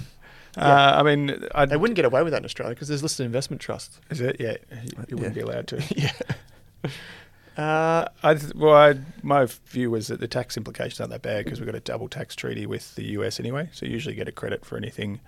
Uh, 0.56 0.92
I 0.96 1.02
mean, 1.02 1.44
I 1.54 1.64
they 1.66 1.76
wouldn't 1.78 1.96
get 1.96 2.04
away 2.04 2.22
with 2.22 2.32
that 2.32 2.38
in 2.40 2.44
Australia 2.44 2.74
because 2.74 2.88
there's 2.88 3.02
listed 3.02 3.24
investment 3.26 3.60
trusts. 3.62 3.98
Is 4.10 4.20
it? 4.20 4.36
Yeah, 4.38 4.56
you, 4.82 4.90
you 5.08 5.16
wouldn't 5.16 5.36
Yeah. 5.36 5.42
be 5.44 5.50
allowed 5.50 5.66
to. 5.68 5.82
yeah. 5.96 6.12
Uh, 7.56 8.08
I 8.22 8.34
th- 8.34 8.54
well, 8.54 8.74
I, 8.74 8.94
my 9.22 9.46
view 9.66 9.90
was 9.90 10.08
that 10.08 10.20
the 10.20 10.28
tax 10.28 10.56
implications 10.56 11.00
aren't 11.00 11.10
that 11.12 11.20
bad 11.22 11.44
because 11.44 11.60
we've 11.60 11.66
got 11.66 11.74
a 11.74 11.80
double 11.80 12.08
tax 12.08 12.34
treaty 12.34 12.64
with 12.66 12.94
the 12.94 13.04
US 13.18 13.38
anyway. 13.38 13.68
So 13.72 13.84
you 13.86 13.92
usually 13.92 14.14
get 14.14 14.26
a 14.28 14.32
credit 14.32 14.64
for 14.64 14.76
anything 14.78 15.20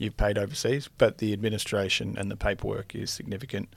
you've 0.00 0.16
paid 0.16 0.38
overseas, 0.38 0.88
but 0.98 1.18
the 1.18 1.32
administration 1.32 2.16
and 2.18 2.30
the 2.30 2.36
paperwork 2.36 2.94
is 2.94 3.10
significant. 3.10 3.68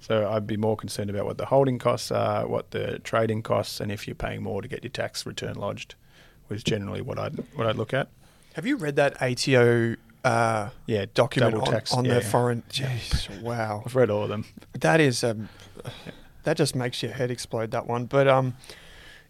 So 0.00 0.28
I'd 0.30 0.46
be 0.46 0.56
more 0.56 0.76
concerned 0.76 1.10
about 1.10 1.26
what 1.26 1.38
the 1.38 1.46
holding 1.46 1.78
costs 1.78 2.10
are, 2.10 2.46
what 2.46 2.70
the 2.70 2.98
trading 3.00 3.42
costs, 3.42 3.80
and 3.80 3.92
if 3.92 4.08
you're 4.08 4.14
paying 4.14 4.42
more 4.42 4.62
to 4.62 4.68
get 4.68 4.82
your 4.82 4.90
tax 4.90 5.26
return 5.26 5.54
lodged, 5.54 5.94
was 6.48 6.62
generally 6.62 7.02
what 7.02 7.18
I'd 7.18 7.36
what 7.54 7.66
I'd 7.66 7.76
look 7.76 7.92
at. 7.92 8.08
Have 8.54 8.64
you 8.66 8.76
read 8.76 8.96
that 8.96 9.20
ATO 9.20 9.96
uh, 10.24 10.70
Yeah, 10.86 11.04
document 11.12 11.54
on, 11.56 11.64
tax, 11.64 11.92
on 11.92 12.04
yeah, 12.04 12.14
the 12.14 12.20
foreign? 12.22 12.62
Jeez, 12.70 13.40
wow, 13.42 13.82
I've 13.84 13.94
read 13.94 14.08
all 14.10 14.22
of 14.22 14.28
them. 14.28 14.46
that 14.80 15.00
is 15.00 15.22
um, 15.22 15.48
that 16.44 16.56
just 16.56 16.74
makes 16.74 17.02
your 17.02 17.12
head 17.12 17.30
explode. 17.30 17.70
That 17.72 17.86
one, 17.86 18.06
but 18.06 18.26
um, 18.26 18.54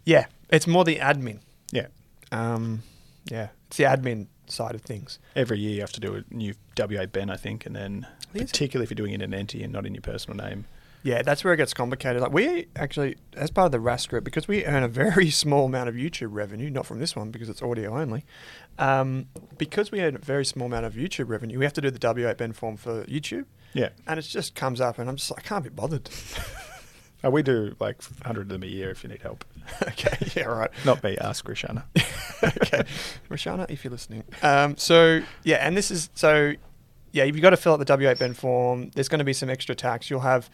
yeah, 0.05 0.27
it's 0.49 0.67
more 0.67 0.85
the 0.85 0.97
admin. 0.97 1.41
Yeah. 1.73 1.87
Um, 2.31 2.83
yeah, 3.25 3.49
it's 3.67 3.79
the 3.79 3.85
admin 3.85 4.27
side 4.51 4.75
of 4.75 4.83
things. 4.83 5.19
Every 5.35 5.59
year 5.59 5.75
you 5.75 5.81
have 5.81 5.93
to 5.93 6.01
do 6.01 6.15
a 6.17 6.35
new 6.35 6.55
W8 6.77 7.13
Ben, 7.13 7.31
I 7.31 7.37
think, 7.37 7.67
and 7.67 7.75
then 7.77 8.07
particularly 8.33 8.85
if 8.85 8.91
you're 8.91 8.97
doing 9.07 9.13
it 9.15 9.23
in 9.23 9.31
NT 9.35 9.55
and 9.57 9.73
not 9.73 9.87
in 9.87 9.95
your 9.95 10.03
personal 10.03 10.37
name. 10.37 10.67
Yeah, 11.03 11.23
that's 11.23 11.45
where 11.45 11.55
it 11.55 11.59
gets 11.59 11.73
complicated. 11.73 12.21
Like 12.21 12.33
we 12.33 12.67
actually, 12.75 13.17
as 13.37 13.51
part 13.53 13.67
of 13.67 13.73
the 13.73 13.79
Rask 13.79 14.09
group, 14.09 14.25
because 14.25 14.49
we 14.49 14.65
earn 14.65 14.83
a 14.83 14.89
very 14.89 15.31
small 15.43 15.67
amount 15.67 15.89
of 15.89 15.95
YouTube 15.95 16.31
revenue, 16.33 16.69
not 16.69 16.85
from 16.85 16.99
this 16.99 17.15
one 17.15 17.31
because 17.31 17.49
it's 17.49 17.63
audio 17.63 17.97
only. 17.97 18.25
Um, 18.79 19.27
because 19.57 19.93
we 19.93 20.01
earn 20.01 20.17
a 20.17 20.19
very 20.19 20.45
small 20.45 20.67
amount 20.67 20.85
of 20.87 20.95
YouTube 20.95 21.29
revenue, 21.29 21.59
we 21.61 21.65
have 21.65 21.75
to 21.75 21.81
do 21.81 21.91
the 21.93 21.99
W8 22.01 22.37
Ben 22.39 22.53
form 22.53 22.77
for 22.77 23.05
YouTube, 23.05 23.45
Yeah. 23.73 23.91
and 24.09 24.19
it 24.19 24.23
just 24.23 24.55
comes 24.57 24.81
up, 24.81 24.99
and 24.99 25.09
I'm 25.09 25.15
just 25.17 25.31
like, 25.31 25.45
I 25.45 25.49
can't 25.49 25.63
be 25.65 25.71
bothered. 25.71 26.11
Oh, 27.27 27.31
we 27.31 27.43
do 27.43 27.75
like 27.81 28.01
100 28.05 28.43
of 28.43 28.49
them 28.51 28.63
a 28.63 28.67
year 28.67 28.89
if 28.89 29.03
you 29.03 29.11
need 29.11 29.21
help. 29.21 29.45
okay, 29.83 30.17
yeah, 30.37 30.45
right. 30.45 30.71
Not 30.85 31.03
me, 31.03 31.19
ask 31.19 31.45
Rishana. 31.45 31.83
okay, 32.45 32.85
Rashana, 33.29 33.69
if 33.69 33.83
you're 33.83 33.91
listening. 33.91 34.23
Um, 34.45 34.77
so 34.77 35.23
yeah, 35.43 35.57
and 35.57 35.77
this 35.77 35.91
is 35.91 36.09
so 36.15 36.53
yeah, 37.11 37.25
you've 37.25 37.41
got 37.41 37.51
to 37.51 37.57
fill 37.57 37.73
out 37.73 37.85
the 37.85 37.85
W8 37.85 38.21
Ben 38.21 38.33
form. 38.33 38.91
There's 38.95 39.09
going 39.09 39.19
to 39.19 39.25
be 39.25 39.33
some 39.33 39.51
extra 39.51 39.75
tax. 39.75 40.09
You'll 40.09 40.21
have 40.21 40.49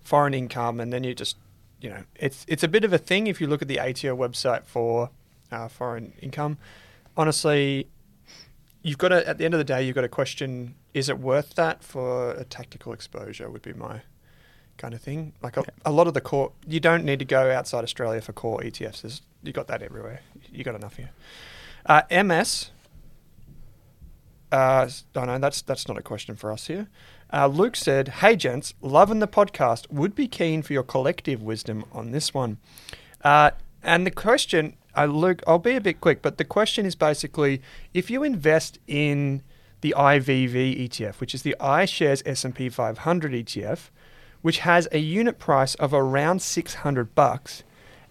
foreign 0.00 0.32
income, 0.32 0.78
and 0.78 0.92
then 0.92 1.02
you 1.02 1.12
just 1.12 1.38
you 1.80 1.90
know 1.90 2.04
it's 2.14 2.44
it's 2.46 2.62
a 2.62 2.68
bit 2.68 2.84
of 2.84 2.92
a 2.92 2.98
thing 2.98 3.26
if 3.26 3.40
you 3.40 3.48
look 3.48 3.60
at 3.60 3.66
the 3.66 3.80
ATO 3.80 4.16
website 4.16 4.64
for 4.64 5.10
uh, 5.50 5.66
foreign 5.66 6.12
income. 6.22 6.56
Honestly, 7.16 7.88
you've 8.82 8.98
got 8.98 9.08
to 9.08 9.28
at 9.28 9.38
the 9.38 9.44
end 9.44 9.54
of 9.54 9.58
the 9.58 9.64
day, 9.64 9.82
you've 9.82 9.96
got 9.96 10.02
to 10.02 10.08
question: 10.08 10.76
is 10.94 11.08
it 11.08 11.18
worth 11.18 11.56
that 11.56 11.82
for 11.82 12.30
a 12.30 12.44
tactical 12.44 12.92
exposure? 12.92 13.50
Would 13.50 13.62
be 13.62 13.72
my 13.72 14.02
kind 14.82 14.94
of 14.94 15.00
thing. 15.00 15.32
Like 15.40 15.56
a, 15.56 15.64
a 15.86 15.92
lot 15.92 16.08
of 16.08 16.14
the 16.14 16.20
core, 16.20 16.50
you 16.66 16.80
don't 16.80 17.04
need 17.04 17.20
to 17.20 17.24
go 17.24 17.52
outside 17.52 17.84
Australia 17.84 18.20
for 18.20 18.32
core 18.32 18.60
ETFs. 18.60 19.02
There's, 19.02 19.22
you 19.42 19.52
got 19.52 19.68
that 19.68 19.80
everywhere. 19.80 20.20
You 20.52 20.64
got 20.64 20.74
enough 20.74 20.96
here. 20.96 21.10
Uh, 21.86 22.02
MS. 22.10 22.72
Uh, 24.50 24.88
oh 25.16 25.24
no, 25.24 25.38
that's 25.38 25.62
that's 25.62 25.88
not 25.88 25.96
a 25.96 26.02
question 26.02 26.36
for 26.36 26.52
us 26.52 26.66
here. 26.66 26.88
Uh, 27.32 27.46
Luke 27.46 27.76
said, 27.76 28.08
"Hey 28.20 28.36
gents, 28.36 28.74
loving 28.82 29.20
the 29.20 29.28
podcast. 29.28 29.90
Would 29.90 30.14
be 30.14 30.28
keen 30.28 30.60
for 30.62 30.74
your 30.74 30.82
collective 30.82 31.42
wisdom 31.42 31.84
on 31.92 32.10
this 32.10 32.34
one." 32.34 32.58
Uh, 33.24 33.52
and 33.82 34.04
the 34.04 34.10
question, 34.10 34.76
uh, 34.96 35.06
Luke, 35.06 35.42
I'll 35.46 35.58
be 35.58 35.76
a 35.76 35.80
bit 35.80 36.00
quick, 36.00 36.20
but 36.20 36.36
the 36.36 36.44
question 36.44 36.84
is 36.84 36.94
basically, 36.94 37.62
if 37.94 38.10
you 38.10 38.22
invest 38.22 38.78
in 38.86 39.42
the 39.80 39.94
IVV 39.96 40.88
ETF, 40.88 41.14
which 41.20 41.34
is 41.34 41.42
the 41.42 41.56
iShares 41.58 42.22
S&P 42.26 42.68
500 42.68 43.32
ETF, 43.32 43.90
which 44.42 44.58
has 44.58 44.88
a 44.92 44.98
unit 44.98 45.38
price 45.38 45.74
of 45.76 45.94
around 45.94 46.42
600 46.42 47.14
bucks, 47.14 47.62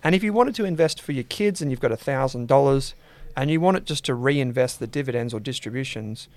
and 0.04 0.16
if 0.16 0.24
you 0.24 0.34
wanted 0.34 0.56
to 0.56 0.66
invest 0.66 1.02
for 1.02 1.12
your 1.12 1.24
kids 1.24 1.62
and 1.62 1.70
you've 1.70 1.80
got 1.80 1.92
$1,000 1.92 2.94
and 3.38 3.52
you 3.52 3.62
want 3.62 3.78
it 3.78 3.86
just 3.86 4.06
to 4.06 4.16
reinvest 4.16 4.80
the 4.80 4.88
dividends 4.88 5.34
or 5.34 5.40
distributions, 5.40 6.28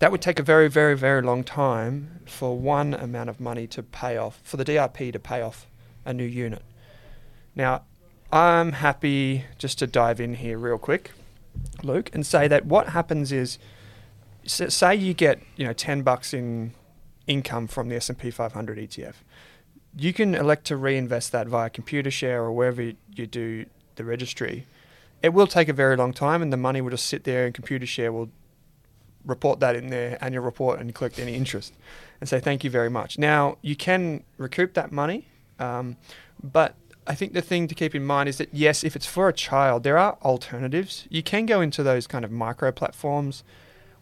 that 0.00 0.10
would 0.10 0.20
take 0.20 0.38
a 0.38 0.42
very, 0.42 0.68
very, 0.68 0.96
very 0.96 1.22
long 1.22 1.44
time 1.44 2.20
for 2.26 2.58
one 2.58 2.94
amount 2.94 3.30
of 3.30 3.38
money 3.38 3.66
to 3.68 3.82
pay 3.82 4.16
off, 4.16 4.40
for 4.42 4.56
the 4.56 4.64
DRP 4.64 5.12
to 5.12 5.18
pay 5.18 5.40
off 5.40 5.66
a 6.04 6.12
new 6.12 6.24
unit. 6.24 6.62
Now, 7.54 7.82
I'm 8.32 8.72
happy 8.72 9.44
just 9.58 9.78
to 9.78 9.86
dive 9.86 10.20
in 10.20 10.34
here 10.34 10.58
real 10.58 10.78
quick, 10.78 11.12
Luke, 11.84 12.10
and 12.12 12.26
say 12.26 12.48
that 12.48 12.66
what 12.66 12.88
happens 12.88 13.30
is, 13.30 13.58
say 14.44 14.94
you 14.96 15.14
get 15.14 15.40
you 15.56 15.64
know 15.64 15.72
10 15.72 16.02
bucks 16.02 16.34
in 16.34 16.72
income 17.26 17.66
from 17.66 17.88
the 17.88 17.96
S&P 17.96 18.30
500 18.30 18.78
ETF 18.78 19.14
you 19.96 20.12
can 20.12 20.34
elect 20.34 20.64
to 20.66 20.76
reinvest 20.76 21.32
that 21.32 21.46
via 21.46 21.70
Computershare 21.70 22.38
or 22.38 22.52
wherever 22.52 22.82
you 22.82 23.26
do 23.26 23.66
the 23.96 24.04
registry. 24.04 24.66
It 25.22 25.32
will 25.32 25.46
take 25.46 25.68
a 25.68 25.72
very 25.72 25.96
long 25.96 26.12
time, 26.12 26.42
and 26.42 26.52
the 26.52 26.56
money 26.56 26.80
will 26.80 26.90
just 26.90 27.06
sit 27.06 27.24
there, 27.24 27.46
and 27.46 27.54
Computershare 27.54 28.12
will 28.12 28.30
report 29.24 29.60
that 29.60 29.74
in 29.76 29.88
their 29.88 30.22
annual 30.22 30.44
report 30.44 30.80
and 30.80 30.94
collect 30.94 31.18
any 31.18 31.34
interest 31.34 31.72
and 32.20 32.28
say 32.28 32.38
thank 32.38 32.62
you 32.62 32.68
very 32.68 32.90
much. 32.90 33.18
Now 33.18 33.56
you 33.62 33.74
can 33.74 34.22
recoup 34.36 34.74
that 34.74 34.92
money, 34.92 35.26
um, 35.58 35.96
but 36.42 36.74
I 37.06 37.14
think 37.14 37.32
the 37.32 37.40
thing 37.40 37.66
to 37.68 37.74
keep 37.74 37.94
in 37.94 38.04
mind 38.04 38.28
is 38.28 38.36
that 38.36 38.50
yes, 38.52 38.84
if 38.84 38.94
it's 38.94 39.06
for 39.06 39.28
a 39.28 39.32
child, 39.32 39.82
there 39.82 39.96
are 39.96 40.18
alternatives. 40.22 41.06
You 41.08 41.22
can 41.22 41.46
go 41.46 41.62
into 41.62 41.82
those 41.82 42.06
kind 42.06 42.22
of 42.22 42.30
micro 42.30 42.70
platforms 42.70 43.44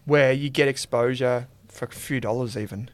where 0.03 0.33
you 0.33 0.49
get 0.49 0.67
exposure 0.67 1.47
for 1.69 1.85
a 1.85 1.89
few 1.91 2.19
dollars 2.19 2.57
even. 2.57 2.89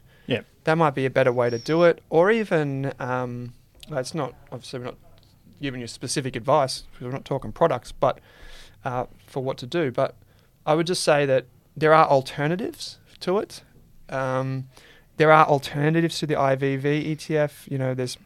That 0.64 0.76
might 0.76 0.94
be 0.94 1.06
a 1.06 1.10
better 1.10 1.32
way 1.32 1.50
to 1.50 1.58
do 1.58 1.84
it. 1.84 2.02
Or 2.10 2.30
even, 2.30 2.92
um, 2.98 3.54
it's 3.90 4.14
not 4.14 4.34
obviously 4.52 4.78
we're 4.80 4.86
not 4.86 4.96
giving 5.60 5.80
you 5.80 5.86
specific 5.86 6.36
advice 6.36 6.82
because 6.92 7.06
we're 7.06 7.12
not 7.12 7.24
talking 7.24 7.52
products, 7.52 7.92
but 7.92 8.20
uh, 8.84 9.06
for 9.26 9.42
what 9.42 9.58
to 9.58 9.66
do. 9.66 9.90
But 9.90 10.16
I 10.66 10.74
would 10.74 10.86
just 10.86 11.02
say 11.02 11.26
that 11.26 11.46
there 11.76 11.92
are 11.94 12.06
alternatives 12.06 12.98
to 13.20 13.38
it. 13.38 13.62
Um, 14.08 14.68
there 15.16 15.30
are 15.32 15.46
alternatives 15.46 16.18
to 16.20 16.26
the 16.26 16.34
IVV 16.34 17.16
ETF. 17.16 17.70
You 17.70 17.78
know, 17.78 17.94
there's 17.94 18.16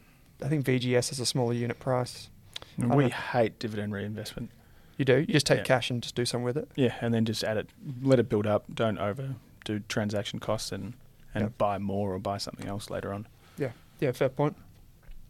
I 0.42 0.48
think 0.48 0.64
VGS 0.66 1.08
has 1.10 1.20
a 1.20 1.26
smaller 1.26 1.52
unit 1.54 1.78
price. 1.78 2.28
We 2.76 3.08
hate 3.08 3.58
dividend 3.60 3.92
reinvestment. 3.92 4.50
You 4.96 5.04
do. 5.04 5.18
You 5.20 5.26
just 5.26 5.46
take 5.46 5.58
Yeah. 5.58 5.64
cash 5.64 5.90
and 5.90 6.02
just 6.02 6.14
do 6.16 6.24
something 6.24 6.44
with 6.44 6.56
it. 6.56 6.68
Yeah, 6.76 6.94
and 7.00 7.12
then 7.14 7.24
just 7.24 7.42
add 7.44 7.56
it, 7.56 7.68
let 8.02 8.18
it 8.18 8.28
build 8.28 8.46
up. 8.46 8.64
Don't 8.72 8.98
overdo 8.98 9.80
transaction 9.88 10.40
costs 10.40 10.72
and 10.72 10.94
and 11.34 11.42
Yep. 11.44 11.58
buy 11.58 11.78
more 11.78 12.12
or 12.14 12.18
buy 12.18 12.38
something 12.38 12.66
else 12.66 12.90
later 12.90 13.12
on. 13.12 13.26
Yeah, 13.58 13.70
yeah, 14.00 14.12
fair 14.12 14.28
point. 14.28 14.56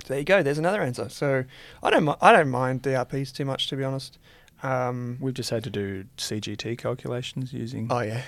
So 0.02 0.08
there 0.08 0.18
you 0.18 0.24
go. 0.24 0.42
There's 0.42 0.58
another 0.58 0.82
answer. 0.82 1.08
So 1.08 1.44
I 1.82 1.90
don't. 1.90 2.04
mi- 2.04 2.16
I 2.20 2.32
don't 2.32 2.50
mind 2.50 2.82
DRPs 2.82 3.32
too 3.32 3.44
much, 3.44 3.68
to 3.68 3.76
be 3.76 3.84
honest. 3.84 4.18
Um, 4.62 5.18
We've 5.20 5.34
just 5.34 5.50
had 5.50 5.64
to 5.64 5.70
do 5.70 6.04
CGT 6.16 6.76
calculations 6.78 7.52
using 7.52 7.88
oh 7.90 8.00
yeah, 8.00 8.22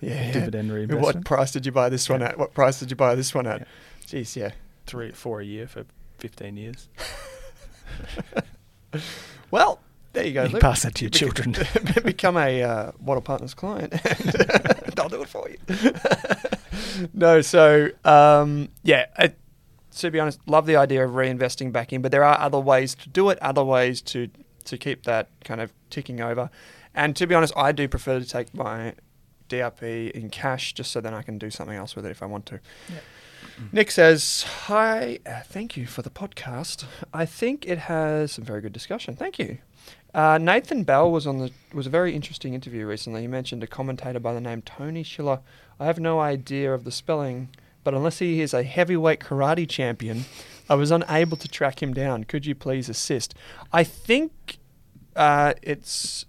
yeah. 0.00 0.26
yeah. 0.26 0.32
dividend 0.32 0.70
What 1.00 1.24
price 1.24 1.50
did 1.52 1.66
you 1.66 1.72
buy 1.72 1.88
this 1.88 2.08
one 2.08 2.20
Yeah. 2.20 2.28
at? 2.28 2.38
What 2.38 2.54
price 2.54 2.78
did 2.80 2.90
you 2.90 2.96
buy 2.96 3.14
this 3.14 3.34
one 3.34 3.46
at? 3.46 3.66
Jeez, 4.06 4.36
yeah. 4.36 4.52
Three, 4.86 5.10
four 5.12 5.40
a 5.40 5.44
year 5.44 5.66
for 5.66 5.84
fifteen 6.18 6.56
years. 6.56 6.88
Well, 9.50 9.80
there 10.12 10.24
you 10.24 10.32
go. 10.32 10.44
You 10.44 10.48
Luke. 10.50 10.62
pass 10.62 10.82
that 10.82 10.94
to 10.96 11.04
your 11.04 11.10
Bec- 11.10 11.18
children. 11.18 11.54
Become 12.04 12.36
a 12.36 12.62
uh, 12.62 12.92
Wattle 13.00 13.22
Partners 13.22 13.54
client. 13.54 13.92
and 14.04 14.98
I'll 15.00 15.08
do 15.08 15.22
it 15.22 15.28
for 15.28 15.48
you. 15.48 15.56
No, 17.12 17.40
so 17.40 17.88
um, 18.04 18.68
yeah. 18.82 19.06
I, 19.16 19.32
to 19.96 20.10
be 20.10 20.20
honest, 20.20 20.40
love 20.46 20.66
the 20.66 20.76
idea 20.76 21.04
of 21.04 21.12
reinvesting 21.12 21.72
back 21.72 21.92
in, 21.92 22.00
but 22.00 22.12
there 22.12 22.24
are 22.24 22.38
other 22.38 22.60
ways 22.60 22.94
to 22.94 23.08
do 23.08 23.28
it. 23.30 23.38
Other 23.42 23.64
ways 23.64 24.00
to 24.02 24.28
to 24.64 24.78
keep 24.78 25.04
that 25.04 25.28
kind 25.44 25.60
of 25.60 25.72
ticking 25.90 26.20
over. 26.20 26.50
And 26.94 27.16
to 27.16 27.26
be 27.26 27.34
honest, 27.34 27.52
I 27.56 27.72
do 27.72 27.88
prefer 27.88 28.20
to 28.20 28.26
take 28.26 28.54
my 28.54 28.94
DRP 29.48 30.10
in 30.12 30.30
cash 30.30 30.72
just 30.72 30.92
so 30.92 31.00
then 31.00 31.14
I 31.14 31.22
can 31.22 31.38
do 31.38 31.50
something 31.50 31.76
else 31.76 31.96
with 31.96 32.06
it 32.06 32.10
if 32.10 32.22
I 32.22 32.26
want 32.26 32.46
to. 32.46 32.60
Nick 33.72 33.90
says, 33.90 34.44
Hi, 34.66 35.18
uh, 35.26 35.40
thank 35.44 35.76
you 35.76 35.86
for 35.86 36.02
the 36.02 36.10
podcast. 36.10 36.84
I 37.12 37.26
think 37.26 37.66
it 37.66 37.78
has 37.78 38.32
some 38.32 38.44
very 38.44 38.60
good 38.60 38.72
discussion. 38.72 39.16
Thank 39.16 39.38
you. 39.38 39.58
Uh, 40.14 40.38
Nathan 40.38 40.82
Bell 40.82 41.10
was 41.10 41.26
on 41.26 41.38
the 41.38 41.52
was 41.72 41.86
a 41.86 41.90
very 41.90 42.14
interesting 42.14 42.54
interview 42.54 42.86
recently. 42.86 43.22
He 43.22 43.28
mentioned 43.28 43.62
a 43.62 43.66
commentator 43.66 44.18
by 44.18 44.34
the 44.34 44.40
name 44.40 44.62
Tony 44.62 45.02
Schiller. 45.02 45.40
I 45.78 45.86
have 45.86 46.00
no 46.00 46.20
idea 46.20 46.74
of 46.74 46.84
the 46.84 46.90
spelling, 46.90 47.50
but 47.84 47.94
unless 47.94 48.18
he 48.18 48.40
is 48.40 48.52
a 48.52 48.62
heavyweight 48.62 49.20
karate 49.20 49.68
champion, 49.68 50.24
I 50.68 50.74
was 50.74 50.90
unable 50.90 51.36
to 51.36 51.48
track 51.48 51.82
him 51.82 51.94
down. 51.94 52.24
Could 52.24 52.44
you 52.44 52.54
please 52.54 52.88
assist? 52.88 53.34
I 53.72 53.84
think 53.84 54.58
uh, 55.14 55.54
it's 55.62 56.26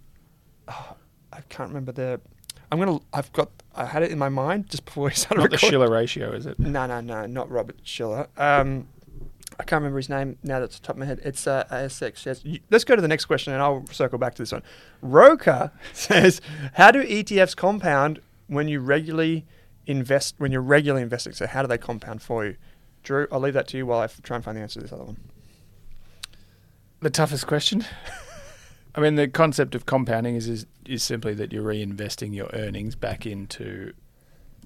oh, 0.68 0.96
I 1.34 1.42
can't 1.50 1.70
remember 1.70 1.92
the. 1.92 2.22
I'm 2.72 2.80
gonna. 2.80 3.00
I've 3.14 3.34
got. 3.34 3.50
I 3.74 3.86
had 3.86 4.04
it 4.04 4.12
in 4.12 4.20
my 4.20 4.30
mind 4.30 4.70
just 4.70 4.86
before 4.86 5.06
we 5.06 5.12
started 5.12 5.42
Not 5.42 5.52
the. 5.52 5.58
Shiller 5.58 5.90
ratio, 5.90 6.32
is 6.34 6.46
it? 6.46 6.60
No, 6.60 6.86
no, 6.86 7.02
no, 7.02 7.26
not 7.26 7.50
Robert 7.50 7.80
Shiller. 7.84 8.28
Um, 8.38 8.88
I 9.62 9.64
can't 9.64 9.82
remember 9.82 9.98
his 9.98 10.10
name 10.10 10.40
now. 10.42 10.60
That's 10.60 10.80
the 10.80 10.88
top 10.88 10.96
of 10.96 11.00
my 11.02 11.06
head. 11.06 11.22
It's 11.24 11.46
uh, 11.46 11.66
ASX. 11.72 12.26
Yes. 12.26 12.60
Let's 12.72 12.84
go 12.84 12.96
to 12.96 13.02
the 13.02 13.08
next 13.08 13.26
question, 13.26 13.54
and 13.54 13.62
I'll 13.62 13.86
circle 13.92 14.18
back 14.18 14.34
to 14.36 14.42
this 14.42 14.52
one. 14.52 14.64
Roka 15.04 15.72
says, 15.94 16.42
"How 16.74 16.90
do 16.90 17.04
ETFs 17.04 17.56
compound 17.56 18.22
when 18.48 18.68
you 18.68 18.80
regularly 18.80 19.46
invest? 19.86 20.34
When 20.40 20.52
you're 20.52 20.64
regularly 20.64 21.04
investing, 21.04 21.34
so 21.34 21.46
how 21.46 21.62
do 21.62 21.68
they 21.68 21.78
compound 21.78 22.24
for 22.24 22.44
you?" 22.44 22.56
Drew, 23.04 23.28
I'll 23.32 23.40
leave 23.40 23.54
that 23.54 23.68
to 23.68 23.78
you 23.78 23.86
while 23.86 24.00
I 24.00 24.06
f- 24.06 24.20
try 24.24 24.36
and 24.36 24.44
find 24.44 24.58
the 24.58 24.62
answer 24.62 24.80
to 24.80 24.84
this 24.84 24.92
other 24.92 25.04
one. 25.04 25.18
The 27.02 27.12
toughest 27.12 27.46
question. 27.46 27.86
I 28.96 29.00
mean, 29.00 29.14
the 29.14 29.28
concept 29.28 29.76
of 29.76 29.86
compounding 29.86 30.36
is, 30.36 30.50
is 30.50 30.66
is 30.88 31.04
simply 31.04 31.36
that 31.36 31.54
you're 31.54 31.64
reinvesting 31.64 32.34
your 32.34 32.50
earnings 32.54 32.96
back 32.96 33.28
into 33.28 33.94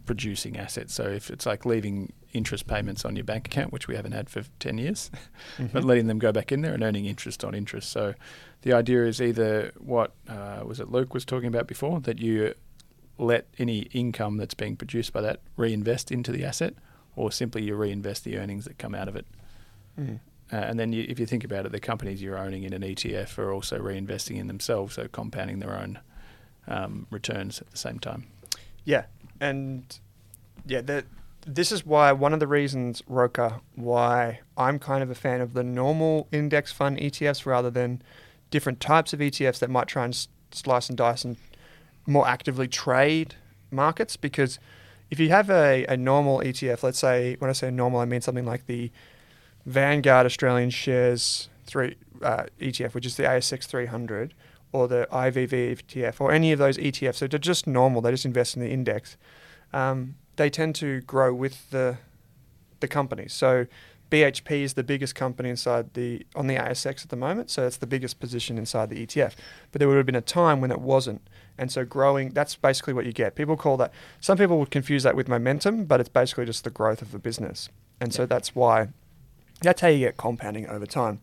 producing 0.05 0.57
assets. 0.57 0.93
So 0.93 1.03
if 1.03 1.29
it's 1.29 1.45
like 1.45 1.65
leaving 1.65 2.13
interest 2.33 2.67
payments 2.67 3.05
on 3.05 3.15
your 3.15 3.23
bank 3.23 3.47
account, 3.47 3.71
which 3.71 3.87
we 3.87 3.95
haven't 3.95 4.11
had 4.11 4.29
for 4.29 4.43
10 4.59 4.77
years, 4.77 5.09
but 5.57 5.81
Mhm. 5.81 5.85
letting 5.85 6.07
them 6.07 6.19
go 6.19 6.31
back 6.31 6.51
in 6.51 6.61
there 6.61 6.73
and 6.73 6.83
earning 6.83 7.05
interest 7.05 7.43
on 7.43 7.55
interest. 7.55 7.89
So 7.89 8.13
the 8.61 8.73
idea 8.73 9.05
is 9.05 9.21
either 9.21 9.71
what 9.77 10.13
uh, 10.27 10.61
was 10.65 10.79
it 10.79 10.91
Luke 10.91 11.13
was 11.13 11.25
talking 11.25 11.47
about 11.47 11.67
before, 11.67 11.99
that 12.01 12.19
you 12.19 12.53
let 13.17 13.47
any 13.57 13.79
income 13.93 14.37
that's 14.37 14.53
being 14.53 14.75
produced 14.75 15.13
by 15.13 15.21
that 15.21 15.39
reinvest 15.55 16.11
into 16.11 16.31
the 16.31 16.43
asset, 16.43 16.73
or 17.15 17.31
simply 17.31 17.63
you 17.63 17.75
reinvest 17.75 18.23
the 18.25 18.37
earnings 18.37 18.65
that 18.65 18.77
come 18.77 18.93
out 18.93 19.07
of 19.07 19.15
it. 19.15 19.25
Mm. 19.99 20.19
Uh, 20.51 20.57
and 20.57 20.79
then 20.79 20.91
you, 20.93 21.05
if 21.07 21.17
you 21.19 21.25
think 21.25 21.43
about 21.45 21.65
it, 21.65 21.71
the 21.71 21.79
companies 21.79 22.21
you're 22.21 22.37
owning 22.37 22.63
in 22.63 22.73
an 22.73 22.81
ETF 22.81 23.37
are 23.39 23.51
also 23.53 23.79
reinvesting 23.79 24.37
in 24.37 24.47
themselves, 24.47 24.95
so 24.95 25.07
compounding 25.07 25.59
their 25.59 25.75
own 25.79 25.97
um, 26.67 27.07
returns 27.09 27.61
at 27.61 27.71
the 27.71 27.77
same 27.77 27.97
time. 27.99 28.27
Yeah, 28.83 29.05
and 29.39 29.99
yeah, 30.65 30.81
that 30.81 31.05
this 31.45 31.71
is 31.71 31.85
why 31.85 32.11
one 32.11 32.33
of 32.33 32.39
the 32.39 32.47
reasons, 32.47 33.03
Roka, 33.07 33.61
why 33.75 34.39
I'm 34.57 34.79
kind 34.79 35.03
of 35.03 35.09
a 35.09 35.15
fan 35.15 35.41
of 35.41 35.53
the 35.53 35.63
normal 35.63 36.27
index 36.31 36.71
fund 36.71 36.97
ETFs 36.97 37.45
rather 37.45 37.69
than 37.69 38.01
different 38.49 38.79
types 38.79 39.13
of 39.13 39.19
ETFs 39.19 39.59
that 39.59 39.69
might 39.69 39.87
try 39.87 40.05
and 40.05 40.27
slice 40.51 40.89
and 40.89 40.97
dice 40.97 41.23
and 41.23 41.37
more 42.07 42.27
actively 42.27 42.67
trade 42.67 43.35
markets. 43.69 44.17
Because 44.17 44.59
if 45.11 45.19
you 45.19 45.29
have 45.29 45.49
a, 45.49 45.85
a 45.85 45.95
normal 45.95 46.39
ETF, 46.39 46.81
let's 46.81 46.99
say 46.99 47.35
when 47.39 47.49
I 47.49 47.53
say 47.53 47.69
normal, 47.69 47.99
I 47.99 48.05
mean 48.05 48.21
something 48.21 48.45
like 48.45 48.65
the 48.65 48.91
Vanguard 49.65 50.25
Australian 50.25 50.69
Shares 50.71 51.49
three 51.65 51.95
uh, 52.21 52.45
ETF, 52.59 52.93
which 52.93 53.05
is 53.05 53.17
the 53.17 53.23
ASX 53.23 53.65
300, 53.65 54.33
or 54.75 54.89
the 54.89 55.07
IVV 55.09 55.77
ETF, 55.77 56.19
or 56.19 56.31
any 56.33 56.51
of 56.51 56.59
those 56.59 56.77
ETFs. 56.77 57.15
So 57.15 57.27
they're 57.27 57.39
just 57.39 57.65
normal. 57.65 58.01
They 58.01 58.11
just 58.11 58.25
invest 58.25 58.57
in 58.57 58.61
the 58.61 58.69
index. 58.69 59.15
Um, 59.71 60.15
they 60.35 60.49
tend 60.49 60.75
to 60.75 61.01
grow 61.01 61.33
with 61.33 61.69
the 61.71 61.97
the 62.81 62.87
companies. 62.87 63.33
So 63.33 63.67
BHP 64.11 64.51
is 64.61 64.73
the 64.73 64.83
biggest 64.83 65.15
company 65.15 65.49
inside 65.49 65.93
the 65.93 66.25
on 66.35 66.47
the 66.47 66.55
ASX 66.55 67.03
at 67.03 67.09
the 67.09 67.15
moment. 67.15 67.49
So 67.49 67.65
it's 67.65 67.77
the 67.77 67.87
biggest 67.87 68.19
position 68.19 68.57
inside 68.57 68.89
the 68.89 69.05
ETF. 69.05 69.33
But 69.71 69.79
there 69.79 69.87
would 69.87 69.97
have 69.97 70.05
been 70.05 70.15
a 70.15 70.21
time 70.21 70.59
when 70.59 70.71
it 70.71 70.81
wasn't. 70.81 71.21
And 71.57 71.71
so 71.71 71.85
growing, 71.85 72.31
that's 72.31 72.55
basically 72.55 72.93
what 72.93 73.05
you 73.05 73.13
get. 73.13 73.35
People 73.35 73.55
call 73.55 73.77
that. 73.77 73.93
Some 74.19 74.37
people 74.37 74.59
would 74.59 74.71
confuse 74.71 75.03
that 75.03 75.15
with 75.15 75.29
momentum, 75.29 75.85
but 75.85 76.01
it's 76.01 76.09
basically 76.09 76.45
just 76.45 76.65
the 76.65 76.69
growth 76.69 77.01
of 77.01 77.13
the 77.13 77.19
business. 77.19 77.69
And 78.01 78.13
so 78.13 78.25
that's 78.25 78.53
why. 78.53 78.89
That's 79.61 79.79
how 79.79 79.87
you 79.87 79.99
get 79.99 80.17
compounding 80.17 80.67
over 80.67 80.85
time. 80.85 81.21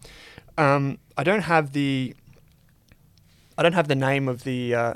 Um, 0.57 0.99
I 1.19 1.23
don't 1.23 1.43
have 1.43 1.73
the 1.73 2.15
I 3.57 3.63
don't 3.63 3.73
have 3.75 3.89
the 3.89 3.95
name 3.95 4.29
of 4.29 4.45
the 4.45 4.75
uh, 4.75 4.95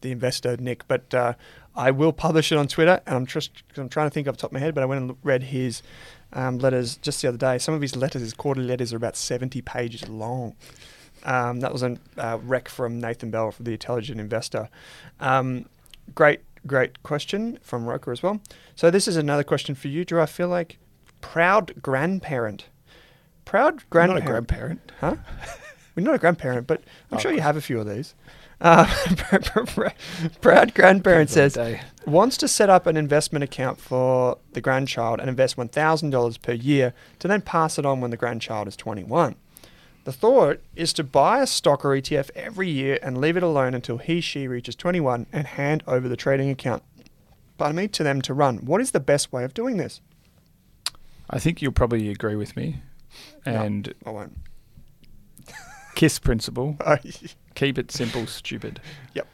the 0.00 0.12
investor, 0.12 0.56
Nick, 0.56 0.86
but 0.88 1.12
uh, 1.14 1.34
I 1.74 1.90
will 1.90 2.12
publish 2.12 2.52
it 2.52 2.58
on 2.58 2.68
Twitter. 2.68 3.00
And 3.06 3.16
I'm 3.16 3.26
just 3.26 3.50
I'm 3.76 3.88
trying 3.88 4.06
to 4.06 4.10
think 4.10 4.28
off 4.28 4.36
the 4.36 4.42
top 4.42 4.50
of 4.50 4.54
my 4.54 4.60
head, 4.60 4.74
but 4.74 4.82
I 4.82 4.86
went 4.86 5.02
and 5.02 5.16
read 5.22 5.44
his 5.44 5.82
um, 6.32 6.58
letters 6.58 6.96
just 6.96 7.22
the 7.22 7.28
other 7.28 7.38
day. 7.38 7.58
Some 7.58 7.74
of 7.74 7.80
his 7.80 7.96
letters, 7.96 8.22
his 8.22 8.34
quarterly 8.34 8.66
letters, 8.66 8.92
are 8.92 8.96
about 8.96 9.16
70 9.16 9.62
pages 9.62 10.08
long. 10.08 10.54
Um, 11.24 11.60
that 11.60 11.72
was 11.72 11.82
a 11.82 11.96
uh, 12.16 12.38
rec 12.42 12.68
from 12.68 13.00
Nathan 13.00 13.30
Bell 13.30 13.50
from 13.50 13.64
the 13.64 13.72
Intelligent 13.72 14.20
Investor. 14.20 14.68
Um, 15.20 15.66
great, 16.14 16.40
great 16.66 17.02
question 17.02 17.58
from 17.62 17.86
Roka 17.86 18.10
as 18.10 18.22
well. 18.22 18.40
So 18.76 18.90
this 18.90 19.08
is 19.08 19.16
another 19.16 19.42
question 19.42 19.74
for 19.74 19.88
you. 19.88 20.04
Do 20.04 20.20
I 20.20 20.26
feel 20.26 20.48
like 20.48 20.78
proud 21.20 21.82
grandparent? 21.82 22.66
Proud 23.44 23.82
grandparent. 23.90 24.24
not 24.24 24.28
a 24.28 24.32
grandparent. 24.32 24.92
Huh? 25.00 25.16
We're 25.98 26.04
not 26.04 26.14
a 26.14 26.18
grandparent, 26.18 26.68
but 26.68 26.82
I'm 27.10 27.18
Oh, 27.18 27.20
sure 27.20 27.32
you 27.32 27.40
have 27.40 27.56
a 27.56 27.60
few 27.60 27.80
of 27.80 27.88
these. 27.88 28.14
Uh, 28.60 28.86
proud 30.40 30.72
grandparent 30.72 31.30
Depends 31.30 31.56
on 31.56 31.70
the 31.72 31.78
says 31.78 31.80
wants 32.06 32.36
to 32.36 32.46
set 32.46 32.70
up 32.70 32.86
an 32.86 32.96
investment 32.96 33.42
account 33.42 33.80
for 33.80 34.38
the 34.52 34.60
grandchild 34.60 35.18
and 35.18 35.28
invest 35.28 35.56
$1,000 35.56 36.42
per 36.42 36.52
year 36.52 36.94
to 37.18 37.26
then 37.26 37.40
pass 37.40 37.80
it 37.80 37.84
on 37.84 38.00
when 38.00 38.12
the 38.12 38.16
grandchild 38.16 38.68
is 38.68 38.76
21. 38.76 39.34
The 40.04 40.12
thought 40.12 40.60
is 40.76 40.92
to 40.92 41.02
buy 41.02 41.42
a 41.42 41.48
stock 41.48 41.84
or 41.84 41.88
ETF 41.88 42.30
every 42.36 42.70
year 42.70 43.00
and 43.02 43.20
leave 43.20 43.36
it 43.36 43.42
alone 43.42 43.74
until 43.74 43.98
he 43.98 44.20
she 44.20 44.46
reaches 44.46 44.76
21 44.76 45.26
and 45.32 45.48
hand 45.48 45.82
over 45.88 46.08
the 46.08 46.16
trading 46.16 46.48
account. 46.48 46.84
Pardon 47.58 47.74
me, 47.74 47.88
to 47.88 48.04
them 48.04 48.22
to 48.22 48.32
run. 48.32 48.58
What 48.58 48.80
is 48.80 48.92
the 48.92 49.00
best 49.00 49.32
way 49.32 49.42
of 49.42 49.52
doing 49.52 49.78
this? 49.78 50.00
I 51.28 51.40
think 51.40 51.60
you'll 51.60 51.72
probably 51.72 52.08
agree 52.08 52.36
with 52.36 52.56
me. 52.56 52.82
No. 53.44 53.52
And 53.52 53.94
I 54.06 54.10
won't. 54.10 54.36
KISS 55.98 56.18
principle 56.20 56.76
keep 57.54 57.76
it 57.76 57.90
simple, 57.90 58.26
stupid. 58.26 58.80
Yep. 59.14 59.26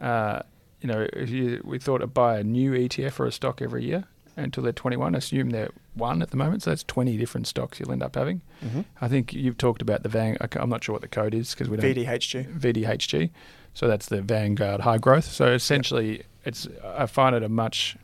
Uh, 0.00 0.42
you 0.80 0.88
know, 0.88 1.06
if 1.12 1.30
you 1.30 1.60
we 1.64 1.78
thought 1.78 1.98
to 1.98 2.06
buy 2.06 2.38
a 2.38 2.44
new 2.44 2.72
ETF 2.72 3.20
or 3.20 3.26
a 3.26 3.32
stock 3.32 3.62
every 3.62 3.84
year 3.84 4.04
until 4.36 4.62
they're 4.62 4.72
21, 4.72 5.14
assume 5.14 5.50
they're 5.50 5.70
one 5.94 6.22
at 6.22 6.30
the 6.30 6.36
moment, 6.36 6.62
so 6.62 6.70
that's 6.70 6.84
20 6.84 7.16
different 7.16 7.46
stocks 7.46 7.78
you'll 7.78 7.92
end 7.92 8.02
up 8.02 8.14
having. 8.14 8.40
mm-hmm. 8.64 8.80
I 9.00 9.08
think 9.08 9.32
you've 9.32 9.58
talked 9.58 9.82
about 9.82 10.02
the 10.02 10.08
Van. 10.08 10.36
I'm 10.56 10.70
not 10.70 10.82
sure 10.82 10.94
what 10.94 11.02
the 11.02 11.08
code 11.08 11.34
is 11.34 11.52
because 11.52 11.68
we 11.68 11.76
don't 11.76 11.94
VDHG. 11.94 12.58
VDHG. 12.58 13.30
So 13.74 13.88
that's 13.88 14.06
the 14.06 14.22
Vanguard 14.22 14.80
High 14.80 14.98
Growth. 14.98 15.24
So 15.24 15.52
essentially, 15.52 16.22
it's 16.44 16.68
I 16.84 17.06
find 17.06 17.34
it 17.34 17.42
a 17.42 17.48
much 17.48 17.96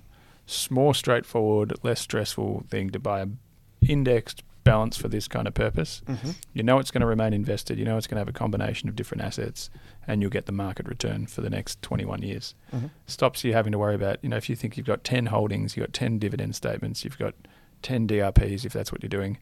more 0.71 0.95
straightforward, 0.95 1.75
less 1.83 2.01
stressful 2.01 2.65
thing 2.69 2.91
to 2.91 2.99
buy 2.99 3.21
an 3.21 3.39
indexed 3.81 4.43
balance 4.69 4.99
for 4.99 5.09
this 5.09 5.27
kind 5.29 5.49
of 5.49 5.55
purpose. 5.55 6.03
Mm-hmm. 6.07 6.31
You 6.53 6.63
know 6.63 6.79
it's 6.79 6.91
going 6.91 7.01
to 7.01 7.07
remain 7.07 7.33
invested. 7.33 7.79
You 7.79 7.87
know 7.87 7.97
it's 7.97 8.07
going 8.07 8.17
to 8.17 8.21
have 8.21 8.29
a 8.29 8.39
combination 8.39 8.89
of 8.89 8.97
different 8.97 9.23
assets, 9.23 9.71
and 10.07 10.21
you'll 10.21 10.31
get 10.31 10.45
the 10.45 10.53
market 10.53 10.87
return 10.87 11.27
for 11.27 11.41
the 11.41 11.49
next 11.49 11.81
21 11.81 12.23
years. 12.23 12.55
Mm-hmm. 12.75 12.89
Stops 13.07 13.45
you 13.45 13.55
having 13.55 13.73
to 13.73 13.79
worry 13.79 13.95
about. 13.95 14.19
You 14.23 14.29
know, 14.29 14.37
if 14.37 14.51
you 14.51 14.57
think 14.57 14.77
you've 14.77 14.87
got 14.87 15.05
10 15.05 15.27
holdings, 15.27 15.75
you've 15.75 15.87
got 15.87 15.95
10 15.95 16.19
dividend 16.19 16.55
statements, 16.55 17.03
you've 17.03 17.19
got 17.19 17.35
10 17.83 18.09
DRPs, 18.09 18.67
if 18.67 18.73
that's 18.73 18.93
what 18.93 19.03
you're 19.03 19.09
doing, 19.09 19.39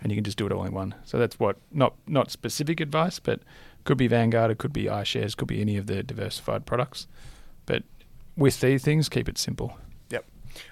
and 0.00 0.12
you 0.12 0.16
can 0.16 0.24
just 0.24 0.38
do 0.38 0.46
it 0.46 0.52
all 0.52 0.64
in 0.64 0.72
one. 0.72 0.94
So 1.04 1.18
that's 1.18 1.40
what 1.40 1.56
not 1.72 1.94
not 2.06 2.30
specific 2.30 2.78
advice, 2.78 3.18
but 3.18 3.40
could 3.84 3.98
be 3.98 4.06
Vanguard, 4.06 4.52
it 4.52 4.58
could 4.58 4.72
be 4.72 4.84
iShares, 4.84 5.36
could 5.36 5.48
be 5.48 5.60
any 5.60 5.76
of 5.76 5.86
the 5.86 6.04
diversified 6.04 6.66
products. 6.66 7.08
But 7.66 7.82
with 8.36 8.60
these 8.60 8.84
things, 8.84 9.08
keep 9.08 9.28
it 9.28 9.38
simple. 9.38 9.76
Yep. 10.10 10.24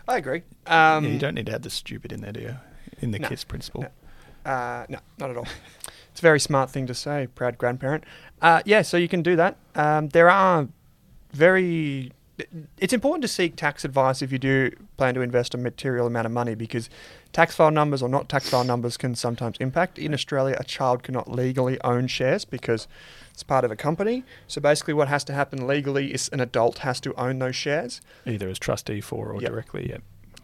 I 0.06 0.16
agree. 0.18 0.42
Um, 0.66 1.04
yeah, 1.04 1.10
you 1.10 1.18
don't 1.18 1.34
need 1.34 1.46
to 1.46 1.54
add 1.54 1.62
the 1.62 1.70
stupid 1.70 2.12
in 2.12 2.20
there, 2.20 2.32
do 2.32 2.40
you? 2.40 2.56
In 3.00 3.10
the 3.10 3.18
No. 3.18 3.28
KISS 3.28 3.44
principle. 3.44 3.82
No. 3.82 4.50
Uh, 4.50 4.86
no, 4.88 4.98
not 5.18 5.30
at 5.30 5.36
all. 5.36 5.46
It's 6.10 6.20
a 6.22 6.22
very 6.22 6.40
smart 6.40 6.70
thing 6.70 6.86
to 6.86 6.94
say, 6.94 7.26
proud 7.34 7.58
grandparent. 7.58 8.04
Uh, 8.40 8.62
yeah, 8.64 8.80
so 8.80 8.96
you 8.96 9.06
can 9.06 9.20
do 9.22 9.36
that. 9.36 9.58
Um, 9.74 10.08
there 10.08 10.30
are 10.30 10.66
very. 11.32 12.10
It's 12.78 12.94
important 12.94 13.20
to 13.22 13.28
seek 13.28 13.54
tax 13.56 13.84
advice 13.84 14.22
if 14.22 14.32
you 14.32 14.38
do 14.38 14.70
plan 14.96 15.14
to 15.14 15.20
invest 15.20 15.54
a 15.54 15.58
material 15.58 16.06
amount 16.06 16.24
of 16.24 16.32
money 16.32 16.54
because 16.54 16.88
tax 17.34 17.54
file 17.54 17.70
numbers 17.70 18.02
or 18.02 18.08
not 18.08 18.30
tax 18.30 18.48
file 18.48 18.64
numbers 18.64 18.96
can 18.96 19.14
sometimes 19.14 19.58
impact. 19.58 19.98
In 19.98 20.14
Australia, 20.14 20.56
a 20.58 20.64
child 20.64 21.02
cannot 21.02 21.30
legally 21.30 21.78
own 21.82 22.06
shares 22.06 22.46
because 22.46 22.88
it's 23.34 23.42
part 23.42 23.64
of 23.66 23.70
a 23.70 23.76
company. 23.76 24.24
So 24.46 24.58
basically, 24.60 24.94
what 24.94 25.08
has 25.08 25.22
to 25.24 25.34
happen 25.34 25.66
legally 25.66 26.14
is 26.14 26.30
an 26.32 26.40
adult 26.40 26.78
has 26.78 26.98
to 27.00 27.14
own 27.20 27.38
those 27.40 27.56
shares. 27.56 28.00
Either 28.26 28.48
as 28.48 28.58
trustee 28.58 29.00
for 29.02 29.32
or 29.32 29.40
Yep. 29.42 29.50
directly, 29.50 29.88
yeah. 29.90 29.98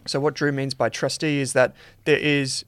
So 0.07 0.21
what 0.21 0.35
Drew 0.35 0.53
means 0.53 0.75
by 0.75 0.89
trustee 0.89 1.41
is 1.41 1.53
that 1.53 1.75
there 2.05 2.19
is 2.19 2.65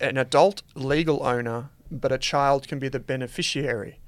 an 0.00 0.16
adult 0.16 0.62
legal 0.74 1.22
owner, 1.24 1.70
but 1.90 2.12
a 2.12 2.18
child 2.18 2.68
can 2.68 2.78
be 2.78 2.88
the 2.88 3.00
beneficiary. 3.00 3.98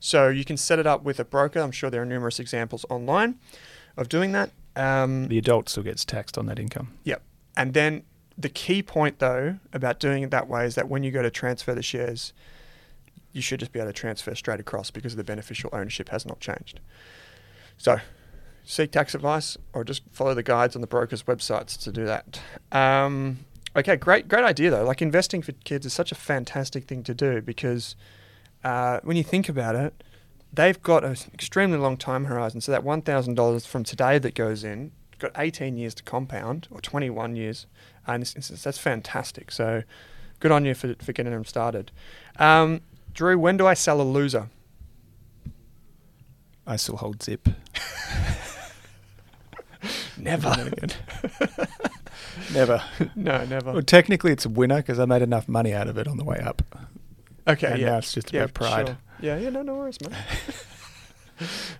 So 0.00 0.28
you 0.28 0.44
can 0.44 0.56
set 0.56 0.78
it 0.78 0.86
up 0.86 1.04
with 1.04 1.20
a 1.20 1.24
broker. 1.24 1.60
I'm 1.60 1.70
sure 1.70 1.90
there 1.90 2.02
are 2.02 2.06
numerous 2.06 2.40
examples 2.40 2.84
online 2.90 3.38
of 3.96 4.08
doing 4.08 4.32
that. 4.32 4.50
Um, 4.74 5.28
The 5.28 5.38
adult 5.38 5.68
still 5.68 5.82
gets 5.82 6.04
taxed 6.04 6.36
on 6.36 6.46
that 6.46 6.58
income. 6.58 6.94
Yep. 7.04 7.22
And 7.56 7.74
then 7.74 8.02
the 8.36 8.48
key 8.48 8.82
point, 8.82 9.18
though, 9.18 9.58
about 9.72 10.00
doing 10.00 10.22
it 10.22 10.30
that 10.30 10.48
way 10.48 10.64
is 10.64 10.74
that 10.74 10.88
when 10.88 11.04
you 11.04 11.10
go 11.10 11.22
to 11.22 11.30
transfer 11.30 11.74
the 11.74 11.82
shares, 11.82 12.32
you 13.32 13.42
should 13.42 13.60
just 13.60 13.72
be 13.72 13.78
able 13.78 13.90
to 13.90 13.92
transfer 13.92 14.34
straight 14.34 14.60
across 14.60 14.90
because 14.90 15.16
the 15.16 15.24
beneficial 15.24 15.70
ownership 15.72 16.08
has 16.08 16.26
not 16.26 16.40
changed. 16.40 16.80
So, 17.76 18.00
seek 18.64 18.92
tax 18.92 19.14
advice 19.14 19.56
or 19.72 19.84
just 19.84 20.02
follow 20.10 20.34
the 20.34 20.42
guides 20.42 20.74
on 20.74 20.80
the 20.80 20.86
brokers' 20.86 21.24
websites 21.24 21.80
to 21.82 21.92
do 21.92 22.04
that. 22.04 22.40
Um, 22.70 23.38
okay, 23.76 23.96
great, 23.96 24.28
great 24.28 24.44
idea 24.44 24.70
though. 24.70 24.84
Like 24.84 25.02
investing 25.02 25.42
for 25.42 25.52
kids 25.52 25.86
is 25.86 25.92
such 25.92 26.12
a 26.12 26.14
fantastic 26.14 26.84
thing 26.84 27.02
to 27.04 27.14
do 27.14 27.40
because 27.40 27.96
uh, 28.64 29.00
when 29.02 29.16
you 29.16 29.24
think 29.24 29.48
about 29.48 29.74
it, 29.74 30.02
they've 30.52 30.80
got 30.82 31.04
an 31.04 31.16
extremely 31.32 31.78
long 31.78 31.96
time 31.96 32.26
horizon. 32.26 32.60
So 32.60 32.72
that 32.72 32.84
one 32.84 33.02
thousand 33.02 33.34
dollars 33.34 33.66
from 33.66 33.84
today 33.84 34.18
that 34.18 34.34
goes 34.34 34.64
in, 34.64 34.92
got 35.18 35.32
eighteen 35.36 35.76
years 35.76 35.94
to 35.94 36.02
compound 36.02 36.68
or 36.70 36.80
twenty 36.80 37.10
one 37.10 37.36
years. 37.36 37.66
Uh, 38.08 38.12
in 38.12 38.20
this 38.20 38.34
instance, 38.36 38.62
that's 38.62 38.78
fantastic. 38.78 39.50
So 39.50 39.82
good 40.40 40.52
on 40.52 40.64
you 40.64 40.74
for 40.74 40.94
for 41.02 41.12
getting 41.12 41.32
them 41.32 41.44
started. 41.44 41.90
Um, 42.38 42.82
Drew, 43.14 43.38
when 43.38 43.56
do 43.56 43.66
I 43.66 43.74
sell 43.74 44.00
a 44.00 44.04
loser? 44.04 44.48
I 46.66 46.76
still 46.76 46.96
hold 46.96 47.22
Zip. 47.22 47.48
Never. 50.22 50.54
Never. 52.54 52.82
no, 53.16 53.44
never. 53.44 53.72
Well, 53.72 53.82
technically, 53.82 54.32
it's 54.32 54.44
a 54.44 54.48
winner 54.48 54.76
because 54.76 54.98
I 54.98 55.04
made 55.04 55.22
enough 55.22 55.48
money 55.48 55.74
out 55.74 55.88
of 55.88 55.98
it 55.98 56.06
on 56.06 56.16
the 56.16 56.24
way 56.24 56.38
up. 56.38 56.62
Okay, 57.48 57.66
and 57.72 57.80
yeah. 57.80 57.90
now 57.90 57.98
it's 57.98 58.12
just 58.12 58.32
yeah, 58.32 58.44
about 58.44 58.54
pride. 58.54 58.86
sure. 58.88 58.98
Yeah, 59.20 59.38
yeah, 59.38 59.50
no, 59.50 59.62
no 59.62 59.74
worries, 59.74 59.98
man. 60.00 60.14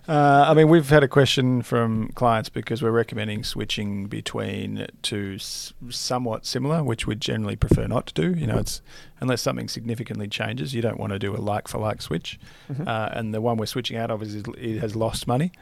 Uh, 0.09 0.45
I 0.49 0.53
mean, 0.53 0.67
we've 0.67 0.89
had 0.89 1.03
a 1.03 1.07
question 1.07 1.61
from 1.61 2.09
clients 2.15 2.49
because 2.49 2.81
we're 2.81 2.91
recommending 2.91 3.45
switching 3.45 4.07
between 4.07 4.87
two 5.03 5.35
s- 5.35 5.71
somewhat 5.89 6.45
similar, 6.45 6.83
which 6.83 7.07
we'd 7.07 7.21
generally 7.21 7.55
prefer 7.55 7.87
not 7.87 8.07
to 8.07 8.13
do. 8.13 8.37
You 8.37 8.47
know, 8.47 8.57
it's 8.57 8.81
unless 9.21 9.41
something 9.41 9.69
significantly 9.69 10.27
changes, 10.27 10.73
you 10.73 10.81
don't 10.81 10.99
want 10.99 11.13
to 11.13 11.19
do 11.19 11.33
a 11.33 11.37
like 11.37 11.69
for 11.69 11.77
like 11.77 12.01
switch. 12.01 12.37
Mhm. 12.69 12.85
Uh, 12.85 13.09
and 13.13 13.33
the 13.33 13.39
one 13.39 13.55
we're 13.55 13.65
switching 13.65 13.95
out 13.95 14.11
of 14.11 14.21
is 14.21 14.35
it 14.35 14.79
has 14.79 14.97
lost 14.97 15.27
money. 15.27 15.53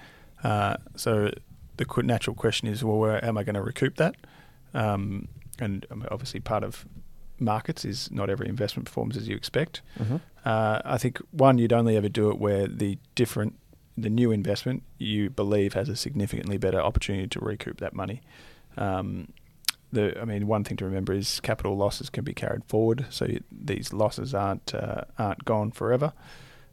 Uh, 0.43 0.77
so 0.95 1.31
the 1.85 2.03
natural 2.03 2.35
question 2.35 2.67
is, 2.67 2.83
well, 2.83 2.97
where 2.97 3.23
am 3.23 3.37
I 3.37 3.43
going 3.43 3.55
to 3.55 3.61
recoup 3.61 3.95
that? 3.97 4.15
Um, 4.73 5.27
and 5.59 5.85
um, 5.91 6.05
obviously, 6.11 6.39
part 6.39 6.63
of 6.63 6.85
markets 7.39 7.85
is 7.85 8.09
not 8.11 8.29
every 8.29 8.47
investment 8.47 8.85
performs 8.85 9.17
as 9.17 9.27
you 9.27 9.35
expect. 9.35 9.81
Uh, 10.45 10.81
I 10.85 10.97
think 10.97 11.19
one, 11.31 11.57
you'd 11.57 11.73
only 11.73 11.97
ever 11.97 12.09
do 12.09 12.29
it 12.29 12.39
where 12.39 12.67
the 12.67 12.97
different, 13.15 13.55
the 13.97 14.09
new 14.09 14.31
investment 14.31 14.83
you 14.97 15.29
believe 15.29 15.73
has 15.73 15.89
a 15.89 15.95
significantly 15.95 16.57
better 16.57 16.79
opportunity 16.79 17.27
to 17.27 17.39
recoup 17.39 17.79
that 17.79 17.93
money. 17.93 18.21
Um, 18.77 19.33
the, 19.91 20.19
I 20.19 20.25
mean, 20.25 20.47
one 20.47 20.63
thing 20.63 20.77
to 20.77 20.85
remember 20.85 21.13
is 21.13 21.39
capital 21.41 21.75
losses 21.75 22.09
can 22.09 22.23
be 22.23 22.33
carried 22.33 22.63
forward, 22.65 23.05
so 23.09 23.25
you, 23.25 23.43
these 23.51 23.91
losses 23.91 24.33
aren't 24.33 24.73
uh, 24.73 25.03
aren't 25.19 25.43
gone 25.43 25.71
forever. 25.71 26.13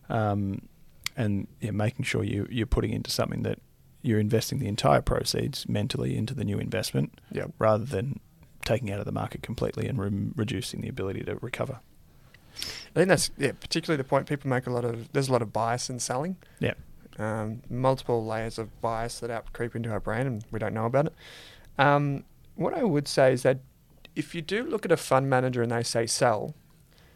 Um, 0.09 0.69
and 1.17 1.49
yeah, 1.61 1.73
making 1.73 2.05
sure 2.05 2.23
you 2.23 2.47
you're 2.49 2.67
putting 2.67 2.93
into 2.93 3.11
something 3.11 3.43
that 3.43 3.59
you're 4.03 4.21
investing 4.21 4.59
the 4.59 4.69
entire 4.69 5.01
proceeds 5.01 5.69
mentally 5.69 6.17
into 6.17 6.35
the 6.35 6.45
new 6.45 6.59
investment, 6.59 7.19
Yep. 7.33 7.53
rather 7.59 7.85
than 7.85 8.21
taking 8.65 8.91
out 8.91 8.99
of 9.01 9.07
the 9.07 9.13
market 9.13 9.43
completely 9.43 9.87
and 9.89 9.99
re- 9.99 10.31
reducing 10.37 10.81
the 10.81 10.89
ability 10.89 11.23
to 11.25 11.37
recover. 11.37 11.81
I 12.57 12.95
think 12.95 13.09
that's 13.09 13.31
yeah, 13.39 13.53
particularly 13.53 13.97
the 13.97 14.09
point 14.09 14.27
people 14.27 14.51
make 14.51 14.67
a 14.67 14.71
lot 14.71 14.85
of. 14.85 15.13
There's 15.13 15.29
a 15.29 15.33
lot 15.33 15.43
of 15.43 15.53
bias 15.53 15.89
in 15.91 16.01
selling. 16.01 16.37
Yeah. 16.59 16.75
Um, 17.19 17.63
multiple 17.71 18.25
layers 18.25 18.59
of 18.59 18.81
bias 18.81 19.21
that 19.21 19.31
out 19.31 19.53
creep 19.53 19.75
into 19.77 19.91
our 19.91 20.01
brain, 20.01 20.27
and 20.27 20.45
we 20.51 20.59
don't 20.59 20.75
know 20.75 20.87
about 20.87 21.07
it. 21.07 21.15
Um, 21.79 22.25
what 22.57 22.75
I 22.75 22.83
would 22.85 23.07
say 23.09 23.33
is 23.33 23.43
that 23.43 23.61
if 24.17 24.35
you 24.35 24.43
do 24.43 24.65
look 24.65 24.85
at 24.85 24.91
a 24.93 24.97
fund 24.97 25.31
manager 25.31 25.63
and 25.63 25.71
they 25.71 25.83
say 25.85 26.07
sell, 26.07 26.55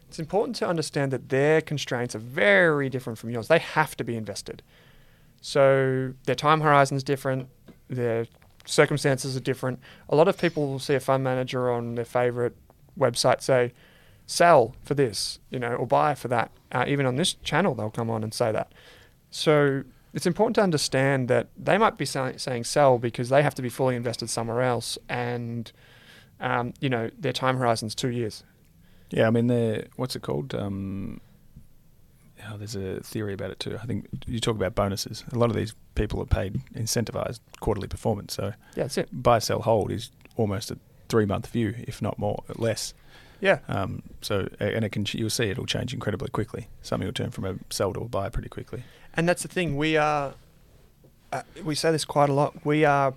it's 0.07 0.19
important 0.19 0.55
to 0.57 0.67
understand 0.67 1.11
that 1.11 1.29
their 1.29 1.59
constraints 1.61 2.15
are 2.15 2.19
very 2.19 2.89
different 2.89 3.19
from 3.19 3.29
yours. 3.29 3.47
They 3.49 3.59
have 3.59 3.97
to 3.97 4.03
be 4.03 4.15
invested. 4.15 4.61
So 5.45 6.13
their 6.23 6.35
time 6.35 6.61
horizon 6.61 6.95
is 6.95 7.03
different. 7.03 7.49
Their 7.89 8.27
circumstances 8.65 9.35
are 9.35 9.41
different. 9.41 9.81
A 10.07 10.15
lot 10.15 10.29
of 10.29 10.37
people 10.37 10.67
will 10.67 10.79
see 10.79 10.93
a 10.93 11.01
fund 11.01 11.21
manager 11.21 11.69
on 11.69 11.95
their 11.95 12.05
favorite 12.05 12.55
website 12.97 13.41
say, 13.41 13.73
sell 14.25 14.73
for 14.83 14.93
this, 14.93 15.39
you 15.49 15.59
know, 15.59 15.75
or 15.75 15.85
buy 15.85 16.15
for 16.15 16.29
that. 16.29 16.49
Uh, 16.71 16.85
even 16.87 17.05
on 17.05 17.17
this 17.17 17.33
channel, 17.33 17.75
they'll 17.75 17.89
come 17.89 18.09
on 18.09 18.23
and 18.23 18.33
say 18.33 18.53
that. 18.53 18.71
So 19.31 19.83
it's 20.13 20.25
important 20.25 20.55
to 20.55 20.61
understand 20.61 21.27
that 21.27 21.49
they 21.57 21.77
might 21.77 21.97
be 21.97 22.05
say- 22.05 22.37
saying 22.37 22.63
sell 22.63 22.97
because 22.97 23.27
they 23.27 23.43
have 23.43 23.53
to 23.55 23.61
be 23.61 23.67
fully 23.69 23.97
invested 23.97 24.29
somewhere 24.29 24.61
else, 24.61 24.97
and 25.09 25.69
um, 26.39 26.73
you 26.79 26.89
know 26.89 27.09
their 27.19 27.33
time 27.33 27.57
horizon's 27.57 27.95
two 27.95 28.09
years. 28.09 28.45
Yeah, 29.09 29.27
I 29.27 29.29
mean, 29.29 29.47
the 29.47 29.87
what's 29.97 30.15
it 30.15 30.21
called? 30.21 30.55
Um, 30.55 31.19
oh, 32.51 32.57
there's 32.57 32.75
a 32.75 32.99
theory 33.01 33.33
about 33.33 33.51
it 33.51 33.59
too. 33.59 33.77
I 33.81 33.85
think 33.85 34.07
you 34.25 34.39
talk 34.39 34.55
about 34.55 34.75
bonuses. 34.75 35.23
A 35.31 35.37
lot 35.37 35.49
of 35.49 35.55
these 35.55 35.73
people 35.95 36.21
are 36.21 36.25
paid 36.25 36.61
incentivized 36.75 37.39
quarterly 37.59 37.87
performance. 37.87 38.33
So 38.33 38.53
Yeah, 38.75 38.83
that's 38.83 38.97
it. 38.97 39.09
buy, 39.11 39.39
sell, 39.39 39.61
hold 39.61 39.91
is 39.91 40.11
almost 40.35 40.71
a 40.71 40.77
three 41.09 41.25
month 41.25 41.47
view, 41.47 41.75
if 41.79 42.01
not 42.01 42.17
more, 42.19 42.43
less. 42.55 42.93
Yeah, 43.41 43.59
Um, 43.67 44.03
so 44.21 44.47
and 44.59 44.85
it 44.85 44.91
can 44.93 45.05
you'll 45.11 45.29
see 45.29 45.45
it'll 45.49 45.65
change 45.65 45.93
incredibly 45.93 46.29
quickly. 46.29 46.69
Something 46.81 47.07
will 47.07 47.13
turn 47.13 47.29
from 47.31 47.43
a 47.45 47.55
sell 47.69 47.91
to 47.93 47.99
a 47.99 48.07
buy 48.07 48.29
pretty 48.29 48.47
quickly. 48.49 48.83
and 49.15 49.27
that's 49.27 49.41
the 49.41 49.49
thing. 49.49 49.75
We 49.77 49.97
are. 49.97 50.33
Uh, 51.31 51.41
we 51.63 51.75
say 51.75 51.91
this 51.91 52.05
quite 52.05 52.29
a 52.29 52.33
lot. 52.33 52.65
We 52.65 52.85
are 52.85 53.13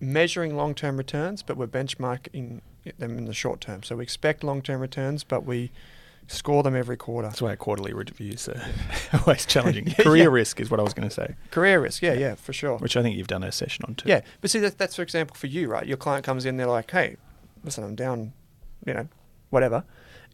measuring 0.00 0.56
long-term 0.56 0.96
returns, 0.96 1.42
but 1.42 1.56
we're 1.56 1.66
benchmarking 1.66 2.60
them 2.98 3.18
in 3.18 3.26
the 3.26 3.34
short 3.34 3.60
term. 3.60 3.82
So 3.82 3.96
we 3.96 4.02
expect 4.02 4.42
long-term 4.42 4.80
returns, 4.80 5.22
but 5.22 5.44
we 5.44 5.70
score 6.32 6.62
them 6.62 6.76
every 6.76 6.96
quarter. 6.96 7.28
That's 7.28 7.42
why 7.42 7.52
a 7.52 7.56
quarterly 7.56 7.92
reviews 7.92 8.48
are 8.48 8.62
always 9.20 9.44
challenging. 9.46 9.86
Yeah, 9.98 10.04
Career 10.04 10.24
yeah. 10.24 10.28
risk 10.40 10.60
is 10.60 10.70
what 10.70 10.78
I 10.80 10.82
was 10.82 10.94
going 10.94 11.08
to 11.08 11.14
say, 11.14 11.34
Career 11.50 11.80
risk, 11.80 12.02
yeah, 12.02 12.12
yeah, 12.14 12.34
for 12.36 12.52
sure. 12.52 12.78
which 12.78 12.96
I 12.96 13.02
think 13.02 13.16
you've 13.16 13.26
done 13.26 13.42
a 13.42 13.50
session 13.52 13.84
on 13.88 13.94
too. 13.96 14.08
Yeah, 14.08 14.20
but 14.40 14.50
see, 14.50 14.60
that, 14.60 14.78
that's 14.78 14.94
for 14.96 15.02
example 15.02 15.34
for 15.36 15.46
you, 15.48 15.68
right? 15.68 15.86
Your 15.86 15.96
client 15.96 16.24
comes 16.24 16.44
in, 16.46 16.56
they're 16.56 16.66
like, 16.66 16.90
"Hey, 16.90 17.16
listen, 17.64 17.82
I'm 17.84 17.94
down, 17.96 18.32
you 18.86 18.94
know, 18.94 19.08
whatever," 19.50 19.84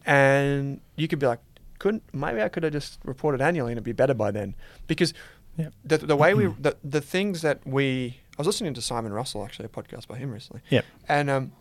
and 0.05 0.79
you 0.95 1.07
could 1.07 1.19
be 1.19 1.27
like, 1.27 1.39
"Couldn't 1.79 2.03
maybe 2.13 2.41
I 2.41 2.49
could 2.49 2.63
have 2.63 2.73
just 2.73 2.99
reported 3.03 3.41
annually 3.41 3.71
and 3.71 3.77
it'd 3.77 3.83
be 3.83 3.91
better 3.91 4.13
by 4.13 4.31
then?" 4.31 4.55
Because 4.87 5.13
Yeah. 5.57 5.69
the 5.83 5.97
the 5.97 6.15
way 6.15 6.33
we 6.33 6.47
the 6.59 6.77
the 6.83 7.01
things 7.01 7.41
that 7.41 7.65
we 7.65 8.17
I 8.37 8.41
was 8.41 8.47
listening 8.47 8.73
to 8.75 8.81
Simon 8.81 9.11
Russell 9.13 9.43
actually 9.43 9.65
a 9.65 9.69
podcast 9.69 10.07
by 10.07 10.17
him 10.17 10.31
recently, 10.31 10.61
Yeah. 10.69 10.81
and 11.09 11.29
um, 11.29 11.51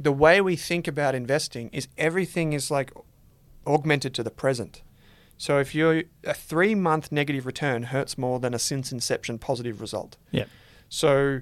the 0.00 0.10
way 0.12 0.40
we 0.40 0.56
think 0.56 0.88
about 0.88 1.14
investing 1.14 1.70
is 1.72 1.86
everything 1.96 2.52
is 2.52 2.70
like 2.70 2.90
augmented 3.66 4.14
to 4.14 4.22
the 4.22 4.30
present. 4.30 4.82
So 5.36 5.58
if 5.58 5.74
you're 5.74 6.04
a 6.24 6.34
three 6.34 6.74
month 6.74 7.10
negative 7.10 7.44
return 7.46 7.84
hurts 7.84 8.16
more 8.16 8.38
than 8.38 8.54
a 8.54 8.58
since 8.58 8.92
inception 8.92 9.38
positive 9.38 9.80
result. 9.80 10.16
Yeah. 10.30 10.44
So 10.88 11.40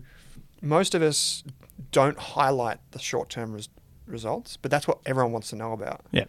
most 0.61 0.95
of 0.95 1.03
us 1.03 1.45
don't 1.91 2.18
highlight 2.18 2.79
the 2.93 2.99
short 2.99 3.29
term 3.29 3.53
res- 3.53 3.68
results, 4.07 4.57
but 4.57 4.70
that's 4.70 4.89
what 4.89 4.99
everyone 5.05 5.33
wants 5.33 5.51
to 5.51 5.57
know 5.57 5.73
about. 5.73 6.01
Yeah. 6.11 6.25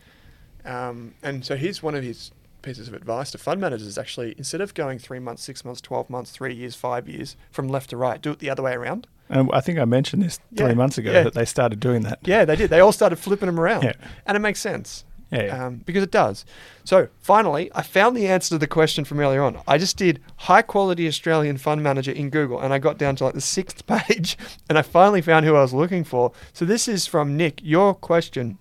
Um, 0.66 1.14
and 1.24 1.46
so 1.46 1.56
here's 1.56 1.82
one 1.84 1.96
of 1.96 2.04
his 2.04 2.32
pieces 2.62 2.88
of 2.88 2.94
advice 2.94 3.30
to 3.32 3.38
fund 3.38 3.60
managers 3.60 3.86
is 3.88 3.98
actually 3.98 4.34
instead 4.38 4.62
of 4.62 4.74
going 4.74 4.98
three 5.00 5.20
months, 5.20 5.44
six 5.44 5.66
months, 5.66 5.82
12 5.82 6.10
months, 6.10 6.32
three 6.32 6.54
years, 6.54 6.76
five 6.76 7.08
years 7.10 7.36
from 7.52 7.68
left 7.68 7.89
to 7.89 7.98
right, 7.98 8.22
do 8.22 8.32
it 8.32 8.39
the 8.39 8.50
other 8.50 8.64
way 8.64 8.74
around. 8.74 9.08
And 9.30 9.50
I 9.54 9.62
think 9.62 9.80
I 9.80 9.86
mentioned 9.86 10.22
this 10.22 10.39
three 10.56 10.68
Yeah, 10.68 10.74
months 10.74 10.98
ago 10.98 11.12
yeah. 11.12 11.24
that 11.24 11.34
they 11.34 11.46
started 11.46 11.80
doing 11.80 12.02
that. 12.04 12.20
Yeah, 12.24 12.46
they 12.46 12.56
did. 12.56 12.70
They 12.70 12.80
all 12.80 12.91
started 12.91 13.18
flipping 13.18 13.48
them 13.48 13.60
around. 13.60 13.84
Yeah. 13.84 13.94
And 14.26 14.36
it 14.36 14.39
makes 14.41 14.60
sense. 14.60 15.06
Yeah, 15.34 15.44
yeah. 15.44 15.66
Um, 15.66 15.82
because 15.86 16.04
it 16.04 16.12
does. 16.12 16.46
So 16.84 17.08
finally, 17.20 17.72
I 17.74 17.82
found 17.82 18.16
the 18.16 18.28
answer 18.28 18.50
to 18.50 18.60
the 18.60 18.68
question 18.68 19.04
from 19.04 19.20
earlier 19.20 19.42
on. 19.42 19.60
I 19.68 19.78
just 19.78 19.98
did 19.98 20.22
high 20.38 20.62
quality 20.62 21.08
Australian 21.08 21.58
fund 21.58 21.82
manager 21.82 22.12
in 22.12 22.30
Google 22.30 22.60
and 22.60 22.72
I 22.72 22.78
got 22.78 23.00
down 23.00 23.16
to 23.18 23.26
like 23.26 23.34
the 23.34 23.42
sixth 23.42 23.86
page 23.88 24.38
and 24.70 24.78
I 24.78 24.84
finally 24.84 25.22
found 25.22 25.46
who 25.46 25.56
I 25.56 25.62
was 25.62 25.74
looking 25.74 26.04
for. 26.04 26.32
So 26.54 26.66
this 26.66 26.88
is 26.88 27.08
from 27.08 27.36
Nick, 27.36 27.62
your 27.64 27.96
question 27.96 28.60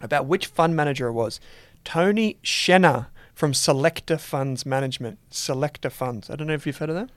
about 0.00 0.26
which 0.26 0.46
fund 0.46 0.74
manager 0.74 1.08
it 1.08 1.12
was. 1.12 1.40
Tony 1.84 2.38
Scenna 2.42 3.08
from 3.34 3.52
Selector 3.52 4.16
Funds 4.16 4.64
Management. 4.64 5.18
Selector 5.30 5.90
Funds. 5.90 6.30
I 6.30 6.36
don't 6.36 6.46
know 6.46 6.54
if 6.54 6.66
you've 6.66 6.78
heard 6.78 6.88
of 6.90 6.96
them. 6.96 7.10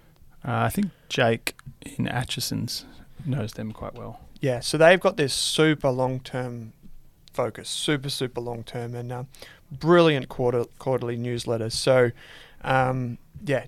Uh, 0.46 0.64
I 0.64 0.70
think 0.70 0.88
Jake 1.08 1.56
in 1.82 2.08
Atchison's 2.08 2.86
knows 3.26 3.54
them 3.54 3.72
quite 3.72 3.94
well. 3.94 4.20
Yeah, 4.40 4.60
so 4.60 4.78
they've 4.78 5.00
got 5.00 5.18
this 5.18 5.34
super 5.34 5.90
long 5.90 6.20
term 6.20 6.74
focus, 7.38 7.70
super, 7.70 8.10
super 8.10 8.42
long 8.42 8.64
term, 8.64 8.96
and 8.96 9.12
um, 9.12 9.28
brilliant 9.72 10.28
quarter, 10.28 10.66
quarterly 10.80 11.18
newsletters. 11.18 11.74
So, 11.74 12.12
um, 12.64 13.20
yeah, 13.46 13.68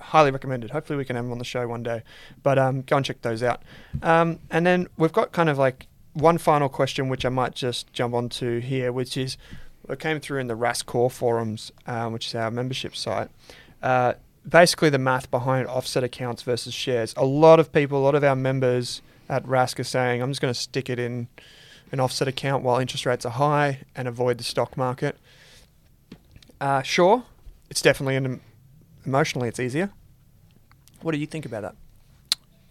highly 0.00 0.30
recommended. 0.30 0.70
Hopefully, 0.70 0.96
we 0.96 1.04
can 1.04 1.16
have 1.16 1.24
them 1.24 1.32
on 1.32 1.38
the 1.38 1.44
show 1.44 1.66
one 1.66 1.82
day. 1.82 2.02
But 2.44 2.58
um, 2.58 2.82
go 2.82 2.96
and 2.96 3.04
check 3.04 3.22
those 3.22 3.42
out. 3.42 3.62
Um, 4.02 4.38
and 4.52 4.64
then 4.64 4.86
we've 4.96 5.12
got 5.12 5.32
kind 5.32 5.48
of 5.48 5.58
like 5.58 5.88
one 6.12 6.38
final 6.38 6.68
question, 6.68 7.08
which 7.08 7.24
I 7.24 7.28
might 7.28 7.56
just 7.56 7.92
jump 7.92 8.14
onto 8.14 8.60
here, 8.60 8.92
which 8.92 9.16
is 9.16 9.36
it 9.88 9.98
came 9.98 10.20
through 10.20 10.38
in 10.38 10.46
the 10.46 10.56
Rask 10.56 10.86
Core 10.86 11.10
forums, 11.10 11.72
um, 11.86 12.12
which 12.12 12.28
is 12.28 12.34
our 12.36 12.52
membership 12.52 12.94
site. 12.94 13.30
Uh, 13.82 14.14
basically, 14.48 14.90
the 14.90 14.98
math 14.98 15.28
behind 15.28 15.66
offset 15.66 16.04
accounts 16.04 16.42
versus 16.42 16.72
shares. 16.72 17.14
A 17.16 17.24
lot 17.24 17.58
of 17.58 17.72
people, 17.72 17.98
a 17.98 18.04
lot 18.04 18.14
of 18.14 18.22
our 18.22 18.36
members 18.36 19.02
at 19.28 19.44
Rask 19.44 19.78
are 19.80 19.84
saying, 19.84 20.22
I'm 20.22 20.30
just 20.30 20.40
going 20.40 20.54
to 20.54 20.60
stick 20.60 20.88
it 20.88 20.98
in 20.98 21.26
an 21.94 22.00
offset 22.00 22.26
account 22.28 22.64
while 22.64 22.78
interest 22.78 23.06
rates 23.06 23.24
are 23.24 23.30
high 23.30 23.78
and 23.94 24.08
avoid 24.08 24.36
the 24.36 24.44
stock 24.44 24.76
market. 24.76 25.16
Uh, 26.60 26.82
sure, 26.82 27.22
it's 27.70 27.80
definitely 27.80 28.16
an 28.16 28.40
emotionally 29.06 29.48
it's 29.48 29.60
easier. 29.60 29.90
What 31.02 31.12
do 31.12 31.18
you 31.18 31.26
think 31.26 31.46
about 31.46 31.62
that? 31.62 31.76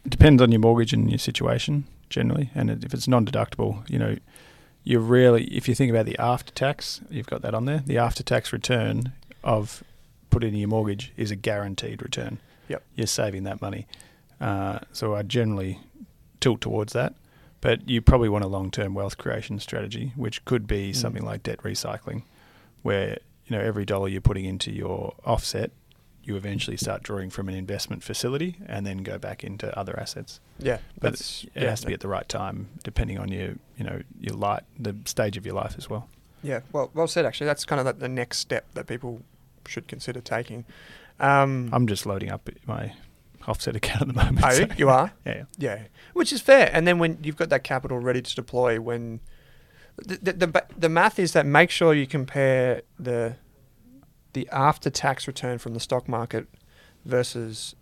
It 0.06 0.10
depends 0.10 0.42
on 0.42 0.52
your 0.52 0.60
mortgage 0.60 0.92
and 0.92 1.10
your 1.10 1.20
situation 1.20 1.86
generally, 2.10 2.52
and 2.54 2.70
if 2.70 2.94
it's 2.94 3.08
non-deductible, 3.08 3.90
you 3.90 3.98
know, 3.98 4.18
you 4.84 5.00
really 5.00 5.46
If 5.46 5.70
you 5.70 5.76
think 5.76 5.90
about 5.90 6.06
the 6.06 6.18
after-tax, 6.20 7.00
you've 7.10 7.28
got 7.28 7.42
that 7.44 7.54
on 7.54 7.64
there. 7.64 7.82
The 7.86 7.98
after-tax 7.98 8.52
return 8.52 9.14
of 9.42 9.82
put 10.30 10.44
in 10.44 10.54
your 10.54 10.68
mortgage 10.68 11.14
is 11.16 11.32
a 11.32 11.38
guaranteed 11.38 12.02
return. 12.02 12.40
Yep. 12.68 12.84
You're 12.96 13.08
saving 13.08 13.44
that 13.44 13.62
money, 13.62 13.88
uh, 14.42 14.80
so 14.92 15.16
I 15.16 15.22
generally 15.22 15.80
tilt 16.42 16.60
towards 16.60 16.92
that. 16.92 17.14
But 17.64 17.88
you 17.90 18.02
probably 18.02 18.28
want 18.28 18.44
a 18.44 18.48
long-term 18.48 18.94
wealth 18.94 19.18
creation 19.18 19.58
strategy, 19.60 20.12
which 20.18 20.44
could 20.44 20.68
be 20.68 20.92
Mm. 20.92 20.96
something 20.96 21.24
like 21.26 21.44
debt 21.44 21.60
recycling, 21.64 22.24
where 22.82 23.18
you 23.46 23.56
know 23.58 23.64
every 23.64 23.86
dollar 23.86 24.10
you're 24.10 24.20
putting 24.22 24.44
into 24.46 24.70
your 24.72 25.14
offset, 25.26 25.72
you 26.24 26.36
eventually 26.36 26.76
start 26.78 27.04
drawing 27.04 27.30
from 27.30 27.48
an 27.50 27.56
investment 27.56 28.04
facility 28.04 28.58
and 28.66 28.86
then 28.86 28.98
go 28.98 29.18
back 29.18 29.44
into 29.44 29.78
other 29.78 29.98
assets. 30.00 30.40
Yeah, 30.60 30.80
But 31.00 31.14
It 31.56 31.64
has 31.68 31.82
to 31.82 31.88
be 31.88 31.94
at 31.94 32.00
the 32.02 32.08
right 32.10 32.28
time, 32.28 32.68
depending 32.84 33.18
on 33.18 33.30
your 33.30 33.56
you 33.78 33.84
know 33.86 34.02
your 34.20 34.36
light, 34.36 34.64
the 34.78 34.96
stage 35.06 35.38
of 35.38 35.46
your 35.46 35.56
life 35.56 35.76
as 35.78 35.90
well. 35.90 36.10
Yeah, 36.42 36.60
well, 36.74 36.92
well 36.94 37.08
said. 37.08 37.26
Actually, 37.26 37.48
that's 37.48 37.64
kind 37.64 37.80
of 37.80 37.86
like 37.86 38.00
the 38.00 38.10
next 38.10 38.40
step 38.40 38.66
that 38.74 38.88
people 38.88 39.22
should 39.66 39.88
consider 39.88 40.20
taking. 40.20 40.66
Um, 41.22 41.70
I'm 41.72 41.88
just 41.88 42.06
loading 42.06 42.30
up 42.30 42.50
my 42.68 42.94
offset 43.48 43.76
account 43.76 44.02
at 44.02 44.08
the 44.08 44.14
moment. 44.14 44.46
oh, 44.46 44.50
so- 44.52 44.68
you 44.78 44.90
are? 44.90 45.12
Yeah, 45.26 45.34
yeah. 45.36 45.44
Yeah, 45.58 45.82
which 46.14 46.32
is 46.34 46.42
fair. 46.42 46.70
And 46.74 46.88
then 46.88 47.00
when 47.00 47.20
you've 47.24 47.36
got 47.38 47.50
that 47.50 47.64
capital 47.64 48.00
ready 48.00 48.22
to 48.22 48.36
deploy, 48.36 48.80
when 48.80 49.20
the 49.98 50.18
the, 50.22 50.34
the, 50.48 50.66
the 50.78 50.90
math 50.90 51.20
is 51.20 51.34
that 51.34 51.46
make 51.46 51.70
sure 51.70 51.94
you 51.94 52.08
compare 52.08 52.82
the 53.00 53.36
the 54.34 54.50
after 54.52 54.90
tax 54.90 55.28
return 55.28 55.58
from 55.60 55.74
the 55.76 55.80
stock 55.80 56.08
market 56.08 56.48
versus 57.06 57.76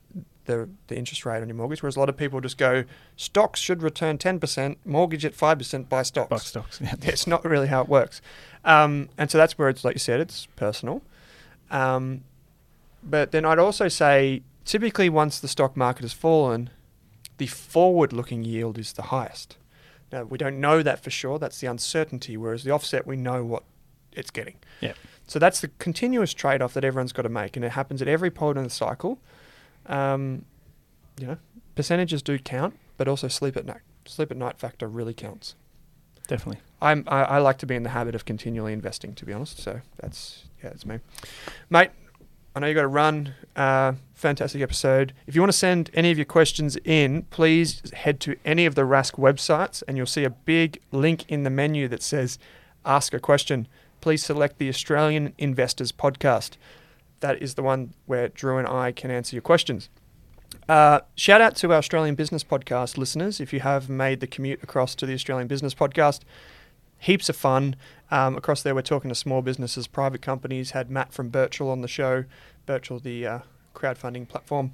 the 0.45 0.67
the 0.87 0.97
interest 0.97 1.25
rate 1.25 1.41
on 1.41 1.47
your 1.47 1.55
mortgage. 1.55 1.81
Whereas 1.81 1.95
a 1.95 1.99
lot 1.99 2.09
of 2.09 2.17
people 2.17 2.41
just 2.41 2.57
go 2.57 2.83
stocks 3.15 3.59
should 3.59 3.81
return 3.83 4.17
ten 4.17 4.39
percent, 4.39 4.79
mortgage 4.85 5.23
at 5.23 5.33
five 5.35 5.57
percent, 5.59 5.87
buy 5.87 6.03
stocks. 6.03 6.29
Buck 6.29 6.41
stocks. 6.41 6.81
Yeah. 6.81 6.95
It's 7.03 7.27
not 7.27 7.45
really 7.45 7.67
how 7.67 7.81
it 7.81 7.87
works. 7.87 8.21
Um, 8.65 9.09
and 9.17 9.29
so 9.31 9.37
that's 9.37 9.57
where 9.57 9.69
it's 9.69 9.85
like 9.85 9.95
you 9.95 9.99
said, 9.99 10.19
it's 10.19 10.47
personal. 10.55 11.01
Um, 11.69 12.23
but 13.03 13.31
then 13.31 13.45
I'd 13.45 13.59
also 13.59 13.87
say 13.87 14.43
typically 14.65 15.09
once 15.09 15.39
the 15.39 15.47
stock 15.47 15.75
market 15.75 16.03
has 16.03 16.13
fallen, 16.13 16.69
the 17.37 17.47
forward 17.47 18.13
looking 18.13 18.43
yield 18.43 18.77
is 18.77 18.93
the 18.93 19.03
highest. 19.03 19.57
Now 20.11 20.23
we 20.23 20.37
don't 20.37 20.59
know 20.59 20.83
that 20.83 21.03
for 21.03 21.09
sure, 21.09 21.39
that's 21.39 21.59
the 21.59 21.67
uncertainty, 21.67 22.37
whereas 22.37 22.63
the 22.63 22.71
offset 22.71 23.07
we 23.07 23.15
know 23.15 23.43
what 23.43 23.63
it's 24.11 24.31
getting. 24.31 24.55
Yeah. 24.81 24.93
So 25.27 25.39
that's 25.39 25.61
the 25.61 25.69
continuous 25.79 26.33
trade 26.33 26.61
off 26.61 26.73
that 26.73 26.83
everyone's 26.83 27.13
got 27.13 27.21
to 27.23 27.29
make 27.29 27.55
and 27.55 27.63
it 27.63 27.71
happens 27.71 28.01
at 28.01 28.07
every 28.07 28.29
point 28.29 28.57
in 28.57 28.63
the 28.63 28.69
cycle. 28.69 29.19
Um, 29.85 30.45
you 31.19 31.27
know, 31.27 31.37
percentages 31.75 32.21
do 32.21 32.37
count, 32.37 32.77
but 32.97 33.07
also 33.07 33.27
sleep 33.27 33.55
at 33.57 33.65
night 33.65 33.81
sleep 34.05 34.31
at 34.31 34.37
night 34.37 34.57
factor 34.57 34.87
really 34.87 35.13
counts. 35.13 35.55
Definitely. 36.27 36.61
I'm 36.81 37.03
I, 37.07 37.23
I 37.23 37.37
like 37.39 37.57
to 37.59 37.65
be 37.65 37.75
in 37.75 37.83
the 37.83 37.89
habit 37.89 38.15
of 38.15 38.25
continually 38.25 38.73
investing, 38.73 39.13
to 39.15 39.25
be 39.25 39.33
honest. 39.33 39.59
So 39.59 39.81
that's 39.97 40.45
yeah, 40.63 40.69
that's 40.69 40.85
me, 40.85 40.99
mate. 41.69 41.91
I 42.55 42.59
know 42.59 42.67
you 42.67 42.73
got 42.73 42.81
to 42.81 42.87
run. 42.87 43.33
Uh, 43.55 43.93
fantastic 44.13 44.61
episode. 44.61 45.13
If 45.25 45.35
you 45.35 45.41
want 45.41 45.51
to 45.51 45.57
send 45.57 45.89
any 45.93 46.11
of 46.11 46.17
your 46.17 46.25
questions 46.25 46.77
in, 46.83 47.23
please 47.23 47.81
head 47.93 48.19
to 48.21 48.35
any 48.43 48.65
of 48.65 48.75
the 48.75 48.81
Rask 48.81 49.13
websites, 49.13 49.83
and 49.87 49.97
you'll 49.97 50.05
see 50.05 50.25
a 50.25 50.29
big 50.29 50.81
link 50.91 51.25
in 51.29 51.43
the 51.43 51.49
menu 51.49 51.87
that 51.87 52.03
says 52.03 52.37
"Ask 52.85 53.13
a 53.13 53.19
Question." 53.19 53.67
Please 54.01 54.23
select 54.25 54.57
the 54.57 54.67
Australian 54.67 55.33
Investors 55.37 55.91
Podcast. 55.91 56.51
That 57.19 57.41
is 57.41 57.53
the 57.53 57.61
one 57.61 57.93
where 58.07 58.29
Drew 58.29 58.57
and 58.57 58.67
I 58.67 58.91
can 58.91 59.11
answer 59.11 59.35
your 59.35 59.43
questions. 59.43 59.89
Uh, 60.67 61.01
shout 61.15 61.39
out 61.39 61.55
to 61.57 61.71
our 61.71 61.77
Australian 61.77 62.15
Business 62.15 62.43
Podcast 62.43 62.97
listeners. 62.97 63.39
If 63.39 63.53
you 63.53 63.59
have 63.59 63.89
made 63.89 64.19
the 64.19 64.27
commute 64.27 64.63
across 64.63 64.95
to 64.95 65.05
the 65.05 65.13
Australian 65.13 65.47
Business 65.47 65.75
Podcast, 65.75 66.21
heaps 67.01 67.27
of 67.29 67.35
fun. 67.35 67.75
Um, 68.09 68.35
across 68.37 68.61
there, 68.63 68.73
we're 68.75 68.81
talking 68.81 69.09
to 69.09 69.15
small 69.15 69.41
businesses, 69.41 69.87
private 69.87 70.21
companies. 70.21 70.71
Had 70.71 70.89
Matt 70.89 71.11
from 71.13 71.29
Birchal 71.31 71.69
on 71.71 71.81
the 71.81 71.87
show. 71.87 72.25
Birchal, 72.67 73.01
the 73.01 73.25
uh, 73.27 73.39
crowdfunding 73.73 74.27
platform. 74.27 74.71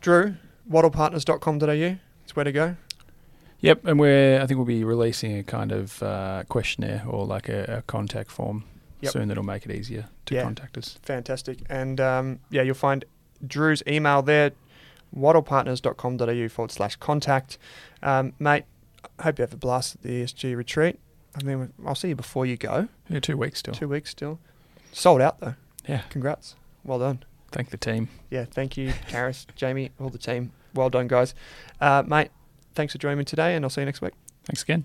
Drew, 0.00 0.36
wattlepartners.com.au. 0.70 1.96
It's 2.24 2.36
where 2.36 2.44
to 2.44 2.52
go. 2.52 2.76
Yep, 3.60 3.86
and 3.86 3.98
we're 3.98 4.40
I 4.40 4.46
think 4.46 4.58
we'll 4.58 4.66
be 4.66 4.84
releasing 4.84 5.36
a 5.36 5.42
kind 5.42 5.72
of 5.72 6.00
uh, 6.02 6.44
questionnaire 6.48 7.02
or 7.08 7.26
like 7.26 7.48
a, 7.48 7.78
a 7.78 7.82
contact 7.82 8.30
form 8.30 8.64
Yep. 9.00 9.12
soon 9.12 9.28
that'll 9.28 9.44
make 9.44 9.64
it 9.64 9.70
easier 9.72 10.06
to 10.26 10.34
Yeah. 10.34 10.42
contact 10.42 10.76
us. 10.76 10.98
Fantastic. 11.02 11.58
And 11.68 12.00
um, 12.00 12.40
yeah, 12.50 12.62
you'll 12.62 12.74
find 12.74 13.04
Drew's 13.46 13.82
email 13.86 14.22
there, 14.22 14.50
wattlepartners.com.au 15.16 16.48
forward 16.48 16.70
slash 16.72 16.96
contact. 16.96 17.58
Um, 18.02 18.32
mate, 18.38 18.64
hope 19.20 19.38
you 19.38 19.42
have 19.42 19.52
a 19.52 19.56
blast 19.58 19.96
at 19.96 20.02
the 20.02 20.22
ESG 20.22 20.56
retreat. 20.56 20.98
I 21.38 21.44
mean, 21.44 21.72
I'll 21.86 21.94
see 21.94 22.08
you 22.08 22.16
before 22.16 22.46
you 22.46 22.56
go. 22.56 22.88
Yeah, 23.08 23.20
two 23.20 23.36
weeks 23.36 23.60
still. 23.60 23.74
Two 23.74 23.88
weeks 23.88 24.10
still. 24.10 24.38
Sold 24.92 25.20
out 25.20 25.40
though. 25.40 25.54
Yeah. 25.86 26.02
Congrats. 26.10 26.54
Well 26.84 26.98
done. 26.98 27.22
Thank 27.50 27.70
the 27.70 27.76
team. 27.76 28.08
Yeah, 28.30 28.44
thank 28.44 28.76
you, 28.76 28.92
Karis, 29.08 29.46
Jamie, 29.56 29.90
all 29.98 30.10
the 30.10 30.18
team. 30.18 30.52
Well 30.74 30.90
done, 30.90 31.08
guys. 31.08 31.34
Uh, 31.80 32.02
mate, 32.06 32.30
thanks 32.74 32.92
for 32.92 32.98
joining 32.98 33.18
me 33.18 33.24
today, 33.24 33.56
and 33.56 33.64
I'll 33.64 33.70
see 33.70 33.80
you 33.80 33.86
next 33.86 34.02
week. 34.02 34.12
Thanks 34.44 34.62
again. 34.62 34.84